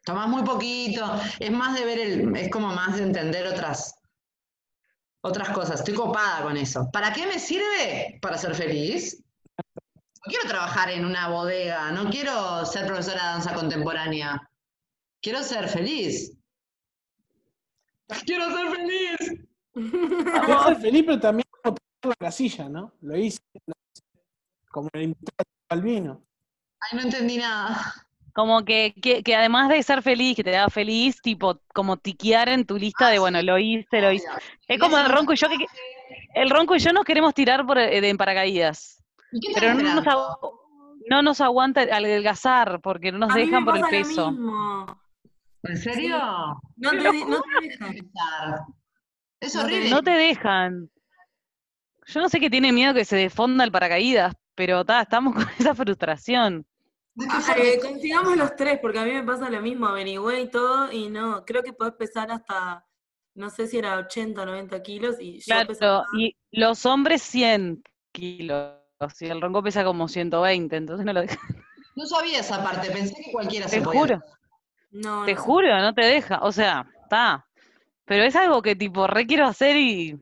Tomás 0.08 0.30
muy 0.30 0.42
poquito, 0.44 1.04
es 1.38 1.52
más 1.52 1.78
de 1.78 1.84
ver 1.84 2.00
el, 2.00 2.38
es 2.38 2.50
como 2.50 2.70
más 2.70 2.96
de 2.96 3.04
entender 3.04 3.46
otras, 3.46 3.94
otras 5.20 5.50
cosas. 5.50 5.82
Estoy 5.82 5.96
copada 5.96 6.44
con 6.44 6.56
eso. 6.56 6.90
¿Para 6.94 7.12
qué 7.12 7.28
me 7.28 7.38
sirve? 7.38 8.18
Para 8.22 8.38
ser 8.38 8.56
feliz. 8.56 9.22
No 9.58 10.30
quiero 10.30 10.48
trabajar 10.48 10.92
en 10.92 11.04
una 11.04 11.28
bodega, 11.28 11.92
no 11.92 12.10
quiero 12.10 12.66
ser 12.66 12.88
profesora 12.88 13.22
de 13.22 13.30
danza 13.32 13.54
contemporánea. 13.54 14.50
Quiero 15.22 15.44
ser 15.44 15.68
feliz. 15.68 16.32
Quiero 18.26 18.46
ser 18.50 18.70
feliz. 18.78 19.46
Quiero 19.74 20.64
ser 20.68 20.78
feliz, 20.78 21.04
pero 21.06 21.20
también 21.20 21.48
quiero 21.52 21.76
poner 21.76 22.16
la 22.18 22.28
casilla, 22.28 22.70
¿no? 22.70 22.94
Lo 23.02 23.18
hice. 23.18 23.42
lo 23.66 23.74
hice. 23.92 24.04
Como 24.72 24.88
el 24.94 25.02
invitado 25.02 25.50
al 25.68 25.82
vino. 25.82 26.26
Ay, 26.80 26.98
no 26.98 27.04
entendí 27.04 27.40
nada. 27.40 28.07
Como 28.38 28.64
que, 28.64 28.94
que, 29.02 29.24
que 29.24 29.36
además 29.36 29.68
de 29.68 29.82
ser 29.82 30.04
feliz, 30.04 30.36
que 30.36 30.44
te 30.44 30.52
da 30.52 30.70
feliz, 30.70 31.20
tipo, 31.24 31.60
como 31.74 31.98
tiquear 31.98 32.50
en 32.50 32.68
tu 32.68 32.78
lista 32.78 33.08
de, 33.10 33.18
bueno, 33.18 33.42
lo 33.42 33.58
hice, 33.58 34.00
lo 34.00 34.12
hice. 34.12 34.28
Es 34.68 34.80
como 34.80 34.96
el 35.00 35.10
ronco 35.10 35.34
y 35.34 35.38
yo 35.38 35.48
que, 35.50 35.66
el 36.36 36.52
ronco 36.52 36.76
y 36.76 36.80
yo 36.80 36.94
nos 36.94 37.04
queremos 37.04 37.34
tirar 37.34 37.66
por, 37.66 37.80
eh, 37.80 38.00
de 38.00 38.10
en 38.10 38.16
paracaídas, 38.18 39.04
¿Y 39.32 39.40
qué 39.40 39.54
pero 39.60 39.74
no 39.74 39.96
nos, 39.96 40.06
no 41.10 41.22
nos 41.24 41.42
aguanta 41.42 41.82
adelgazar 41.82 42.80
porque 42.82 43.12
no 43.12 43.18
nos 43.18 43.32
A 43.32 43.36
mí 43.38 43.42
dejan 43.42 43.66
me 43.66 43.72
por 43.72 43.78
el 43.80 43.86
peso. 43.90 44.32
mismo. 44.32 45.02
¿En 45.64 45.78
serio? 45.78 46.20
No 46.76 46.92
te, 46.92 46.98
di- 47.12 47.26
no 47.26 47.42
te 47.42 47.68
dejan. 47.68 47.88
Empezar. 47.88 48.60
Es 49.40 49.56
No 49.56 49.62
te- 49.62 49.66
horrible. 49.66 49.90
No 49.90 50.04
te 50.04 50.12
dejan. 50.12 50.90
Yo 52.06 52.22
no 52.22 52.30
sé 52.30 52.40
qué 52.40 52.52
tiene 52.52 52.72
miedo 52.72 52.94
que 52.94 53.04
se 53.04 53.16
defonda 53.16 53.64
el 53.64 53.72
paracaídas, 53.72 54.36
pero 54.54 54.86
ta, 54.86 55.02
estamos 55.02 55.34
con 55.34 55.48
esa 55.58 55.74
frustración. 55.74 56.68
Ah, 57.32 57.56
eh, 57.58 57.80
consigamos 57.82 58.38
los 58.38 58.56
tres, 58.56 58.80
porque 58.82 59.00
a 59.00 59.04
mí 59.06 59.12
me 59.12 59.24
pasa 59.24 59.50
lo 59.50 59.62
mismo, 59.62 59.88
averigüé 59.88 60.42
y 60.42 60.50
todo, 60.52 60.92
y 60.92 61.10
no, 61.10 61.44
creo 61.46 61.64
que 61.64 61.74
podés 61.74 61.96
pesar 61.96 62.32
hasta, 62.32 62.86
no 63.34 63.50
sé 63.50 63.68
si 63.68 63.78
era 63.80 63.98
80 63.98 64.44
o 64.44 64.46
90 64.46 64.82
kilos, 64.84 65.16
y 65.20 65.40
yo 65.40 65.46
Claro, 65.46 65.68
pesaba- 65.70 66.06
y 66.14 66.36
los 66.52 66.86
hombres 66.86 67.22
100 67.24 67.82
kilos, 68.12 68.74
y 69.20 69.26
el 69.26 69.42
ronco 69.42 69.64
pesa 69.64 69.84
como 69.84 70.08
120, 70.08 70.76
entonces 70.76 71.06
no 71.06 71.14
lo 71.14 71.22
dejan. 71.22 71.40
No 71.96 72.06
sabía 72.06 72.40
esa 72.42 72.64
parte, 72.64 72.92
pensé 72.92 73.16
que 73.24 73.32
cualquiera 73.32 73.68
se 73.68 73.78
Te 73.80 73.84
podía. 73.84 74.02
juro, 74.02 74.24
no, 74.92 75.26
te 75.26 75.34
no 75.34 75.42
juro, 75.42 75.80
no 75.80 75.94
te 75.96 76.02
deja. 76.06 76.40
O 76.44 76.52
sea, 76.52 76.86
está. 77.02 77.44
Pero 78.06 78.24
es 78.24 78.36
algo 78.36 78.62
que 78.62 78.76
tipo 78.76 79.08
re 79.08 79.26
quiero 79.26 79.48
hacer 79.48 79.76
y. 79.76 80.16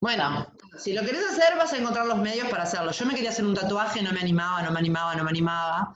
Bueno, 0.00 0.46
si 0.78 0.92
lo 0.94 1.02
querés 1.02 1.24
hacer, 1.26 1.56
vas 1.56 1.72
a 1.72 1.78
encontrar 1.78 2.06
los 2.06 2.18
medios 2.18 2.48
para 2.48 2.62
hacerlo. 2.64 2.92
Yo 2.92 3.06
me 3.06 3.14
quería 3.14 3.30
hacer 3.30 3.44
un 3.44 3.54
tatuaje, 3.54 4.02
no 4.02 4.12
me 4.12 4.20
animaba, 4.20 4.62
no 4.62 4.70
me 4.70 4.78
animaba, 4.78 5.14
no 5.14 5.24
me 5.24 5.30
animaba. 5.30 5.94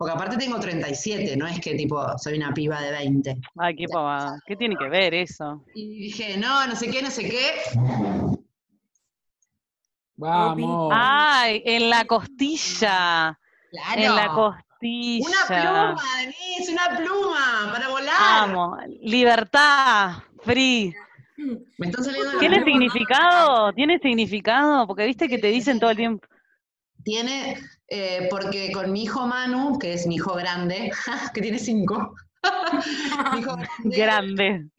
Porque 0.00 0.14
aparte 0.14 0.38
tengo 0.38 0.58
37, 0.58 1.36
no 1.36 1.46
es 1.46 1.60
que 1.60 1.74
tipo 1.74 2.02
soy 2.16 2.38
una 2.38 2.54
piba 2.54 2.80
de 2.80 2.90
20. 2.90 3.36
Ay, 3.58 3.76
qué 3.76 3.84
pavada. 3.86 4.40
¿Qué 4.46 4.56
tiene 4.56 4.74
que 4.74 4.88
ver 4.88 5.12
eso? 5.12 5.62
Y 5.74 6.04
dije, 6.04 6.38
no, 6.38 6.66
no 6.66 6.74
sé 6.74 6.90
qué, 6.90 7.02
no 7.02 7.10
sé 7.10 7.28
qué. 7.28 7.52
Vamos. 10.16 10.90
Ay, 10.90 11.62
en 11.66 11.90
la 11.90 12.06
costilla. 12.06 13.38
Claro. 13.70 14.00
En 14.00 14.16
la 14.16 14.24
Una 14.24 14.34
costilla. 14.34 15.26
pluma, 15.46 16.02
Denise, 16.18 16.72
una 16.72 16.96
pluma 16.96 17.70
para 17.70 17.88
volar. 17.90 18.14
Amo. 18.18 18.78
Libertad. 19.02 20.12
Free. 20.42 20.94
Me 21.76 21.88
están 21.88 22.04
saliendo 22.04 22.38
¿Tiene 22.38 22.64
significado? 22.64 23.70
¿Tiene 23.74 23.98
significado? 23.98 24.86
Porque 24.86 25.04
viste 25.04 25.28
que 25.28 25.36
te 25.36 25.48
dicen 25.48 25.78
todo 25.78 25.90
el 25.90 25.98
tiempo. 25.98 26.26
Tiene, 27.04 27.58
eh, 27.92 28.28
porque 28.30 28.70
con 28.72 28.92
mi 28.92 29.02
hijo 29.02 29.26
Manu, 29.26 29.76
que 29.78 29.92
es 29.94 30.06
mi 30.06 30.14
hijo 30.14 30.34
grande, 30.34 30.92
que 31.34 31.42
tiene 31.42 31.58
cinco. 31.58 32.14
mi 33.34 33.40
hijo 33.40 33.56
grande, 33.56 33.96
Grande. 33.96 34.70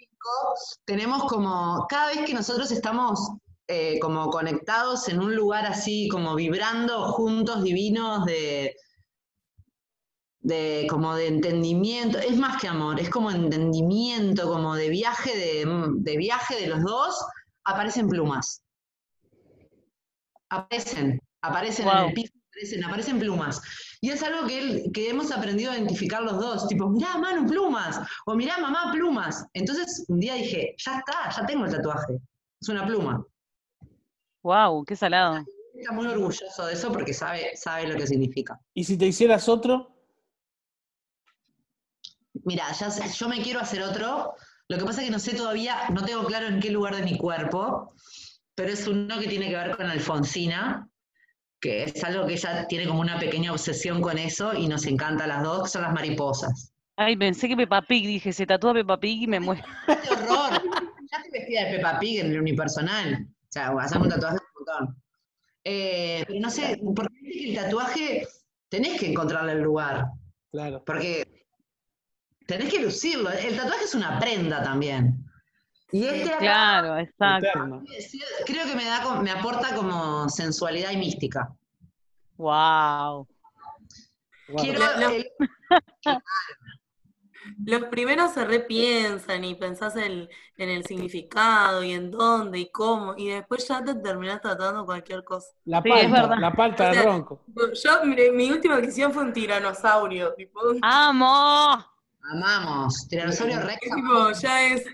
tenemos 0.86 1.26
como, 1.26 1.86
cada 1.90 2.08
vez 2.08 2.22
que 2.26 2.34
nosotros 2.34 2.72
estamos 2.72 3.20
eh, 3.68 4.00
como 4.00 4.30
conectados 4.30 5.10
en 5.10 5.20
un 5.20 5.36
lugar 5.36 5.66
así, 5.66 6.08
como 6.08 6.36
vibrando 6.36 7.12
juntos, 7.12 7.64
divinos, 7.64 8.26
de, 8.26 8.76
de 10.40 10.88
como 10.90 11.14
de 11.14 11.28
entendimiento, 11.28 12.18
es 12.18 12.38
más 12.38 12.62
que 12.62 12.70
amor, 12.70 12.98
es 12.98 13.10
como 13.10 13.30
entendimiento, 13.30 14.48
como 14.48 14.76
de 14.76 14.90
viaje 14.90 15.36
de, 15.38 15.66
de 15.98 16.18
viaje 16.18 16.56
de 16.62 16.68
los 16.68 16.82
dos, 16.82 17.26
aparecen 17.66 18.08
plumas. 18.08 18.64
Aparecen, 20.50 21.20
aparecen 21.42 21.88
en 21.88 21.98
el 21.98 22.14
piso, 22.14 22.34
aparecen, 22.52 22.84
aparecen 22.84 23.20
plumas. 23.20 23.62
Y 24.02 24.10
es 24.10 24.22
algo 24.24 24.48
que, 24.48 24.60
él- 24.60 24.92
que 24.94 25.10
hemos 25.10 25.32
aprendido 25.32 25.72
a 25.72 25.78
identificar 25.78 26.22
los 26.22 26.40
dos, 26.40 26.68
tipo, 26.68 26.90
mirá, 26.90 27.18
Manu, 27.18 27.48
plumas, 27.48 28.00
o 28.26 28.36
mirá, 28.36 28.58
mamá, 28.58 28.92
plumas. 28.92 29.46
Entonces, 29.54 30.06
un 30.08 30.20
día 30.20 30.36
dije, 30.36 30.76
ya 30.78 31.00
está, 31.00 31.30
ya 31.36 31.46
tengo 31.46 31.66
el 31.66 31.72
tatuaje, 31.72 32.20
es 32.60 32.70
una 32.70 32.86
pluma. 32.86 33.26
Wow, 34.44 34.84
qué 34.86 34.96
salado. 34.96 35.46
Está 35.76 35.94
muy 35.94 36.08
orgulloso 36.08 36.66
de 36.66 36.74
eso 36.74 36.92
porque 36.92 37.14
sabe, 37.14 37.56
sabe 37.56 37.88
lo 37.88 37.96
que 37.96 38.08
significa. 38.08 38.60
¿Y 38.74 38.84
si 38.84 38.98
te 38.98 39.06
hicieras 39.08 39.48
otro? 39.48 39.96
Mira, 42.44 42.72
ya 42.74 42.90
sé, 42.90 43.04
yo 43.18 43.30
me 43.30 43.42
quiero 43.42 43.60
hacer 43.60 43.84
otro, 43.84 44.34
lo 44.68 44.78
que 44.78 44.86
pasa 44.86 45.02
es 45.02 45.08
que 45.08 45.12
no 45.12 45.20
sé 45.20 45.36
todavía, 45.36 45.90
no 45.90 46.04
tengo 46.06 46.24
claro 46.26 46.48
en 46.48 46.60
qué 46.60 46.72
lugar 46.72 46.96
de 46.96 47.04
mi 47.04 47.18
cuerpo, 47.18 47.94
pero 48.56 48.72
es 48.72 48.88
uno 48.88 49.20
que 49.20 49.28
tiene 49.28 49.50
que 49.50 49.56
ver 49.56 49.76
con 49.76 49.86
Alfonsina, 49.86 50.88
que 51.62 51.84
es 51.84 52.04
algo 52.04 52.26
que 52.26 52.34
ella 52.34 52.68
tiene 52.68 52.88
como 52.88 53.00
una 53.00 53.20
pequeña 53.20 53.52
obsesión 53.52 54.02
con 54.02 54.18
eso 54.18 54.54
y 54.54 54.68
nos 54.68 54.86
encanta 54.88 55.26
a 55.26 55.28
las 55.28 55.44
dos, 55.44 55.64
que 55.64 55.70
son 55.70 55.84
las 55.84 55.94
mariposas. 55.94 56.74
Ay, 56.98 57.16
pensé 57.16 57.48
que 57.48 57.56
Peppa 57.56 57.84
Pig, 57.84 58.06
dije, 58.06 58.34
se 58.34 58.46
tatúa 58.46 58.74
Peppa 58.74 59.00
Pig 59.00 59.24
y 59.24 59.28
me 59.28 59.40
muero. 59.40 59.64
¡Qué 59.86 60.10
horror! 60.10 60.62
Ya 61.12 61.18
estoy 61.18 61.32
vestida 61.32 61.66
de 61.66 61.78
Peppa 61.78 62.00
Pig 62.00 62.20
en 62.20 62.32
el 62.32 62.42
unipersonal. 62.42 63.28
O 63.30 63.48
sea, 63.50 63.72
voy 63.72 63.82
a 63.82 63.86
hacer 63.86 64.02
un 64.02 64.10
tatuaje 64.10 64.38
un 64.38 64.66
montón. 64.66 65.04
Eh, 65.64 66.24
pero 66.28 66.40
no 66.40 66.50
sé, 66.50 66.80
porque 66.96 67.14
el 67.24 67.56
tatuaje 67.56 68.28
tenés 68.70 69.00
que 69.00 69.12
encontrarle 69.12 69.54
el 69.54 69.62
lugar. 69.62 70.08
Claro. 70.52 70.84
Porque 70.84 71.46
tenés 72.48 72.74
que 72.74 72.82
lucirlo. 72.82 73.30
El 73.30 73.56
tatuaje 73.56 73.84
es 73.84 73.94
una 73.94 74.20
prenda 74.20 74.64
también. 74.64 75.21
Y 75.92 76.06
este 76.06 76.30
acá, 76.30 76.40
Claro, 76.40 76.98
exacto. 76.98 77.84
Creo 78.46 78.66
que 78.66 78.76
me, 78.76 78.86
da, 78.86 79.22
me 79.22 79.32
aporta 79.32 79.76
como 79.76 80.30
sensualidad 80.30 80.92
y 80.92 80.98
mística. 80.98 81.52
Wow. 82.38 83.28
Quiero 84.58 84.80
La- 84.80 84.98
la- 84.98 85.14
el- 85.16 85.32
Los 87.66 87.86
primeros 87.86 88.32
se 88.34 88.46
repiensan 88.46 89.44
y 89.44 89.56
pensás 89.56 89.96
en, 89.96 90.30
en 90.58 90.70
el 90.70 90.86
significado 90.86 91.84
y 91.84 91.92
en 91.92 92.12
dónde 92.12 92.60
y 92.60 92.72
cómo, 92.72 93.16
y 93.18 93.30
después 93.30 93.68
ya 93.68 93.84
te 93.84 93.96
terminás 93.96 94.42
tratando 94.42 94.86
cualquier 94.86 95.24
cosa. 95.24 95.48
La 95.66 95.82
palta, 95.82 96.36
la 96.38 96.54
palta 96.54 96.84
O 96.86 96.88
de 96.90 96.94
sea, 96.94 97.04
ronco. 97.04 97.44
Yo, 97.84 98.06
mi, 98.06 98.16
mi 98.32 98.52
última 98.52 98.76
adquisición 98.76 99.12
fue 99.12 99.24
un 99.24 99.34
tiranosaurio, 99.34 100.34
tipo, 100.36 100.60
¡Amo! 100.84 101.84
Amamos. 102.32 103.08
Tiranosaurio 103.08 103.60
Rex. 103.60 103.80
es 103.82 103.96
tipo, 103.96 104.32
ya 104.34 104.68
es, 104.68 104.86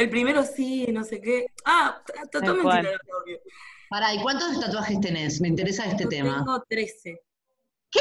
el 0.00 0.10
primero 0.10 0.42
sí, 0.44 0.86
no 0.92 1.04
sé 1.04 1.20
qué. 1.20 1.46
Ah, 1.64 2.02
t- 2.06 2.12
tatuame 2.30 2.58
un 2.58 2.62
cual. 2.62 2.80
tiranosaurio. 2.80 3.40
Pará, 3.88 4.14
¿y 4.14 4.22
cuántos 4.22 4.60
tatuajes 4.60 5.00
tenés? 5.00 5.40
Me 5.40 5.48
interesa 5.48 5.84
este 5.86 6.04
Yo 6.04 6.08
tema. 6.08 6.36
Tengo 6.38 6.62
13. 6.68 7.20
¿Qué? 7.90 8.00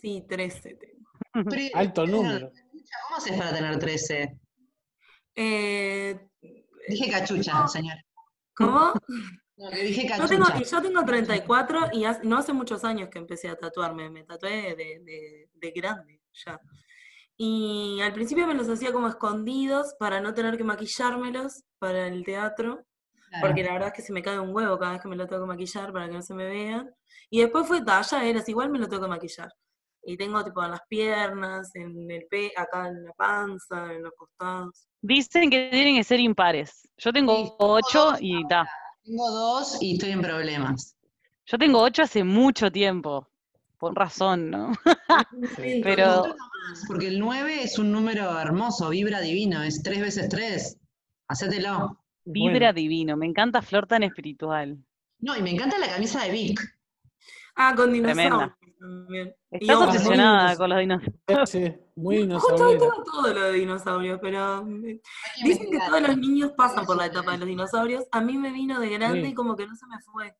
Sí, 0.00 0.24
13 0.28 0.74
tengo. 0.74 1.08
Alto 1.74 2.06
número. 2.06 2.50
¿Cómo 3.08 3.16
haces 3.18 3.36
para 3.36 3.52
tener 3.54 3.78
13? 3.78 4.38
Eh, 5.36 6.28
Dije 6.88 7.10
cachucha, 7.10 7.66
señor. 7.68 7.96
¿Cómo? 8.54 8.92
No, 9.56 9.70
que 9.70 9.84
dije 9.84 10.02
Yo 10.02 10.08
cachucha. 10.08 10.28
tengo, 10.28 10.46
y 10.60 10.64
yo 10.64 10.82
tengo 10.82 11.04
34 11.04 11.90
y 11.92 12.04
hace- 12.04 12.24
no 12.24 12.38
hace 12.38 12.52
muchos 12.52 12.82
años 12.82 13.08
que 13.08 13.20
empecé 13.20 13.46
a 13.48 13.54
tatuarme, 13.54 14.10
me 14.10 14.24
tatué 14.24 14.74
de, 14.74 14.98
de- 15.04 15.48
de 15.54 15.70
grande 15.70 16.20
ya. 16.44 16.60
Y 17.36 18.00
al 18.00 18.12
principio 18.12 18.46
me 18.46 18.54
los 18.54 18.68
hacía 18.68 18.92
como 18.92 19.08
escondidos 19.08 19.94
para 19.98 20.20
no 20.20 20.34
tener 20.34 20.56
que 20.56 20.64
maquillármelos 20.64 21.64
para 21.78 22.06
el 22.06 22.24
teatro, 22.24 22.84
Claro. 23.28 23.46
porque 23.48 23.64
la 23.64 23.72
verdad 23.72 23.88
es 23.88 23.94
que 23.94 24.02
se 24.02 24.12
me 24.12 24.22
cae 24.22 24.38
un 24.38 24.54
huevo 24.54 24.78
cada 24.78 24.92
vez 24.92 25.00
que 25.02 25.08
me 25.08 25.16
lo 25.16 25.26
tengo 25.26 25.42
que 25.42 25.48
maquillar 25.48 25.92
para 25.92 26.06
que 26.08 26.14
no 26.14 26.22
se 26.22 26.34
me 26.34 26.44
vean. 26.44 26.88
Y 27.30 27.40
después 27.40 27.66
fue 27.66 27.82
talla, 27.84 28.24
eras 28.24 28.48
igual 28.48 28.70
me 28.70 28.78
lo 28.78 28.86
tengo 28.88 29.02
que 29.02 29.08
maquillar. 29.08 29.48
Y 30.04 30.16
tengo 30.16 30.44
tipo 30.44 30.62
en 30.62 30.70
las 30.70 30.82
piernas, 30.88 31.74
en 31.74 32.08
el 32.10 32.26
pe, 32.30 32.52
acá 32.56 32.86
en 32.88 33.04
la 33.04 33.12
panza, 33.14 33.92
en 33.92 34.02
los 34.04 34.12
costados. 34.16 34.86
Dicen 35.00 35.50
que 35.50 35.68
tienen 35.72 35.96
que 35.96 36.04
ser 36.04 36.20
impares. 36.20 36.82
Yo 36.98 37.10
Sí, 37.10 37.14
tengo 37.14 37.56
ocho 37.58 38.12
y 38.20 38.46
ta. 38.46 38.68
Tengo 39.02 39.28
dos 39.30 39.78
y 39.82 39.94
estoy 39.94 40.10
en 40.12 40.22
problemas. 40.22 40.96
Yo 41.46 41.58
tengo 41.58 41.80
ocho 41.82 42.02
hace 42.02 42.22
mucho 42.22 42.70
tiempo. 42.70 43.26
Por 43.78 43.94
razón, 43.94 44.50
¿no? 44.50 44.72
Sí, 45.56 45.80
Pero- 45.82 46.24
más, 46.68 46.84
Porque 46.86 47.08
el 47.08 47.18
9 47.18 47.62
es 47.62 47.78
un 47.78 47.92
número 47.92 48.38
hermoso, 48.40 48.88
vibra 48.90 49.20
divino, 49.20 49.62
es 49.62 49.82
3 49.82 50.00
veces 50.00 50.28
3. 50.28 50.78
Hacételo. 51.28 52.00
Vibra 52.24 52.52
Bueno, 52.68 52.72
divino. 52.72 53.16
Me 53.16 53.26
encanta 53.26 53.60
Flor 53.62 53.86
tan 53.86 54.02
espiritual. 54.02 54.78
No, 55.18 55.36
y 55.36 55.42
me 55.42 55.50
encanta 55.50 55.76
la 55.78 55.88
camisa 55.88 56.24
de 56.24 56.30
Vic. 56.30 56.60
Ah, 57.56 57.74
con 57.76 57.90
Tremenda. 57.92 58.56
dinosaurios. 58.60 59.34
Y 59.50 59.56
Estás 59.70 59.76
obsesionada 59.76 60.56
con 60.56 60.70
los 60.70 60.78
dinosaurios. 60.78 61.50
sí, 61.50 61.74
muy 61.96 62.16
Justo 62.16 62.54
hoy 62.54 62.74
dinosauriera. 62.74 62.78
tengo 62.80 63.04
todo 63.04 63.34
lo 63.34 63.40
de 63.44 63.52
dinosaurios, 63.52 64.18
pero 64.20 64.64
que 64.66 65.00
dicen 65.44 65.70
que 65.70 65.78
todos 65.78 66.00
los 66.02 66.16
niños 66.18 66.52
pasan 66.56 66.84
por 66.84 66.96
la 66.96 67.06
etapa 67.06 67.32
de 67.32 67.38
los 67.38 67.48
dinosaurios. 67.48 68.04
A 68.10 68.20
mí 68.20 68.36
me 68.36 68.50
vino 68.52 68.80
de 68.80 68.88
grande 68.90 69.22
Sí. 69.22 69.28
y 69.28 69.34
como 69.34 69.54
que 69.56 69.66
no 69.66 69.74
se 69.76 69.86
me 69.86 69.98
fue. 70.00 70.34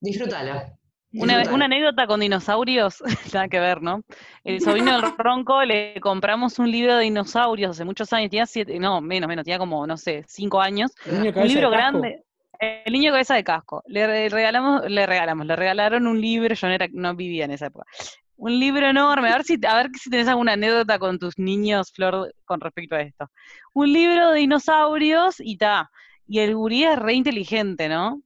Disfrútalo. 0.00 0.77
Una, 1.12 1.64
anécdota 1.64 2.06
con 2.06 2.20
dinosaurios, 2.20 3.02
nada 3.32 3.48
que 3.48 3.58
ver, 3.58 3.80
¿no? 3.80 4.02
El 4.44 4.60
sobrino 4.60 4.92
del 5.00 5.12
Ronco 5.18 5.64
le 5.64 5.98
compramos 6.00 6.58
un 6.58 6.70
libro 6.70 6.96
de 6.96 7.04
dinosaurios 7.04 7.70
hace 7.70 7.84
muchos 7.84 8.12
años, 8.12 8.30
tenía 8.30 8.46
siete, 8.46 8.78
no, 8.78 9.00
menos, 9.00 9.26
menos, 9.26 9.44
tenía 9.44 9.58
como, 9.58 9.86
no 9.86 9.96
sé, 9.96 10.24
cinco 10.28 10.60
años. 10.60 10.92
Un 11.06 11.32
cabeza 11.32 11.40
de 11.40 11.48
libro 11.48 11.70
grande. 11.70 12.24
El 12.60 12.92
niño 12.92 13.12
cabeza 13.12 13.36
de 13.36 13.44
casco. 13.44 13.82
Le 13.86 14.06
re- 14.06 14.28
regalamos, 14.28 14.82
le 14.90 15.06
regalamos, 15.06 15.46
le 15.46 15.56
regalaron 15.56 16.06
un 16.06 16.20
libro, 16.20 16.54
yo 16.54 16.66
no, 16.66 16.74
era, 16.74 16.88
no 16.92 17.14
vivía 17.14 17.44
en 17.44 17.52
esa 17.52 17.66
época. 17.66 17.86
Un 18.36 18.58
libro 18.58 18.86
enorme, 18.86 19.28
a 19.30 19.32
ver 19.32 19.44
si, 19.44 19.58
a 19.66 19.76
ver 19.76 19.90
si 19.94 20.10
tenés 20.10 20.28
alguna 20.28 20.52
anécdota 20.52 20.98
con 20.98 21.18
tus 21.18 21.38
niños, 21.38 21.92
Flor, 21.92 22.34
con 22.44 22.60
respecto 22.60 22.96
a 22.96 23.00
esto. 23.00 23.30
Un 23.74 23.92
libro 23.92 24.30
de 24.30 24.40
dinosaurios 24.40 25.36
y 25.38 25.56
ta. 25.56 25.90
Y 26.26 26.40
el 26.40 26.54
gurí 26.54 26.84
es 26.84 26.98
re 26.98 27.14
inteligente, 27.14 27.88
¿no? 27.88 28.20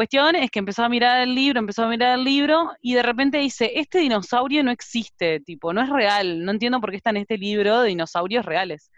Cuestión 0.00 0.34
es 0.34 0.50
que 0.50 0.60
empezó 0.60 0.82
a 0.82 0.88
mirar 0.88 1.20
el 1.20 1.34
libro, 1.34 1.58
empezó 1.58 1.84
a 1.84 1.88
mirar 1.88 2.18
el 2.18 2.24
libro, 2.24 2.72
y 2.80 2.94
de 2.94 3.02
repente 3.02 3.36
dice, 3.36 3.72
este 3.74 3.98
dinosaurio 3.98 4.64
no 4.64 4.70
existe, 4.70 5.40
tipo, 5.40 5.74
no 5.74 5.82
es 5.82 5.90
real, 5.90 6.42
no 6.42 6.52
entiendo 6.52 6.80
por 6.80 6.90
qué 6.90 6.96
está 6.96 7.10
en 7.10 7.18
este 7.18 7.36
libro 7.36 7.82
de 7.82 7.88
dinosaurios 7.90 8.46
reales. 8.46 8.90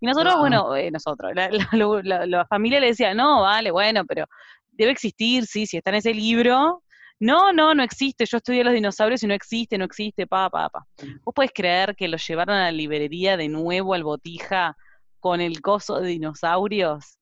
Y 0.00 0.06
nosotros, 0.06 0.34
bueno, 0.36 0.74
eh, 0.74 0.90
nosotros, 0.90 1.30
la, 1.32 1.48
la- 1.48 1.68
lo- 1.74 2.02
la- 2.02 2.26
la 2.26 2.44
familia 2.46 2.80
le 2.80 2.88
decía, 2.88 3.14
no, 3.14 3.42
vale, 3.42 3.70
bueno, 3.70 4.04
pero 4.04 4.26
debe 4.72 4.90
existir, 4.90 5.46
sí, 5.46 5.64
si 5.64 5.76
está 5.76 5.90
en 5.90 5.96
ese 5.96 6.12
libro. 6.12 6.82
No, 7.20 7.52
no, 7.52 7.72
no 7.72 7.84
existe, 7.84 8.26
yo 8.26 8.38
estudié 8.38 8.64
los 8.64 8.74
dinosaurios 8.74 9.22
y 9.22 9.28
no 9.28 9.34
existe, 9.34 9.78
no 9.78 9.84
existe, 9.84 10.26
pa, 10.26 10.50
pa, 10.50 10.70
pa. 10.70 10.84
¿Vos 11.24 11.32
podés 11.34 11.52
creer 11.54 11.94
que 11.94 12.08
lo 12.08 12.16
llevaron 12.16 12.56
a 12.56 12.64
la 12.64 12.72
librería 12.72 13.36
de 13.36 13.46
nuevo 13.48 13.94
al 13.94 14.02
botija 14.02 14.76
con 15.20 15.40
el 15.40 15.60
coso 15.60 16.00
de 16.00 16.08
dinosaurios? 16.08 17.17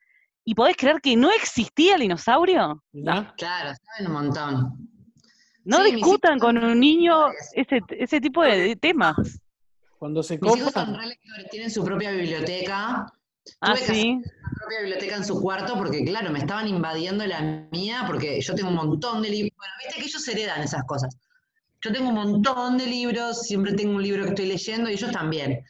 ¿Y 0.49 0.55
podés 0.55 0.76
creer 0.76 1.01
que 1.01 1.16
no 1.16 1.30
existía 1.32 1.97
el 1.97 2.03
dinosaurio? 2.03 2.80
Mirá. 2.92 3.34
Claro, 3.36 3.76
saben 3.82 4.07
un 4.07 4.12
montón. 4.12 4.88
No 5.64 5.82
Sí, 5.84 5.97
discutan 5.97 6.38
con 6.38 6.57
un 6.57 6.78
niño 6.78 7.30
ese, 7.53 7.80
ese 7.90 8.20
tipo 8.20 8.44
de, 8.44 8.57
de 8.57 8.76
temas. 8.76 9.16
Cuando 9.99 10.22
se 10.22 10.38
Mis 10.38 10.57
hijos 10.57 10.72
son 10.72 10.84
copan, 10.86 11.01
re 11.01 11.07
lectores, 11.09 11.51
tienen 11.51 11.68
su 11.70 11.84
propia 11.84 12.12
biblioteca. 12.12 13.12
Ah, 13.61 13.74
Tuve 13.74 13.86
que 13.86 13.86
sí. 13.86 14.20
hacer 14.20 14.32
su 14.32 14.55
propia 14.61 14.80
biblioteca 14.82 15.16
en 15.16 15.24
su 15.24 15.40
cuarto 15.42 15.74
porque, 15.76 16.05
claro, 16.05 16.30
me 16.30 16.38
estaban 16.38 16.68
invadiendo 16.68 17.26
la 17.26 17.66
mía 17.72 18.05
porque 18.07 18.40
yo 18.40 18.55
tengo 18.55 18.68
un 18.68 18.76
montón 18.76 19.22
de 19.22 19.30
libros. 19.30 19.53
Bueno, 19.57 19.72
viste 19.80 20.01
que 20.01 20.07
ellos 20.07 20.28
heredan 20.28 20.62
esas 20.62 20.84
cosas. 20.84 21.16
Yo 21.80 21.92
tengo 21.92 22.11
un 22.11 22.14
montón 22.14 22.78
de 22.78 22.86
libros, 22.86 23.42
siempre 23.42 23.72
tengo 23.72 23.97
un 23.97 24.03
libro 24.03 24.22
que 24.22 24.28
estoy 24.30 24.47
leyendo 24.47 24.88
y 24.88 24.92
ellos 24.92 25.11
también. 25.11 25.64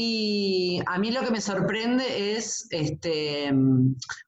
Y 0.00 0.80
a 0.86 0.96
mí 0.96 1.10
lo 1.10 1.22
que 1.22 1.32
me 1.32 1.40
sorprende 1.40 2.36
es 2.36 2.68
este, 2.70 3.50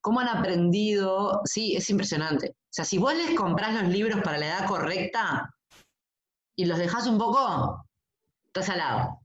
cómo 0.00 0.18
han 0.18 0.26
aprendido, 0.26 1.42
sí, 1.44 1.76
es 1.76 1.88
impresionante. 1.90 2.48
O 2.48 2.72
sea, 2.72 2.84
si 2.84 2.98
vos 2.98 3.14
les 3.14 3.38
comprás 3.38 3.80
los 3.80 3.92
libros 3.92 4.20
para 4.20 4.38
la 4.38 4.46
edad 4.46 4.66
correcta 4.66 5.48
y 6.56 6.64
los 6.64 6.76
dejás 6.76 7.06
un 7.06 7.18
poco, 7.18 7.84
estás 8.46 8.68
al 8.70 8.78
lado. 8.78 9.20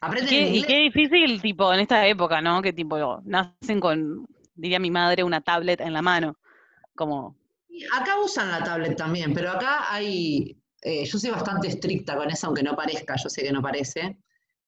Aprenden 0.00 0.30
Qué- 0.34 0.56
y 0.56 0.62
qué 0.64 0.78
difícil, 0.80 1.40
tipo, 1.40 1.72
en 1.72 1.78
esta 1.78 2.04
época, 2.04 2.40
¿no? 2.40 2.60
Que 2.62 2.72
tipo, 2.72 3.20
nacen 3.22 3.78
con, 3.78 4.26
diría 4.56 4.80
mi 4.80 4.90
madre, 4.90 5.22
una 5.22 5.40
tablet 5.40 5.80
en 5.82 5.92
la 5.92 6.02
mano. 6.02 6.36
Como, 6.96 7.36
Acá 7.96 8.18
usan 8.18 8.50
la 8.50 8.64
tablet 8.64 8.96
también, 8.96 9.32
pero 9.32 9.52
acá 9.52 9.92
hay, 9.94 10.60
eh, 10.82 11.04
yo 11.04 11.16
soy 11.16 11.30
bastante 11.30 11.68
estricta 11.68 12.16
con 12.16 12.28
eso, 12.28 12.48
aunque 12.48 12.64
no 12.64 12.74
parezca, 12.74 13.14
yo 13.22 13.28
sé 13.30 13.42
que 13.44 13.52
no 13.52 13.62
parece. 13.62 14.18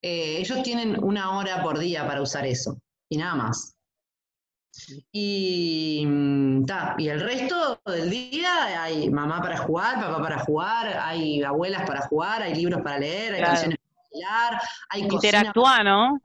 Eh, 0.03 0.39
ellos 0.39 0.63
tienen 0.63 1.03
una 1.03 1.37
hora 1.39 1.63
por 1.63 1.79
día 1.79 2.07
para 2.07 2.21
usar 2.23 2.45
eso, 2.47 2.77
y 3.09 3.17
nada 3.17 3.35
más. 3.37 3.77
Y, 5.13 6.03
mm, 6.07 6.65
ta, 6.65 6.95
y 6.99 7.09
el 7.09 7.21
resto 7.21 7.81
del 7.87 8.11
día 8.11 8.83
hay 8.83 9.11
mamá 9.11 9.41
para 9.41 9.59
jugar, 9.59 10.01
papá 10.01 10.21
para 10.23 10.39
jugar, 10.41 10.99
hay 11.01 11.43
abuelas 11.43 11.87
para 11.87 12.03
jugar, 12.09 12.43
hay 12.43 12.55
libros 12.55 12.81
para 12.83 12.99
leer, 12.99 13.35
hay 13.35 13.39
Claro. 13.41 13.53
canciones 13.53 13.79
para 13.79 14.09
bailar, 14.13 14.63
hay 14.91 15.03
interactúa, 15.03 15.83
¿no? 15.85 16.19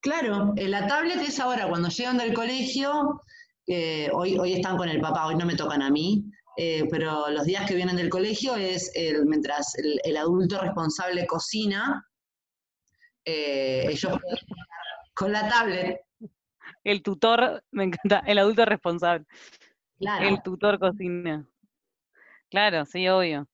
Claro, 0.00 0.52
en 0.56 0.70
la 0.70 0.86
tablet 0.86 1.20
es 1.20 1.38
ahora, 1.40 1.68
cuando 1.68 1.88
llegan 1.88 2.18
del 2.18 2.34
colegio, 2.34 3.20
eh, 3.66 4.10
hoy, 4.12 4.36
hoy 4.38 4.54
están 4.54 4.76
con 4.76 4.88
el 4.88 5.00
papá, 5.00 5.26
hoy 5.26 5.36
no 5.36 5.46
me 5.46 5.54
tocan 5.54 5.82
a 5.82 5.90
mí, 5.90 6.24
eh, 6.56 6.88
pero 6.90 7.28
los 7.30 7.44
días 7.44 7.66
que 7.66 7.74
vienen 7.74 7.96
del 7.96 8.08
colegio 8.08 8.56
es 8.56 8.90
el, 8.94 9.24
mientras 9.26 9.74
el, 9.76 10.00
el 10.04 10.16
adulto 10.16 10.58
responsable 10.60 11.26
cocina, 11.26 12.04
eh, 13.24 13.86
ellos 13.88 14.18
con 15.14 15.32
la 15.32 15.48
tablet, 15.48 16.00
El 16.84 17.02
tutor, 17.02 17.62
me 17.72 17.84
encanta, 17.84 18.22
el 18.26 18.38
adulto 18.38 18.64
responsable. 18.64 19.26
claro. 19.98 20.28
El 20.28 20.42
tutor 20.42 20.78
cocina. 20.78 21.44
Claro, 22.50 22.84
sí, 22.86 23.06
obvio. 23.08 23.46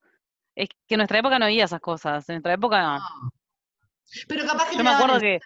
Es 0.55 0.69
que 0.87 0.95
en 0.95 0.99
nuestra 0.99 1.19
época 1.19 1.37
no 1.37 1.45
había 1.45 1.65
esas 1.65 1.81
cosas. 1.81 2.27
En 2.29 2.35
nuestra 2.35 2.53
época 2.53 2.81
no. 2.81 3.31
Pero 4.27 4.45
capaz 4.45 4.69
que 4.69 4.71
Yo 4.73 4.77
te 4.77 4.83
me 4.83 4.89
acuerdo 4.91 5.15
el, 5.17 5.21
que, 5.21 5.39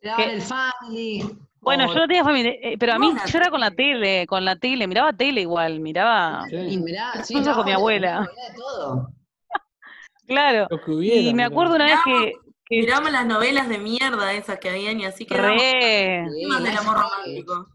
te 0.00 0.08
daban 0.08 0.30
el 0.30 0.42
family. 0.42 1.38
bueno, 1.60 1.84
o- 1.84 1.94
yo 1.94 2.00
no 2.00 2.06
tenía 2.08 2.24
familia, 2.24 2.52
eh, 2.60 2.76
pero 2.78 2.92
a 2.94 2.98
mí 2.98 3.12
yo 3.26 3.38
era 3.38 3.48
con 3.50 3.60
la 3.60 3.70
tele, 3.70 4.26
con 4.26 4.44
la 4.44 4.56
tele, 4.56 4.86
miraba 4.88 5.12
tele 5.12 5.42
igual, 5.42 5.78
miraba, 5.80 6.46
Sí. 6.50 6.56
y 6.56 6.78
mirá, 6.78 7.22
sí, 7.22 7.34
Incluso 7.34 7.54
con 7.56 7.64
mi 7.66 7.72
abuela. 7.72 8.28
todo. 8.56 9.08
claro. 10.26 10.66
lo 10.68 10.80
que 10.80 10.90
hubiera. 10.90 11.20
Y 11.30 11.32
me 11.34 11.44
acuerdo 11.44 11.76
una 11.76 11.86
vez 11.86 12.00
que 12.04 12.32
Miramos 12.80 13.12
las 13.12 13.26
novelas 13.26 13.68
de 13.68 13.78
mierda 13.78 14.32
esas 14.32 14.58
que 14.58 14.70
habían 14.70 14.98
y 14.98 15.04
así 15.04 15.26
que 15.26 15.36
re, 15.36 16.26
Sí, 16.34 16.46
más 16.46 16.62
del 16.62 16.76
amor 16.78 16.96
romántico. 16.96 17.68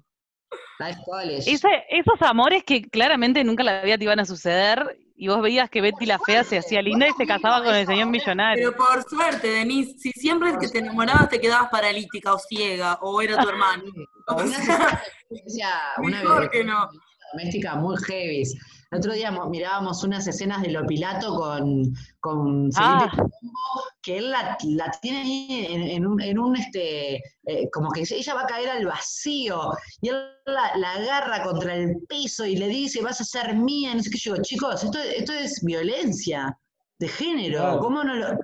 Life 0.79 0.99
College. 1.05 1.51
esos 1.51 2.21
amores 2.21 2.63
que 2.63 2.81
claramente 2.81 3.43
nunca 3.43 3.61
en 3.61 3.67
la 3.67 3.81
vida 3.81 3.97
te 3.97 4.05
iban 4.05 4.19
a 4.19 4.25
suceder, 4.25 4.97
y 5.15 5.27
vos 5.27 5.41
veías 5.41 5.69
que 5.69 5.81
Betty 5.81 6.05
la 6.05 6.19
fea 6.19 6.43
se 6.43 6.59
hacía 6.59 6.81
linda 6.81 7.07
y 7.07 7.11
se 7.13 7.25
casaba 7.25 7.63
con 7.63 7.73
el 7.73 7.87
señor 7.87 8.07
millonario. 8.07 8.71
Pero 8.71 8.77
por 8.77 9.03
suerte, 9.09 9.47
Denise, 9.47 9.97
si 9.97 10.11
siempre 10.11 10.53
que 10.59 10.67
te 10.67 10.77
enamorabas 10.79 11.29
te 11.29 11.39
quedabas 11.39 11.69
paralítica 11.69 12.33
o 12.33 12.39
ciega 12.39 12.99
o 13.01 13.21
era 13.21 13.37
tu 13.37 13.49
hermano. 13.49 13.83
O 14.29 14.45
sea, 14.45 15.93
una 15.99 16.19
mejor 16.19 16.49
que 16.51 16.61
no. 16.61 16.89
doméstica 17.31 17.75
muy 17.75 17.95
heavy. 18.03 18.43
El 18.91 18.99
otro 18.99 19.13
día 19.13 19.31
mo- 19.31 19.49
mirábamos 19.49 20.03
unas 20.03 20.25
escenas 20.27 20.61
de 20.61 20.69
Lopilato 20.69 21.35
con, 21.35 21.93
con 22.19 22.69
Ah. 22.77 23.09
Colombo, 23.11 23.83
que 24.01 24.17
él 24.17 24.31
la, 24.31 24.57
la 24.63 24.91
tiene 25.01 25.21
ahí 25.21 25.67
en, 25.69 25.81
en 25.81 26.07
un, 26.07 26.21
en 26.21 26.39
un, 26.39 26.55
este, 26.55 27.15
eh, 27.45 27.69
como 27.73 27.91
que 27.91 28.01
ella 28.09 28.33
va 28.33 28.41
a 28.43 28.47
caer 28.47 28.69
al 28.69 28.85
vacío, 28.85 29.71
y 30.01 30.09
él 30.09 30.15
la, 30.45 30.77
la 30.77 30.91
agarra 30.93 31.43
contra 31.43 31.75
el 31.75 31.97
piso 32.07 32.45
y 32.45 32.55
le 32.55 32.67
dice, 32.67 33.01
vas 33.01 33.19
a 33.19 33.25
ser 33.25 33.55
mía, 33.55 33.93
no 33.93 34.01
sé 34.01 34.09
qué 34.09 34.17
yo, 34.17 34.33
digo, 34.33 34.43
chicos, 34.43 34.83
esto, 34.83 34.99
esto 34.99 35.33
es 35.33 35.61
violencia 35.63 36.57
de 36.99 37.07
género. 37.07 37.79
¿cómo 37.79 38.03
no 38.03 38.13
lo...? 38.15 38.39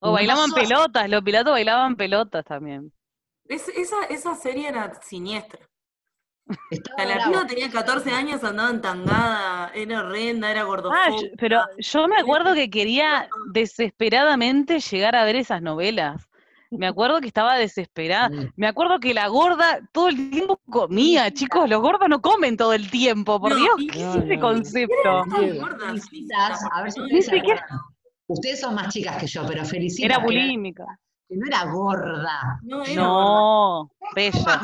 O 0.00 0.12
bailaban 0.12 0.50
pelotas, 0.52 1.08
los 1.08 1.22
pilotos 1.22 1.52
bailaban 1.52 1.96
pelotas 1.96 2.44
también. 2.44 2.92
Es- 3.46 3.68
esa, 3.68 4.04
esa 4.10 4.34
serie 4.36 4.68
era 4.68 5.00
siniestra. 5.02 5.67
Estaba 6.70 7.04
La 7.04 7.24
piba 7.28 7.46
tenía 7.46 7.70
14 7.70 8.10
años, 8.10 8.42
andaba 8.44 8.70
entangada, 8.70 9.70
era 9.74 10.00
horrenda, 10.00 10.50
era 10.50 10.62
Ah, 10.62 10.64
gordofóbica. 10.64 11.10
yo- 11.22 11.28
pero 11.38 11.60
yo 11.78 12.08
me 12.08 12.16
acuerdo 12.16 12.54
que 12.54 12.70
quería 12.70 13.28
desesperadamente 13.52 14.80
llegar 14.80 15.16
a 15.16 15.24
ver 15.24 15.36
esas 15.36 15.62
novelas. 15.62 16.28
Me 16.70 16.86
acuerdo 16.86 17.20
que 17.20 17.26
estaba 17.28 17.56
desesperada. 17.56 18.28
Mm. 18.28 18.52
Me 18.56 18.66
acuerdo 18.68 19.00
que 19.00 19.14
la 19.14 19.26
gorda 19.28 19.80
todo 19.92 20.08
el 20.08 20.30
tiempo 20.30 20.60
comía, 20.70 21.30
chicos. 21.32 21.68
Los 21.68 21.80
gordos 21.80 22.08
no 22.10 22.20
comen 22.20 22.58
todo 22.58 22.74
el 22.74 22.90
tiempo, 22.90 23.40
por 23.40 23.50
No, 23.52 23.56
Dios, 23.56 23.76
¿qué 23.90 24.04
No, 24.04 24.10
es 24.10 24.16
ese 24.24 24.36
no, 24.36 24.40
concepto? 24.42 25.24
Felicitas, 25.78 26.60
a 26.70 26.82
ver 26.82 26.92
si 26.92 27.00
ustedes 28.26 28.60
son 28.60 28.74
más 28.74 28.92
chicas 28.92 29.16
que 29.16 29.26
yo, 29.26 29.46
pero 29.46 29.64
felicitas. 29.64 30.04
Era 30.04 30.18
bulímica. 30.18 30.84
que 31.26 31.36
no 31.36 31.46
era 31.46 31.64
gorda. 31.64 32.58
No, 32.62 32.82
era 32.84 33.02
gorda. 33.02 33.02
No, 33.02 33.90
más 34.00 34.14
bella. 34.14 34.60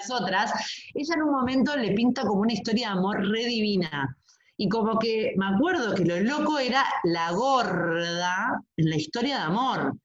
Las 0.00 0.10
otras, 0.10 0.52
ella 0.94 1.14
en 1.14 1.22
un 1.22 1.32
momento 1.32 1.76
le 1.76 1.92
pinta 1.92 2.22
como 2.22 2.42
una 2.42 2.52
historia 2.52 2.88
de 2.88 2.92
amor 2.94 3.28
re 3.28 3.46
divina. 3.46 4.16
Y 4.56 4.68
como 4.68 4.98
que 4.98 5.32
me 5.36 5.46
acuerdo 5.46 5.94
que 5.94 6.04
lo 6.04 6.20
loco 6.20 6.58
era 6.58 6.84
la 7.04 7.32
gorda 7.32 8.62
en 8.76 8.90
la 8.90 8.96
historia 8.96 9.36
de 9.38 9.42
amor. 9.42 9.96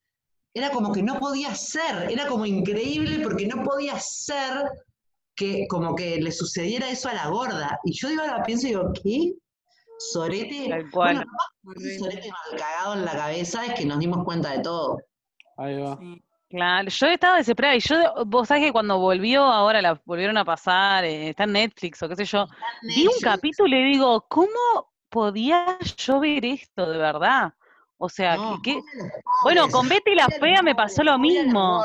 Era 0.52 0.70
como 0.70 0.92
que 0.92 1.02
no 1.02 1.20
podía 1.20 1.54
ser, 1.54 2.10
era 2.10 2.26
como 2.26 2.44
increíble 2.44 3.20
porque 3.22 3.46
no 3.46 3.62
podía 3.62 3.98
ser 4.00 4.68
que 5.36 5.66
como 5.68 5.94
que 5.94 6.20
le 6.20 6.32
sucediera 6.32 6.90
eso 6.90 7.08
a 7.08 7.14
la 7.14 7.28
gorda. 7.28 7.78
Y 7.84 7.92
yo 7.92 8.08
digo, 8.08 8.22
ahora 8.22 8.42
pienso 8.42 8.66
y 8.66 8.70
digo, 8.70 8.92
¿qué? 8.92 9.32
Sorete. 9.98 10.66
Tal 10.68 10.90
cual. 10.90 11.24
Bueno, 11.62 11.80
sorete 11.98 12.30
mal 12.30 12.58
cagado 12.58 12.94
en 12.94 13.04
la 13.04 13.12
cabeza 13.12 13.64
es 13.66 13.74
que 13.74 13.86
nos 13.86 14.00
dimos 14.00 14.24
cuenta 14.24 14.50
de 14.50 14.60
todo. 14.60 14.98
Ahí 15.56 15.78
va. 15.78 15.96
Sí. 15.98 16.22
Claro, 16.50 16.88
yo 16.88 17.06
estaba 17.06 17.36
desesperada 17.36 17.76
y 17.76 17.80
yo, 17.80 17.96
vos 18.26 18.48
sabés 18.48 18.64
que 18.64 18.72
cuando 18.72 18.98
volvió, 18.98 19.44
ahora 19.44 19.80
la 19.80 20.00
volvieron 20.04 20.36
a 20.36 20.44
pasar, 20.44 21.04
eh, 21.04 21.28
está 21.28 21.44
en 21.44 21.52
Netflix 21.52 22.02
o 22.02 22.08
qué 22.08 22.16
sé 22.16 22.24
yo, 22.24 22.48
vi 22.82 23.06
un 23.06 23.20
capítulo 23.22 23.76
y 23.76 23.92
digo, 23.92 24.26
¿cómo 24.28 24.90
podía 25.08 25.78
yo 25.96 26.18
ver 26.18 26.44
esto 26.44 26.90
de 26.90 26.98
verdad? 26.98 27.54
O 27.98 28.08
sea, 28.08 28.34
No, 28.36 28.60
que, 28.62 28.80
bueno, 29.44 29.68
con 29.68 29.88
Betty 29.88 30.16
la 30.16 30.26
Fea 30.26 30.60
me 30.62 30.74
pasó 30.74 31.04
lo 31.04 31.20
mismo. 31.20 31.84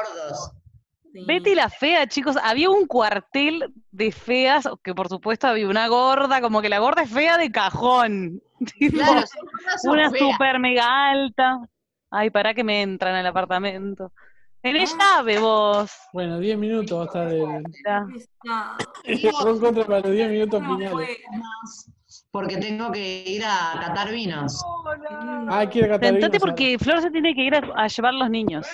Sí. 1.13 1.25
Betty 1.27 1.53
la 1.53 1.69
Fea, 1.69 2.07
chicos, 2.07 2.35
había 2.41 2.71
un 2.71 2.87
cuartel 2.87 3.71
de 3.91 4.11
feas, 4.11 4.67
que 4.83 4.95
por 4.95 5.09
supuesto 5.09 5.47
había 5.47 5.67
una 5.67 5.87
gorda, 5.87 6.41
como 6.41 6.63
que 6.63 6.69
la 6.69 6.79
gorda 6.79 7.03
es 7.03 7.11
fea 7.11 7.37
de 7.37 7.51
cajón. 7.51 8.41
Claro, 8.91 9.23
una 9.83 10.09
super 10.09 10.57
mega 10.57 11.11
alta. 11.11 11.59
Ay, 12.09 12.31
para 12.31 12.53
que 12.55 12.63
me 12.63 12.81
entran 12.81 13.13
al 13.13 13.27
apartamento. 13.27 14.11
Tenés 14.65 14.95
llave 14.97 15.37
vos. 15.37 15.91
Bueno, 16.11 16.39
10 16.39 16.57
minutos 16.57 16.97
va 16.97 17.03
a 17.03 17.05
estar 17.05 17.27
el. 17.27 17.63
Contra 19.31 19.85
para 19.85 19.99
los 19.99 20.11
10 20.11 20.29
minutos 20.31 20.59
finales. 20.63 21.19
porque 22.31 22.57
tengo 22.57 22.91
que 22.91 23.23
ir 23.29 23.43
a 23.45 23.79
catar 23.79 24.09
vinos. 24.11 24.63
Ah, 25.49 25.67
quiere 25.71 25.87
catar 25.89 26.09
Sentate 26.09 26.27
vinos 26.39 26.39
porque 26.41 26.79
Flor 26.79 26.99
se 27.03 27.11
tiene 27.11 27.35
que 27.35 27.43
ir 27.43 27.53
a, 27.55 27.59
a 27.75 27.87
llevar 27.87 28.15
los 28.15 28.27
niños. 28.31 28.65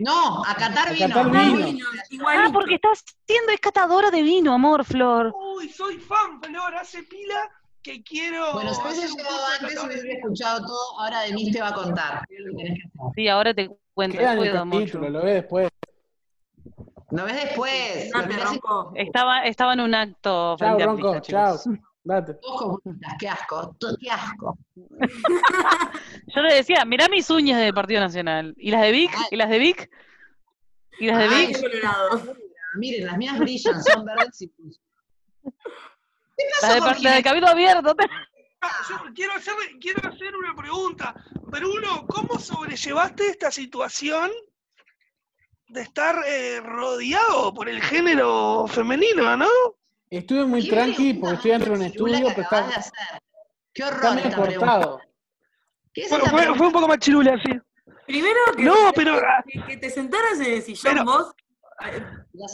No, 0.00 0.44
a 0.44 0.54
catar 0.56 0.88
A 0.88 0.92
vinos. 0.92 1.08
catar 1.12 1.26
Ah, 1.32 1.52
vino. 1.54 1.86
Ah, 1.86 2.02
igualito. 2.10 2.52
porque 2.52 2.74
estás 2.74 3.04
siendo 3.24 3.52
es 3.52 3.60
catadora 3.60 4.10
de 4.10 4.22
vino, 4.22 4.52
amor, 4.52 4.84
Flor. 4.84 5.32
Uy, 5.56 5.68
soy 5.68 5.98
fan, 5.98 6.42
Flor, 6.42 6.74
hace 6.74 7.04
pila 7.04 7.48
que 7.88 8.02
quiero. 8.02 8.52
Bueno, 8.52 8.74
si 8.74 8.80
hubiese 8.82 9.08
llegado 9.08 9.36
de 9.36 9.66
antes, 9.66 9.84
hubiera 9.84 10.18
escuchado 10.18 10.66
todo. 10.66 11.00
Ahora 11.00 11.22
Denise 11.22 11.52
te 11.52 11.60
va 11.60 11.68
a 11.68 11.74
contar. 11.74 12.28
Sí, 13.14 13.28
ahora 13.28 13.54
te 13.54 13.70
cuento, 13.94 14.18
Queda 14.18 14.34
en 14.34 14.38
el 14.40 14.52
capítulo, 14.52 15.08
lo 15.08 15.24
ve 15.24 15.34
después. 15.34 15.68
Lo 17.10 17.24
ves 17.24 17.34
después. 17.34 18.10
No 18.12 18.20
lo 18.20 18.26
en. 18.26 19.06
Estaba, 19.06 19.44
estaba 19.44 19.72
en 19.72 19.80
un 19.80 19.94
acto 19.94 20.56
Chao, 20.58 20.78
Ronco, 20.78 21.20
chao. 21.20 21.56
Date. 22.04 22.38
ojos 22.42 22.80
comunistas. 22.82 23.14
Qué 23.18 23.28
asco. 23.28 23.76
Qué 24.00 24.10
asco. 24.10 24.58
Yo 26.34 26.42
le 26.42 26.54
decía, 26.54 26.84
mirá 26.84 27.08
mis 27.08 27.28
uñas 27.30 27.60
del 27.60 27.74
Partido 27.74 28.00
Nacional. 28.00 28.54
¿Y 28.56 28.70
las 28.70 28.82
de 28.82 28.92
Vic? 28.92 29.10
¿Y 29.30 29.36
las 29.36 29.50
de 29.50 29.58
Vic? 29.58 29.90
¿Y 31.00 31.06
las 31.06 31.18
de 31.18 31.24
Ay, 31.24 31.46
Vic? 31.48 31.60
Colorado. 31.60 32.34
Miren, 32.76 33.06
las 33.06 33.16
mías 33.16 33.38
brillan, 33.38 33.82
son 33.82 34.04
verdes 34.04 34.42
y 34.42 34.50
¿Qué 36.38 36.44
Las 36.44 36.60
pasó 36.60 36.74
de, 36.74 36.80
con 36.94 37.02
de? 37.02 37.22
Cabildo 37.22 37.48
Abierto. 37.48 37.96
Ah, 38.60 38.70
yo 38.88 38.96
quiero 39.14 39.32
hacer, 39.34 39.54
quiero 39.80 40.08
hacer 40.08 40.34
una 40.36 40.54
pregunta. 40.54 41.14
Bruno, 41.42 42.06
¿cómo 42.08 42.38
sobrellevaste 42.38 43.28
esta 43.28 43.50
situación 43.50 44.30
de 45.68 45.82
estar 45.82 46.16
eh, 46.26 46.60
rodeado 46.60 47.52
por 47.54 47.68
el 47.68 47.80
género 47.82 48.66
femenino, 48.68 49.36
no? 49.36 49.48
Estuve 50.10 50.46
muy 50.46 50.62
¿Qué 50.64 50.70
tranqui 50.70 51.14
porque 51.14 51.34
estoy 51.36 51.50
dentro 51.52 51.72
de 51.74 51.78
un 51.80 51.86
estudio, 51.86 52.28
que 52.28 52.34
pero 52.34 52.46
acabas 52.46 52.68
de 52.74 52.80
está, 52.80 53.02
hacer? 53.02 53.22
Qué 53.74 53.82
está 53.82 53.96
horror 54.10 54.22
pregunta. 54.22 54.36
cortado. 54.36 55.00
¿Qué 55.92 56.00
es 56.02 56.08
Fue, 56.08 56.66
un 56.66 56.72
poco 56.72 56.88
más 56.88 56.98
chirula, 56.98 57.36
sí. 57.44 57.52
Primero 58.06 58.38
que, 58.56 58.62
No, 58.62 58.92
pero- 58.94 59.16
ah, 59.18 59.44
que, 59.46 59.60
que 59.66 59.76
te 59.76 59.90
sentaras 59.90 60.38
en 60.40 60.52
el 60.54 60.62
sillón 60.62 60.94
Pero- 60.94 61.04
vos. 61.04 61.32
La 62.34 62.48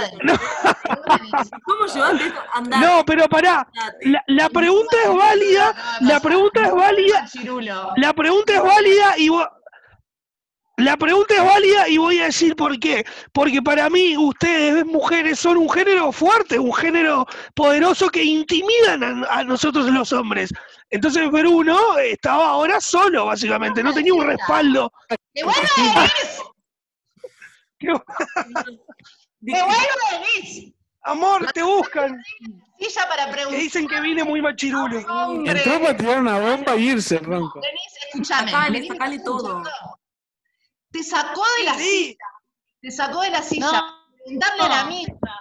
de- 0.00 0.10
¿Cómo 1.64 1.86
llevaste 1.86 2.26
esto? 2.26 2.40
No, 2.80 3.04
pero 3.04 3.28
pará. 3.28 3.66
La, 4.02 4.22
la 4.26 4.48
pregunta 4.48 4.96
es 5.04 5.14
válida. 5.14 5.74
La 6.00 6.20
pregunta 6.20 6.62
es 6.66 6.72
válida. 6.74 7.26
La 7.96 8.12
pregunta 8.14 8.54
es 8.54 8.62
válida 8.62 9.14
y 9.18 9.30
la 10.76 10.96
pregunta 10.96 11.34
es 11.34 11.44
válida 11.44 11.88
y 11.88 11.98
voy 11.98 12.20
a 12.20 12.24
decir 12.24 12.56
por 12.56 12.78
qué. 12.78 13.04
Porque 13.34 13.60
para 13.60 13.90
mí 13.90 14.16
ustedes, 14.16 14.86
mujeres, 14.86 15.38
son 15.38 15.58
un 15.58 15.68
género 15.70 16.10
fuerte, 16.10 16.58
un 16.58 16.72
género 16.72 17.26
poderoso 17.54 18.08
que 18.08 18.24
intimidan 18.24 19.04
a, 19.04 19.26
a 19.40 19.44
nosotros 19.44 19.86
los 19.86 20.10
hombres. 20.14 20.50
Entonces 20.88 21.30
Bruno 21.30 21.78
estaba 21.98 22.48
ahora 22.48 22.80
solo, 22.80 23.26
básicamente, 23.26 23.82
no 23.82 23.92
tenía 23.92 24.14
un 24.14 24.24
respaldo. 24.26 24.90
¡Qué 25.34 25.44
bueno, 25.44 25.60
Denise! 25.76 26.08
¿Qué- 26.08 26.59
¡Qué 29.46 29.62
bueno, 29.62 29.94
Denise! 30.12 30.74
Amor, 31.02 31.50
te 31.52 31.62
buscan. 31.62 32.22
Silla 32.78 33.08
para 33.08 33.30
preguntar. 33.30 33.60
dicen 33.60 33.88
que 33.88 34.00
vine 34.00 34.22
muy 34.22 34.42
machirulo. 34.42 35.00
Hombre. 35.08 35.52
Entró 35.52 35.80
para 35.80 35.96
tirar 35.96 36.20
una 36.20 36.38
bomba 36.38 36.76
y 36.76 36.90
irse, 36.90 37.18
Ronco. 37.18 37.58
Denise, 37.60 37.98
escúchame. 38.08 38.50
Sacale, 38.50 38.80
¿me 38.80 38.86
sacale 38.86 39.18
todo. 39.20 39.62
Te 40.90 41.02
sacó 41.02 41.42
de 41.58 41.64
la 41.64 41.74
Sí, 41.74 41.84
silla. 41.84 42.16
Te 42.82 42.90
sacó 42.90 43.22
de 43.22 43.30
la 43.30 43.42
silla. 43.42 43.72
No. 43.72 44.00
Preguntarle 44.24 44.62
a 44.62 44.68
la 44.68 44.84
misma 44.84 45.40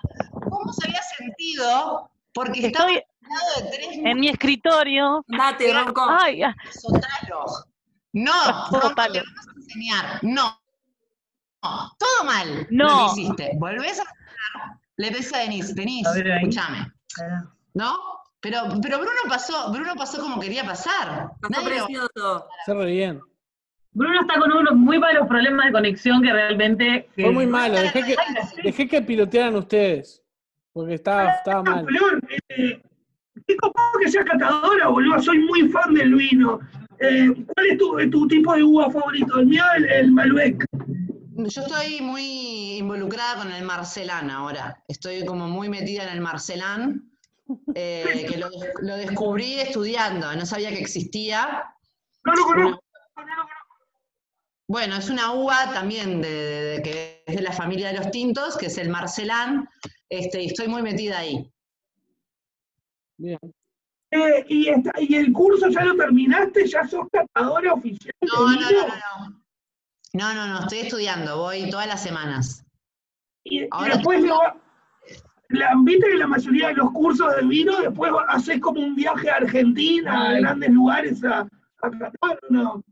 cómo 0.49 0.71
se 0.71 0.87
había 0.87 1.01
sentido 1.03 2.09
porque 2.33 2.67
estaba 2.67 2.89
Estoy 2.91 3.03
al 3.23 3.29
lado 3.29 3.71
de 3.71 3.77
tres 3.77 3.97
en 3.97 4.19
mi 4.19 4.29
escritorio. 4.29 5.25
Andate, 5.27 5.73
Ronco. 5.73 6.07
Ay, 6.09 6.43
ah, 6.43 6.55
sotalos. 6.71 7.65
No, 8.13 8.69
Ronco, 8.71 8.95
te 8.95 9.19
vamos 9.19 9.47
a 9.47 9.51
enseñar. 9.57 10.19
No. 10.21 10.57
No, 11.63 11.91
todo 11.97 12.25
mal. 12.25 12.67
No. 12.69 12.87
Lo 13.07 13.13
que 13.15 13.21
hiciste. 13.21 13.51
Volvés 13.57 13.99
a 13.99 14.03
le 14.97 15.11
decís 15.11 15.33
a 15.33 15.37
Denise, 15.39 15.73
Denise, 15.73 16.09
A 16.09 16.13
ver 16.13 16.31
ahí. 16.31 16.37
escúchame. 16.39 16.91
¿No? 17.73 17.95
Pero, 18.41 18.59
pero 18.81 18.97
Bruno 18.99 19.19
pasó, 19.29 19.71
Bruno 19.71 19.93
pasó 19.95 20.21
como 20.21 20.39
quería 20.41 20.63
pasar. 20.65 21.31
Pasó 21.41 21.61
lo- 21.61 21.67
precioso. 21.69 22.45
Se 22.65 22.73
re 22.73 22.85
bien. 22.85 23.21
Bruno 23.91 24.21
está 24.21 24.39
con 24.39 24.51
unos 24.51 24.75
muy 24.75 24.99
malos 24.99 25.27
problemas 25.27 25.65
de 25.67 25.71
conexión 25.71 26.21
que 26.21 26.31
realmente. 26.33 27.09
que- 27.15 27.23
Fue 27.23 27.31
muy 27.31 27.47
malo. 27.47 27.75
Dejé 27.75 28.03
que, 28.03 28.15
dejé 28.63 28.87
que 28.87 29.01
pilotearan 29.01 29.55
ustedes. 29.55 30.21
Porque 30.73 30.93
estaba, 30.95 31.31
estaba 31.31 31.63
mal. 31.63 31.85
Eh, 32.49 32.81
qué 33.47 33.57
copado 33.57 33.91
que 34.03 34.09
seas 34.11 34.25
catadora, 34.25 34.87
boludo. 34.87 35.21
Soy 35.21 35.39
muy 35.39 35.67
fan 35.69 35.93
del 35.93 36.13
vino. 36.13 36.59
Eh, 36.99 37.33
¿Cuál 37.55 37.65
es 37.67 37.77
tu, 37.77 38.09
tu 38.09 38.27
tipo 38.27 38.53
de 38.53 38.63
uva 38.63 38.89
favorito? 38.91 39.39
El 39.39 39.47
mío, 39.47 39.63
el, 39.77 39.85
el 39.89 40.11
Malbec. 40.11 40.65
Yo 41.47 41.61
estoy 41.61 42.01
muy 42.01 42.77
involucrada 42.77 43.37
con 43.43 43.51
el 43.51 43.63
Marcelán 43.63 44.29
ahora. 44.29 44.83
Estoy 44.87 45.25
como 45.25 45.47
muy 45.47 45.69
metida 45.69 46.03
en 46.03 46.09
el 46.09 46.21
Marcelán, 46.21 47.11
eh, 47.75 48.25
que 48.29 48.37
lo, 48.37 48.49
lo 48.81 48.95
descubrí 48.97 49.59
estudiando, 49.59 50.35
no 50.35 50.45
sabía 50.45 50.69
que 50.69 50.79
existía. 50.79 51.63
No 52.25 52.33
lo 52.35 52.43
conozco. 52.43 52.83
Bueno, 54.67 54.97
es 54.97 55.09
una 55.09 55.31
uva 55.31 55.71
también 55.73 56.21
de, 56.21 56.29
de- 56.29 56.61
de- 56.75 56.81
que 56.83 57.23
es 57.25 57.35
de 57.37 57.41
la 57.41 57.51
familia 57.53 57.87
de 57.91 57.97
los 57.97 58.11
tintos, 58.11 58.55
que 58.57 58.67
es 58.67 58.77
el 58.77 58.89
Marcelán, 58.89 59.67
este, 60.09 60.43
y 60.43 60.47
estoy 60.47 60.67
muy 60.67 60.81
metida 60.83 61.19
ahí. 61.19 61.51
Bien. 63.17 63.39
Eh, 64.11 64.45
y, 64.47 64.69
está, 64.69 64.91
¿Y 64.99 65.15
el 65.15 65.31
curso 65.33 65.69
ya 65.69 65.83
lo 65.85 65.95
terminaste? 65.95 66.67
¿Ya 66.67 66.87
sos 66.87 67.07
catadora 67.11 67.73
oficial? 67.73 68.13
No, 68.21 68.51
no, 68.51 68.59
no, 68.71 68.87
no. 68.87 69.38
No, 70.13 70.33
no, 70.33 70.47
no, 70.47 70.59
estoy 70.61 70.79
estudiando, 70.79 71.37
voy 71.37 71.69
todas 71.69 71.87
las 71.87 72.01
semanas. 72.01 72.63
Y, 73.43 73.59
después 73.59 74.23
va- 74.25 74.55
la, 75.49 75.73
viste 75.83 76.07
que 76.09 76.17
la 76.17 76.27
mayoría 76.27 76.67
de 76.67 76.75
los 76.75 76.91
cursos 76.91 77.35
de 77.35 77.45
vino 77.45 77.79
después 77.81 78.11
haces 78.27 78.59
como 78.59 78.81
un 78.81 78.95
viaje 78.95 79.29
a 79.29 79.35
Argentina, 79.37 80.29
a 80.29 80.33
grandes 80.33 80.69
lugares 80.71 81.23
a, 81.23 81.39
a 81.41 81.89
catar, 81.91 82.39
¿o 82.49 82.53
¿no? 82.53 82.83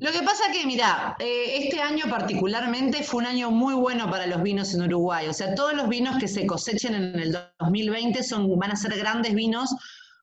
Lo 0.00 0.12
que 0.12 0.22
pasa 0.22 0.44
que, 0.52 0.64
mira, 0.64 1.16
este 1.18 1.80
año 1.80 2.04
particularmente 2.08 3.02
fue 3.02 3.20
un 3.20 3.26
año 3.26 3.50
muy 3.50 3.74
bueno 3.74 4.08
para 4.08 4.28
los 4.28 4.40
vinos 4.44 4.72
en 4.74 4.82
Uruguay. 4.82 5.26
O 5.26 5.32
sea, 5.32 5.56
todos 5.56 5.74
los 5.74 5.88
vinos 5.88 6.18
que 6.18 6.28
se 6.28 6.46
cosechen 6.46 6.94
en 6.94 7.18
el 7.18 7.36
2020 7.58 8.22
son, 8.22 8.56
van 8.58 8.70
a 8.70 8.76
ser 8.76 8.96
grandes 8.96 9.34
vinos 9.34 9.74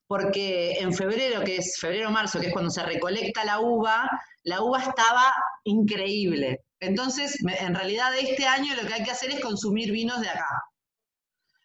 porque 0.08 0.74
en 0.80 0.94
febrero, 0.94 1.44
que 1.44 1.58
es 1.58 1.78
febrero-marzo, 1.80 2.40
que 2.40 2.48
es 2.48 2.54
cuando 2.54 2.70
se 2.70 2.84
recolecta 2.84 3.44
la 3.44 3.60
uva, 3.60 4.10
la 4.44 4.62
uva 4.62 4.80
estaba 4.80 5.34
increíble. 5.64 6.62
Entonces, 6.80 7.38
en 7.44 7.74
realidad 7.74 8.12
este 8.20 8.46
año 8.46 8.74
lo 8.80 8.88
que 8.88 8.94
hay 8.94 9.04
que 9.04 9.12
hacer 9.12 9.32
es 9.32 9.40
consumir 9.40 9.92
vinos 9.92 10.22
de 10.22 10.30
acá. 10.30 10.48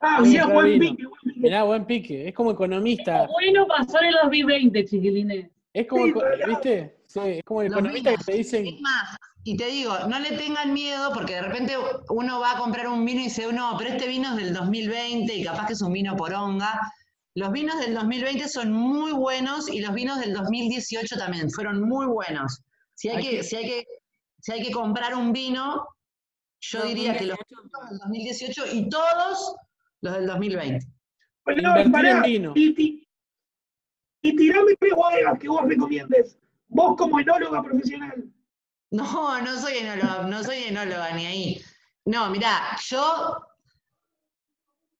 Ah, 0.00 0.22
claro, 0.24 0.54
buen 0.54 0.78
vino. 0.78 0.96
pique, 0.96 1.06
buen 1.06 1.20
pique. 1.22 1.40
Mirá, 1.40 1.62
buen 1.64 1.84
pique. 1.84 2.28
Es 2.28 2.34
como 2.34 2.52
economista. 2.52 3.26
Bueno, 3.26 3.66
pasó 3.66 4.00
en 4.00 4.06
el 4.06 4.14
2020, 4.22 4.84
chiquilines. 4.86 5.50
Es 5.74 5.86
como, 5.86 6.06
Sí, 6.06 6.12
¿viste? 6.48 6.96
Sí, 7.06 7.20
es 7.20 7.44
como 7.44 7.62
el 7.62 7.68
Los 7.68 7.78
economista 7.80 8.10
que 8.12 8.24
te 8.24 8.32
dicen, 8.32 8.66
Es 8.66 8.80
más, 8.80 9.16
y 9.44 9.56
te 9.56 9.66
digo, 9.66 9.94
no 10.08 10.18
le 10.18 10.32
tengan 10.32 10.72
miedo 10.72 11.12
porque 11.12 11.34
de 11.34 11.42
repente 11.42 11.74
uno 12.08 12.40
va 12.40 12.52
a 12.52 12.58
comprar 12.58 12.88
un 12.88 13.04
vino 13.04 13.20
y 13.20 13.24
dice, 13.24 13.52
no, 13.52 13.74
pero 13.78 13.90
este 13.90 14.06
vino 14.08 14.30
es 14.30 14.36
del 14.36 14.54
2020 14.54 15.34
y 15.34 15.44
capaz 15.44 15.66
que 15.66 15.72
es 15.74 15.82
un 15.82 15.92
vino 15.92 16.16
poronga. 16.16 16.78
Los 17.34 17.52
vinos 17.52 17.78
del 17.78 17.94
2020 17.94 18.48
son 18.48 18.72
muy 18.72 19.12
buenos 19.12 19.68
y 19.68 19.80
los 19.80 19.94
vinos 19.94 20.18
del 20.20 20.32
2018 20.32 21.16
también 21.16 21.50
fueron 21.50 21.80
muy 21.88 22.06
buenos. 22.06 22.62
Si 22.94 23.08
hay, 23.08 23.16
Hay 23.18 23.22
que, 23.24 23.30
que- 23.38 23.42
si 23.44 23.56
hay, 23.56 23.64
que, 23.66 23.84
si 24.40 24.52
hay 24.52 24.62
que 24.62 24.70
comprar 24.72 25.14
un 25.14 25.32
vino, 25.32 25.86
yo 26.60 26.82
diría 26.84 27.16
que 27.16 27.24
los 27.26 27.38
2018. 27.38 27.62
vinos 27.62 27.90
del 27.90 27.98
2018 28.00 28.66
y 28.74 28.88
todos 28.88 29.54
los 30.02 30.14
del 30.14 30.26
2020. 30.26 30.86
Bueno, 31.44 31.74
pará, 31.92 32.10
en 32.10 32.22
vino. 32.22 32.52
Y, 32.56 33.06
y 34.22 34.36
tirame 34.36 34.74
tres 34.78 34.94
bodegas 34.94 35.38
que 35.38 35.48
vos 35.48 35.62
recomiendes. 35.66 36.36
Vos 36.68 36.96
como 36.96 37.18
enóloga 37.20 37.62
profesional. 37.62 38.24
No, 38.90 39.40
no 39.40 39.56
soy 39.58 39.78
enóloga, 39.78 40.22
no 40.26 40.42
soy 40.44 40.64
enóloga 40.64 41.14
ni 41.14 41.26
ahí. 41.26 41.62
No, 42.04 42.28
mirá, 42.30 42.76
yo. 42.88 43.36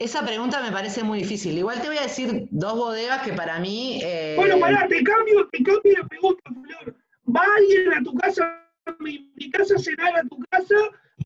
Esa 0.01 0.24
pregunta 0.24 0.62
me 0.62 0.72
parece 0.72 1.05
muy 1.05 1.18
difícil. 1.18 1.59
Igual 1.59 1.82
te 1.82 1.88
voy 1.88 1.98
a 1.98 2.03
decir 2.05 2.48
dos 2.51 2.74
bodegas 2.74 3.20
que 3.22 3.34
para 3.34 3.59
mí. 3.59 4.01
eh, 4.03 4.34
Bueno, 4.34 4.59
pará, 4.59 4.88
te 4.88 5.05
cambio, 5.05 5.46
te 5.53 5.62
cambio 5.62 5.92
la 5.98 6.09
pregunta, 6.09 6.42
Flor. 6.51 6.96
Va 7.36 7.44
alguien 7.59 7.92
a 7.92 8.03
tu 8.03 8.14
casa, 8.14 8.66
me 8.98 9.11
invitas 9.11 9.70
a 9.70 9.78
cenar 9.78 10.16
a 10.16 10.22
tu 10.22 10.38
casa 10.51 10.74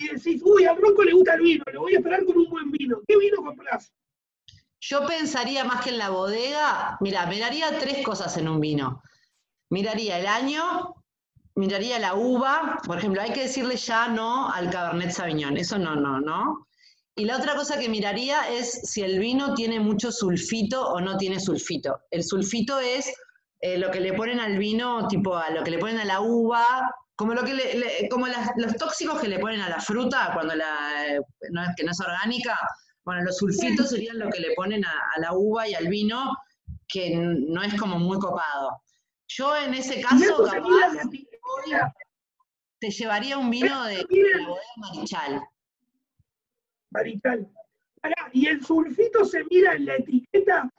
y 0.00 0.08
decís, 0.08 0.42
uy, 0.44 0.64
al 0.64 0.76
Ronco 0.76 1.04
le 1.04 1.12
gusta 1.12 1.34
el 1.34 1.42
vino, 1.42 1.64
lo 1.72 1.82
voy 1.82 1.94
a 1.94 1.98
esperar 1.98 2.24
con 2.24 2.36
un 2.36 2.50
buen 2.50 2.70
vino. 2.72 3.00
¿Qué 3.06 3.16
vino 3.16 3.36
compras? 3.36 3.92
Yo 4.80 5.06
pensaría 5.06 5.64
más 5.64 5.84
que 5.84 5.90
en 5.90 5.98
la 5.98 6.10
bodega. 6.10 6.98
Mira, 7.00 7.26
miraría 7.26 7.78
tres 7.78 8.04
cosas 8.04 8.36
en 8.38 8.48
un 8.48 8.60
vino. 8.60 9.02
Miraría 9.70 10.18
el 10.18 10.26
año, 10.26 10.96
miraría 11.54 12.00
la 12.00 12.14
uva. 12.14 12.80
Por 12.84 12.98
ejemplo, 12.98 13.22
hay 13.22 13.32
que 13.32 13.42
decirle 13.42 13.76
ya 13.76 14.08
no 14.08 14.50
al 14.50 14.68
Cabernet 14.68 15.12
Sauvignon. 15.12 15.56
Eso 15.56 15.78
no, 15.78 15.94
no, 15.94 16.20
no. 16.20 16.66
Y 17.16 17.24
la 17.26 17.36
otra 17.36 17.54
cosa 17.54 17.78
que 17.78 17.88
miraría 17.88 18.48
es 18.50 18.80
si 18.90 19.02
el 19.02 19.18
vino 19.20 19.54
tiene 19.54 19.78
mucho 19.78 20.10
sulfito 20.10 20.88
o 20.88 21.00
no 21.00 21.16
tiene 21.16 21.38
sulfito. 21.38 22.00
El 22.10 22.24
sulfito 22.24 22.78
es 22.80 23.12
eh, 23.60 23.78
lo 23.78 23.90
que 23.90 24.00
le 24.00 24.12
ponen 24.14 24.40
al 24.40 24.58
vino, 24.58 25.06
tipo 25.08 25.36
a 25.36 25.50
lo 25.50 25.62
que 25.62 25.70
le 25.70 25.78
ponen 25.78 25.98
a 25.98 26.04
la 26.04 26.20
uva, 26.20 26.66
como, 27.16 27.32
lo 27.34 27.44
que 27.44 27.54
le- 27.54 27.74
le- 27.78 28.08
como 28.10 28.26
las- 28.26 28.50
los 28.56 28.76
tóxicos 28.76 29.20
que 29.20 29.28
le 29.28 29.38
ponen 29.38 29.60
a 29.60 29.68
la 29.68 29.80
fruta 29.80 30.30
cuando 30.34 30.54
la, 30.56 31.06
eh, 31.14 31.20
no 31.50 31.62
es, 31.62 31.68
que 31.76 31.84
no 31.84 31.92
es 31.92 32.00
orgánica. 32.00 32.58
Bueno, 33.04 33.22
los 33.22 33.36
sulfitos 33.38 33.90
serían 33.90 34.18
lo 34.18 34.28
que 34.30 34.40
le 34.40 34.52
ponen 34.54 34.84
a, 34.84 34.92
a 35.16 35.20
la 35.20 35.32
uva 35.34 35.68
y 35.68 35.74
al 35.74 35.86
vino, 35.88 36.36
que 36.88 37.10
no 37.14 37.62
es 37.62 37.74
como 37.74 37.98
muy 37.98 38.18
copado. 38.18 38.82
Yo 39.28 39.56
en 39.56 39.74
ese 39.74 40.00
caso, 40.00 40.16
capaz, 40.44 40.92
te 42.80 42.90
llevaría 42.90 43.38
un 43.38 43.50
vino 43.50 43.84
de, 43.84 43.96
de 43.96 44.04
la 44.40 44.48
bodega 44.48 44.62
Marichal. 44.76 45.42
Marical. 46.94 47.46
Pará, 48.00 48.30
y 48.32 48.46
el 48.46 48.64
sulfito 48.64 49.24
se 49.24 49.44
mira 49.50 49.74
en 49.74 49.86
la 49.86 49.96
etiqueta 49.96 50.70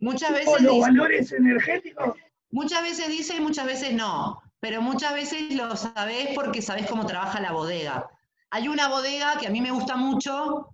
Muchas 0.00 0.30
o 0.30 0.34
veces 0.34 0.60
los 0.62 0.72
dice, 0.74 0.80
valores 0.80 1.32
energéticos. 1.32 2.16
muchas 2.50 2.82
veces 2.82 3.08
dice 3.08 3.36
y 3.36 3.40
muchas 3.40 3.66
veces 3.66 3.94
no, 3.94 4.40
pero 4.60 4.82
muchas 4.82 5.14
veces 5.14 5.54
lo 5.54 5.74
sabés 5.76 6.28
porque 6.34 6.60
sabés 6.60 6.86
cómo 6.88 7.06
trabaja 7.06 7.40
la 7.40 7.52
bodega. 7.52 8.06
Hay 8.50 8.68
una 8.68 8.88
bodega 8.88 9.38
que 9.38 9.46
a 9.46 9.50
mí 9.50 9.60
me 9.60 9.70
gusta 9.70 9.96
mucho, 9.96 10.68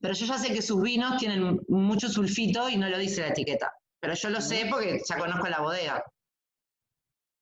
pero 0.00 0.14
yo 0.14 0.26
ya 0.26 0.38
sé 0.38 0.52
que 0.52 0.62
sus 0.62 0.82
vinos 0.82 1.18
tienen 1.18 1.60
mucho 1.68 2.08
sulfito 2.08 2.68
y 2.68 2.76
no 2.76 2.88
lo 2.88 2.98
dice 2.98 3.20
la 3.20 3.28
etiqueta. 3.28 3.72
Pero 4.00 4.14
yo 4.14 4.30
lo 4.30 4.40
sé 4.40 4.66
porque 4.68 5.00
ya 5.08 5.16
conozco 5.16 5.48
la 5.48 5.60
bodega. 5.60 6.02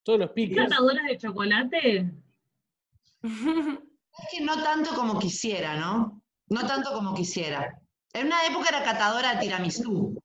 todos 0.02 0.18
los 0.18 0.30
piques. 0.32 0.56
¿Catadoras 0.58 1.06
de 1.06 1.16
chocolate? 1.16 2.10
Es 3.22 4.28
que 4.30 4.44
no 4.44 4.62
tanto 4.62 4.94
como 4.94 5.18
quisiera, 5.18 5.76
¿no? 5.76 6.19
No 6.50 6.66
tanto 6.66 6.92
como 6.92 7.14
quisiera. 7.14 7.78
En 8.12 8.26
una 8.26 8.44
época 8.46 8.68
era 8.70 8.82
catadora 8.82 9.34
de 9.34 9.40
tiramisú. 9.40 10.20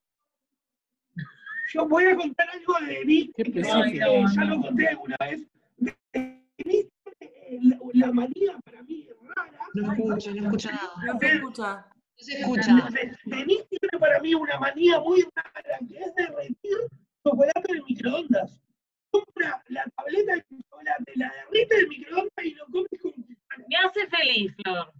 Yo 1.73 1.88
voy 1.88 2.05
a 2.05 2.15
contar 2.15 2.47
algo 2.49 2.73
de 2.80 3.32
que 3.36 3.43
que 3.51 3.61
ya 3.61 4.43
lo 4.45 4.61
conté 4.61 4.88
alguna 4.88 5.17
vez. 5.19 5.41
Denise, 5.78 6.89
eh, 7.19 7.59
la, 7.61 7.78
la 7.93 8.11
manía 8.11 8.57
para 8.63 8.82
mí 8.84 9.07
es 9.09 9.15
rara. 9.36 9.59
No 9.73 9.91
escucho, 9.93 10.32
no 10.34 10.43
escucho 10.45 10.71
nada. 10.71 10.91
No 11.05 11.19
se 11.19 11.28
escucha. 11.36 11.86
No 12.17 12.23
se 12.23 12.39
escucha. 12.39 12.89
De- 12.91 13.17
Denise 13.26 13.67
tiene 13.69 13.99
para 13.99 14.19
mí 14.21 14.34
una 14.34 14.57
manía 14.59 14.99
muy 14.99 15.21
rara, 15.36 15.78
que 15.88 15.97
es 15.99 16.15
derretir 16.15 16.78
chocolate 17.23 17.71
en 17.71 17.76
el 17.78 17.84
microondas. 17.84 18.61
Compra 19.11 19.61
la 19.67 19.84
tableta 19.95 20.34
de 20.36 20.45
chocolate, 20.49 21.11
la 21.15 21.32
derrite 21.34 21.76
en 21.76 21.82
el 21.82 21.88
microondas 21.89 22.45
y 22.45 22.51
lo 22.51 22.65
comes 22.67 23.01
con. 23.01 23.13
Me 23.67 23.76
hace 23.78 24.07
feliz, 24.07 24.53
Flor. 24.63 24.91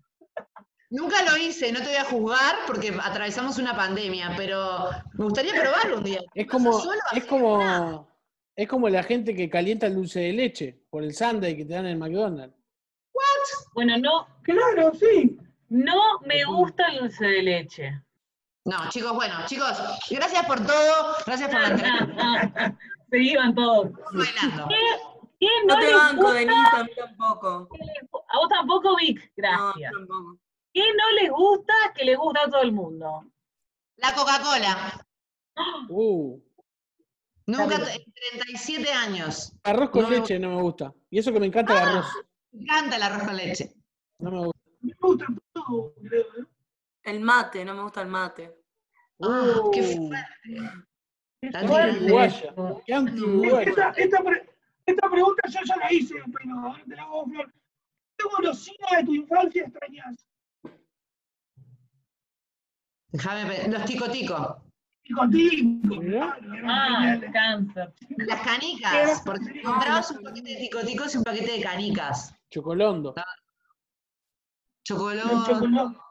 Nunca 0.96 1.22
lo 1.24 1.36
hice, 1.38 1.72
no 1.72 1.80
te 1.80 1.88
voy 1.88 1.96
a 1.98 2.06
juzgar 2.06 2.56
porque 2.68 2.96
atravesamos 3.04 3.58
una 3.58 3.76
pandemia, 3.76 4.34
pero 4.38 4.90
me 5.14 5.26
gustaría 5.26 5.54
probarlo 5.60 5.98
un 5.98 6.04
día. 6.06 6.22
Es 6.34 6.48
como, 6.48 6.82
es 7.14 7.26
como, 7.26 8.08
es 8.56 8.68
como 8.68 8.88
la 8.90 9.04
gente 9.04 9.36
que 9.36 9.50
calienta 9.50 9.88
el 9.88 9.96
dulce 9.96 10.22
de 10.22 10.34
leche 10.34 10.80
por 10.90 11.04
el 11.04 11.14
sundae 11.14 11.58
que 11.58 11.66
te 11.66 11.74
dan 11.74 11.86
en 11.86 11.92
el 11.94 11.98
McDonald's. 11.98 12.56
Bueno, 13.74 13.98
no, 13.98 14.28
Claro, 14.44 14.94
sí. 14.98 15.38
no 15.70 16.20
me 16.26 16.46
gusta 16.46 16.88
el 16.88 17.00
dulce 17.00 17.26
de 17.26 17.44
leche. 17.44 18.02
No, 18.64 18.90
chicos, 18.90 19.14
bueno, 19.14 19.36
chicos, 19.48 19.78
gracias 20.10 20.46
por 20.46 20.66
todo, 20.66 21.16
gracias 21.26 21.50
por 21.50 21.60
la 21.62 21.68
entrevista. 21.70 22.78
Se 23.10 23.20
iban 23.20 23.54
todos. 23.54 23.92
Bailando. 24.14 24.68
¿Quién 25.38 25.52
No 25.68 25.74
no, 25.76 25.80
te 25.82 25.86
les 25.88 25.96
banco, 25.96 26.22
gusta? 26.24 26.34
Denise, 26.40 26.70
a 26.72 26.84
mí 26.86 26.90
tampoco. 26.96 27.70
A 28.30 28.38
vos 28.40 28.50
tampoco, 28.50 28.96
Vic. 28.96 29.20
No, 29.20 29.26
Gracias. 29.36 29.92
tampoco. 29.92 30.38
¿Qué 30.76 30.84
no 30.94 31.10
les 31.22 31.32
gusta 31.32 31.74
que 31.96 32.04
les 32.04 32.18
gusta 32.18 32.42
a 32.44 32.50
todo 32.50 32.62
el 32.62 32.74
mundo? 32.74 33.24
La 33.96 34.14
Coca-Cola, 34.14 35.02
Uh, 35.88 36.38
nunca, 37.48 37.76
en 37.76 38.12
37 38.36 38.92
años. 38.92 39.54
arroz 39.64 39.90
con 39.90 40.02
No 40.04 40.10
me 40.10 40.18
leche 40.20 40.38
no 40.38 40.50
me 40.54 40.62
gusta. 40.62 40.94
Y 41.10 41.18
eso 41.20 41.32
que 41.32 41.40
me 41.40 41.46
encanta 41.46 41.72
el 41.82 41.88
arroz. 41.88 42.08
Me 42.52 42.64
encanta 42.64 42.96
el 42.98 43.04
arroz 43.04 43.24
con 43.24 43.38
leche. 43.38 43.74
No 44.20 44.32
me 44.32 44.38
gusta. 44.48 44.60
Me 44.82 44.94
gusta 45.00 45.26
todo, 45.54 45.94
creo. 46.04 46.22
¿eh? 46.24 46.46
El 47.04 47.22
mate, 47.22 47.64
no 47.64 47.74
me 47.74 47.84
gusta 47.84 48.02
el 48.02 48.10
mate. 48.10 48.54
Ah, 49.22 49.62
qué 49.72 49.82
Uh, 49.82 50.08
fuerte. 50.10 50.28
qué 51.42 51.52
fuerte. 51.68 52.94
anti-uruguaya. 52.94 53.64
Qué 53.64 53.70
Esta, 53.70 53.90
esta, 53.92 54.24
pre- 54.24 54.50
esta 54.86 55.10
pregunta 55.10 55.48
yo 55.48 55.60
ya 55.64 55.76
la 55.78 55.94
hice, 55.94 56.16
pero 56.38 56.60
ahora 56.60 56.84
te 56.86 56.96
la 56.98 57.04
hago, 57.04 57.26
Flor. 57.28 57.54
¿Qué 58.18 58.26
golosina 58.28 58.88
de 58.98 59.04
tu 59.06 59.14
infancia 59.16 59.64
extrañas? 59.64 60.26
Déjame 63.16 63.46
ver. 63.46 63.70
Los 63.72 63.86
tico-tico. 63.86 64.62
Claro, 65.04 66.54
eran 66.54 66.70
Ah, 66.70 67.20
cáncer. 67.32 67.94
Las 68.18 68.42
canicas. 68.42 69.22
Porque 69.26 69.62
comprabas 69.62 70.12
un 70.12 70.24
paquete 70.24 70.50
de 70.50 70.56
tico-ticos 70.58 71.14
y 71.14 71.18
un 71.20 71.24
paquete 71.24 71.52
de 71.54 71.62
canicas. 71.62 72.36
Chocolondo. 72.50 73.14
El 73.16 74.84
Chocolondo. 74.84 76.02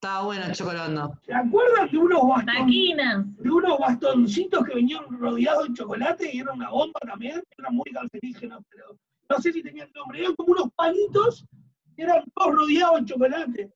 Estaba 0.00 0.22
bueno 0.26 0.44
el 0.44 0.52
chocolondo. 0.52 1.18
¿Se 1.26 1.34
acuerdan 1.34 1.90
de 1.90 1.98
unos, 1.98 2.20
baston- 2.22 2.46
Taquinas. 2.46 3.36
de 3.36 3.50
unos 3.50 3.78
bastoncitos 3.80 4.64
que 4.64 4.74
venían 4.74 5.04
rodeados 5.18 5.66
de 5.68 5.74
chocolate 5.74 6.30
y 6.32 6.38
era 6.38 6.52
una 6.52 6.70
bomba 6.70 7.00
también? 7.00 7.42
Eran 7.58 7.74
muy 7.74 7.90
cancerígenos, 7.92 8.62
pero 8.70 8.96
no 9.28 9.38
sé 9.40 9.52
si 9.52 9.60
tenían 9.60 9.90
nombre. 9.96 10.20
Eran 10.20 10.36
como 10.36 10.52
unos 10.52 10.68
palitos 10.76 11.44
que 11.96 12.02
eran 12.04 12.22
todos 12.32 12.54
rodeados 12.54 13.00
de 13.00 13.06
chocolate. 13.06 13.72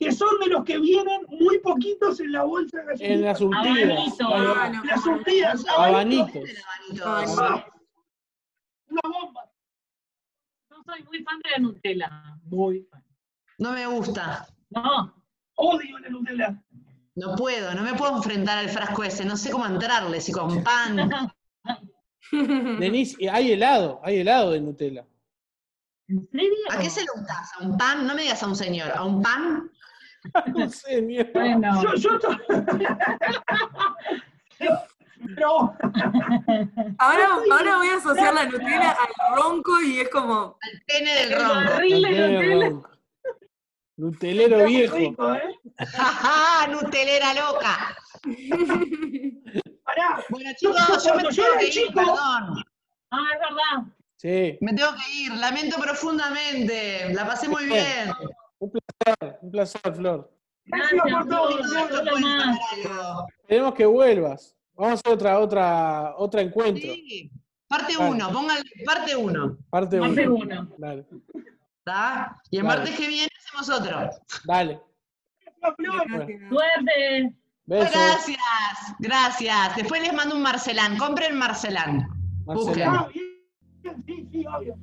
Que 0.00 0.12
son 0.12 0.40
de 0.40 0.46
los 0.46 0.64
que 0.64 0.78
vienen 0.78 1.26
muy 1.28 1.58
poquitos 1.58 2.20
en 2.20 2.32
la 2.32 2.44
bolsa 2.44 2.78
de 2.78 2.84
galletita. 2.86 3.12
En 3.12 3.20
las 3.20 3.38
surtidas. 3.38 4.18
Abanito. 4.18 4.28
Ah. 4.34 4.82
Las 4.82 5.02
surtidas, 5.02 5.64
Abanitos. 5.68 6.34
El 6.36 6.56
abanito. 6.56 7.04
Ah, 7.04 7.66
Una 8.88 9.00
bomba. 9.04 9.52
No 10.70 10.82
soy 10.84 11.04
muy 11.04 11.22
fan 11.22 11.38
de 11.44 11.50
la 11.50 11.58
Nutella. 11.58 12.38
Muy 12.44 12.82
fan. 12.90 13.04
No 13.58 13.72
me 13.72 13.86
gusta. 13.88 14.46
No. 14.70 15.22
Odio 15.56 15.98
la 15.98 16.08
Nutella. 16.08 16.62
No 17.16 17.34
puedo, 17.36 17.74
no 17.74 17.82
me 17.82 17.92
puedo 17.92 18.16
enfrentar 18.16 18.56
al 18.56 18.70
frasco 18.70 19.04
ese. 19.04 19.26
No 19.26 19.36
sé 19.36 19.50
cómo 19.50 19.66
entrarle, 19.66 20.18
si 20.22 20.32
con 20.32 20.64
pan. 20.64 21.10
Denise, 22.80 23.16
y 23.18 23.28
hay 23.28 23.52
helado, 23.52 24.00
hay 24.02 24.20
helado 24.20 24.52
de 24.52 24.62
Nutella. 24.62 25.06
¿En 26.08 26.26
serio? 26.30 26.56
¿A 26.70 26.78
qué 26.78 26.88
se 26.88 27.04
lo 27.04 27.12
untás? 27.16 27.50
¿A 27.58 27.64
un 27.64 27.76
pan? 27.76 28.06
No 28.06 28.14
me 28.14 28.22
digas 28.22 28.42
a 28.42 28.46
un 28.46 28.56
señor. 28.56 28.92
¿A 28.96 29.04
un 29.04 29.20
pan? 29.20 29.70
No 30.54 30.68
sé, 30.68 31.02
mierda. 31.02 31.32
Bueno. 31.34 31.82
Yo, 31.82 31.94
yo 31.94 32.18
to- 32.18 32.36
Pero, 35.34 35.74
Ahora, 36.98 37.28
ahora 37.52 37.76
voy 37.76 37.88
a 37.90 37.96
asociar 37.96 38.32
la 38.32 38.46
Nutella 38.46 38.92
al 38.92 39.36
ronco 39.36 39.78
y 39.82 40.00
es 40.00 40.08
como. 40.08 40.56
Al 40.62 40.82
pene 40.86 41.12
del 41.14 41.32
El 41.32 41.38
ronco. 41.38 41.54
barril 41.54 42.02
de 42.02 42.28
Nutella. 42.28 42.80
Nutelero 43.96 44.64
viejo. 44.64 44.96
rico, 44.96 45.34
¿eh? 45.34 45.58
¡Jaja! 45.78 46.66
¡Nutelera 46.68 47.34
loca! 47.34 47.96
Pará. 49.84 50.24
Bueno, 50.30 50.50
chicos, 50.56 51.04
yo 51.04 51.14
me 51.14 51.22
tengo 51.24 51.58
que 51.58 51.66
ir, 51.66 51.70
chico- 51.70 51.92
perdón. 51.94 52.64
Ah, 53.10 53.24
es 53.34 53.40
verdad. 53.40 53.92
Sí, 54.16 54.58
Me 54.62 54.72
tengo 54.72 54.92
que 54.94 55.20
ir, 55.20 55.32
lamento 55.34 55.76
profundamente. 55.78 57.12
La 57.12 57.26
pasé 57.26 57.48
muy 57.48 57.66
bien. 57.66 58.10
Un 58.60 59.50
placer, 59.50 59.94
Flor. 59.94 60.30
Gracias 60.66 61.00
por 61.02 61.28
todo. 61.28 61.58
Flor. 61.64 62.20
Más. 62.20 62.58
Queremos 63.48 63.74
que 63.74 63.86
vuelvas. 63.86 64.56
Vamos 64.74 64.92
a 64.92 64.94
hacer 64.94 65.12
otra, 65.12 65.38
otra, 65.40 66.14
otra 66.16 66.40
encuentro. 66.42 66.92
Sí. 66.94 67.30
Parte 67.66 67.94
Dale. 67.96 68.10
1, 68.10 68.32
pónganle 68.32 68.62
parte 68.84 69.16
1. 69.16 69.58
Parte 69.70 70.00
Parte 70.00 70.28
uno. 70.28 70.68
Dale. 70.78 71.06
¿Está? 71.78 72.40
Y 72.50 72.58
el 72.58 72.64
Dale. 72.64 72.76
martes 72.78 72.96
que 72.96 73.08
viene 73.08 73.28
hacemos 73.38 73.80
otro. 73.80 74.10
Dale. 74.44 74.80
Flor. 75.76 76.26
Suerte. 76.48 77.34
Besos. 77.66 77.92
Gracias, 77.92 78.38
gracias. 78.98 79.76
Después 79.76 80.02
les 80.02 80.12
mando 80.12 80.34
un 80.34 80.42
Marcelán. 80.42 80.96
Compren 80.98 81.36
Marcelán. 81.36 82.08
Busquen. 82.44 82.90
Marcela. 82.90 83.06
Ah, 83.06 83.08
bien. 83.12 84.04
Sí, 84.06 84.28
sí, 84.32 84.44
obvio. 84.46 84.74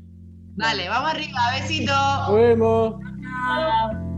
Dale, 0.56 0.88
vamos 0.90 1.12
arriba. 1.12 1.40
Besito. 1.54 1.94
Nos 1.94 2.36
vemos. 2.36 2.96
Chao. 3.46 4.17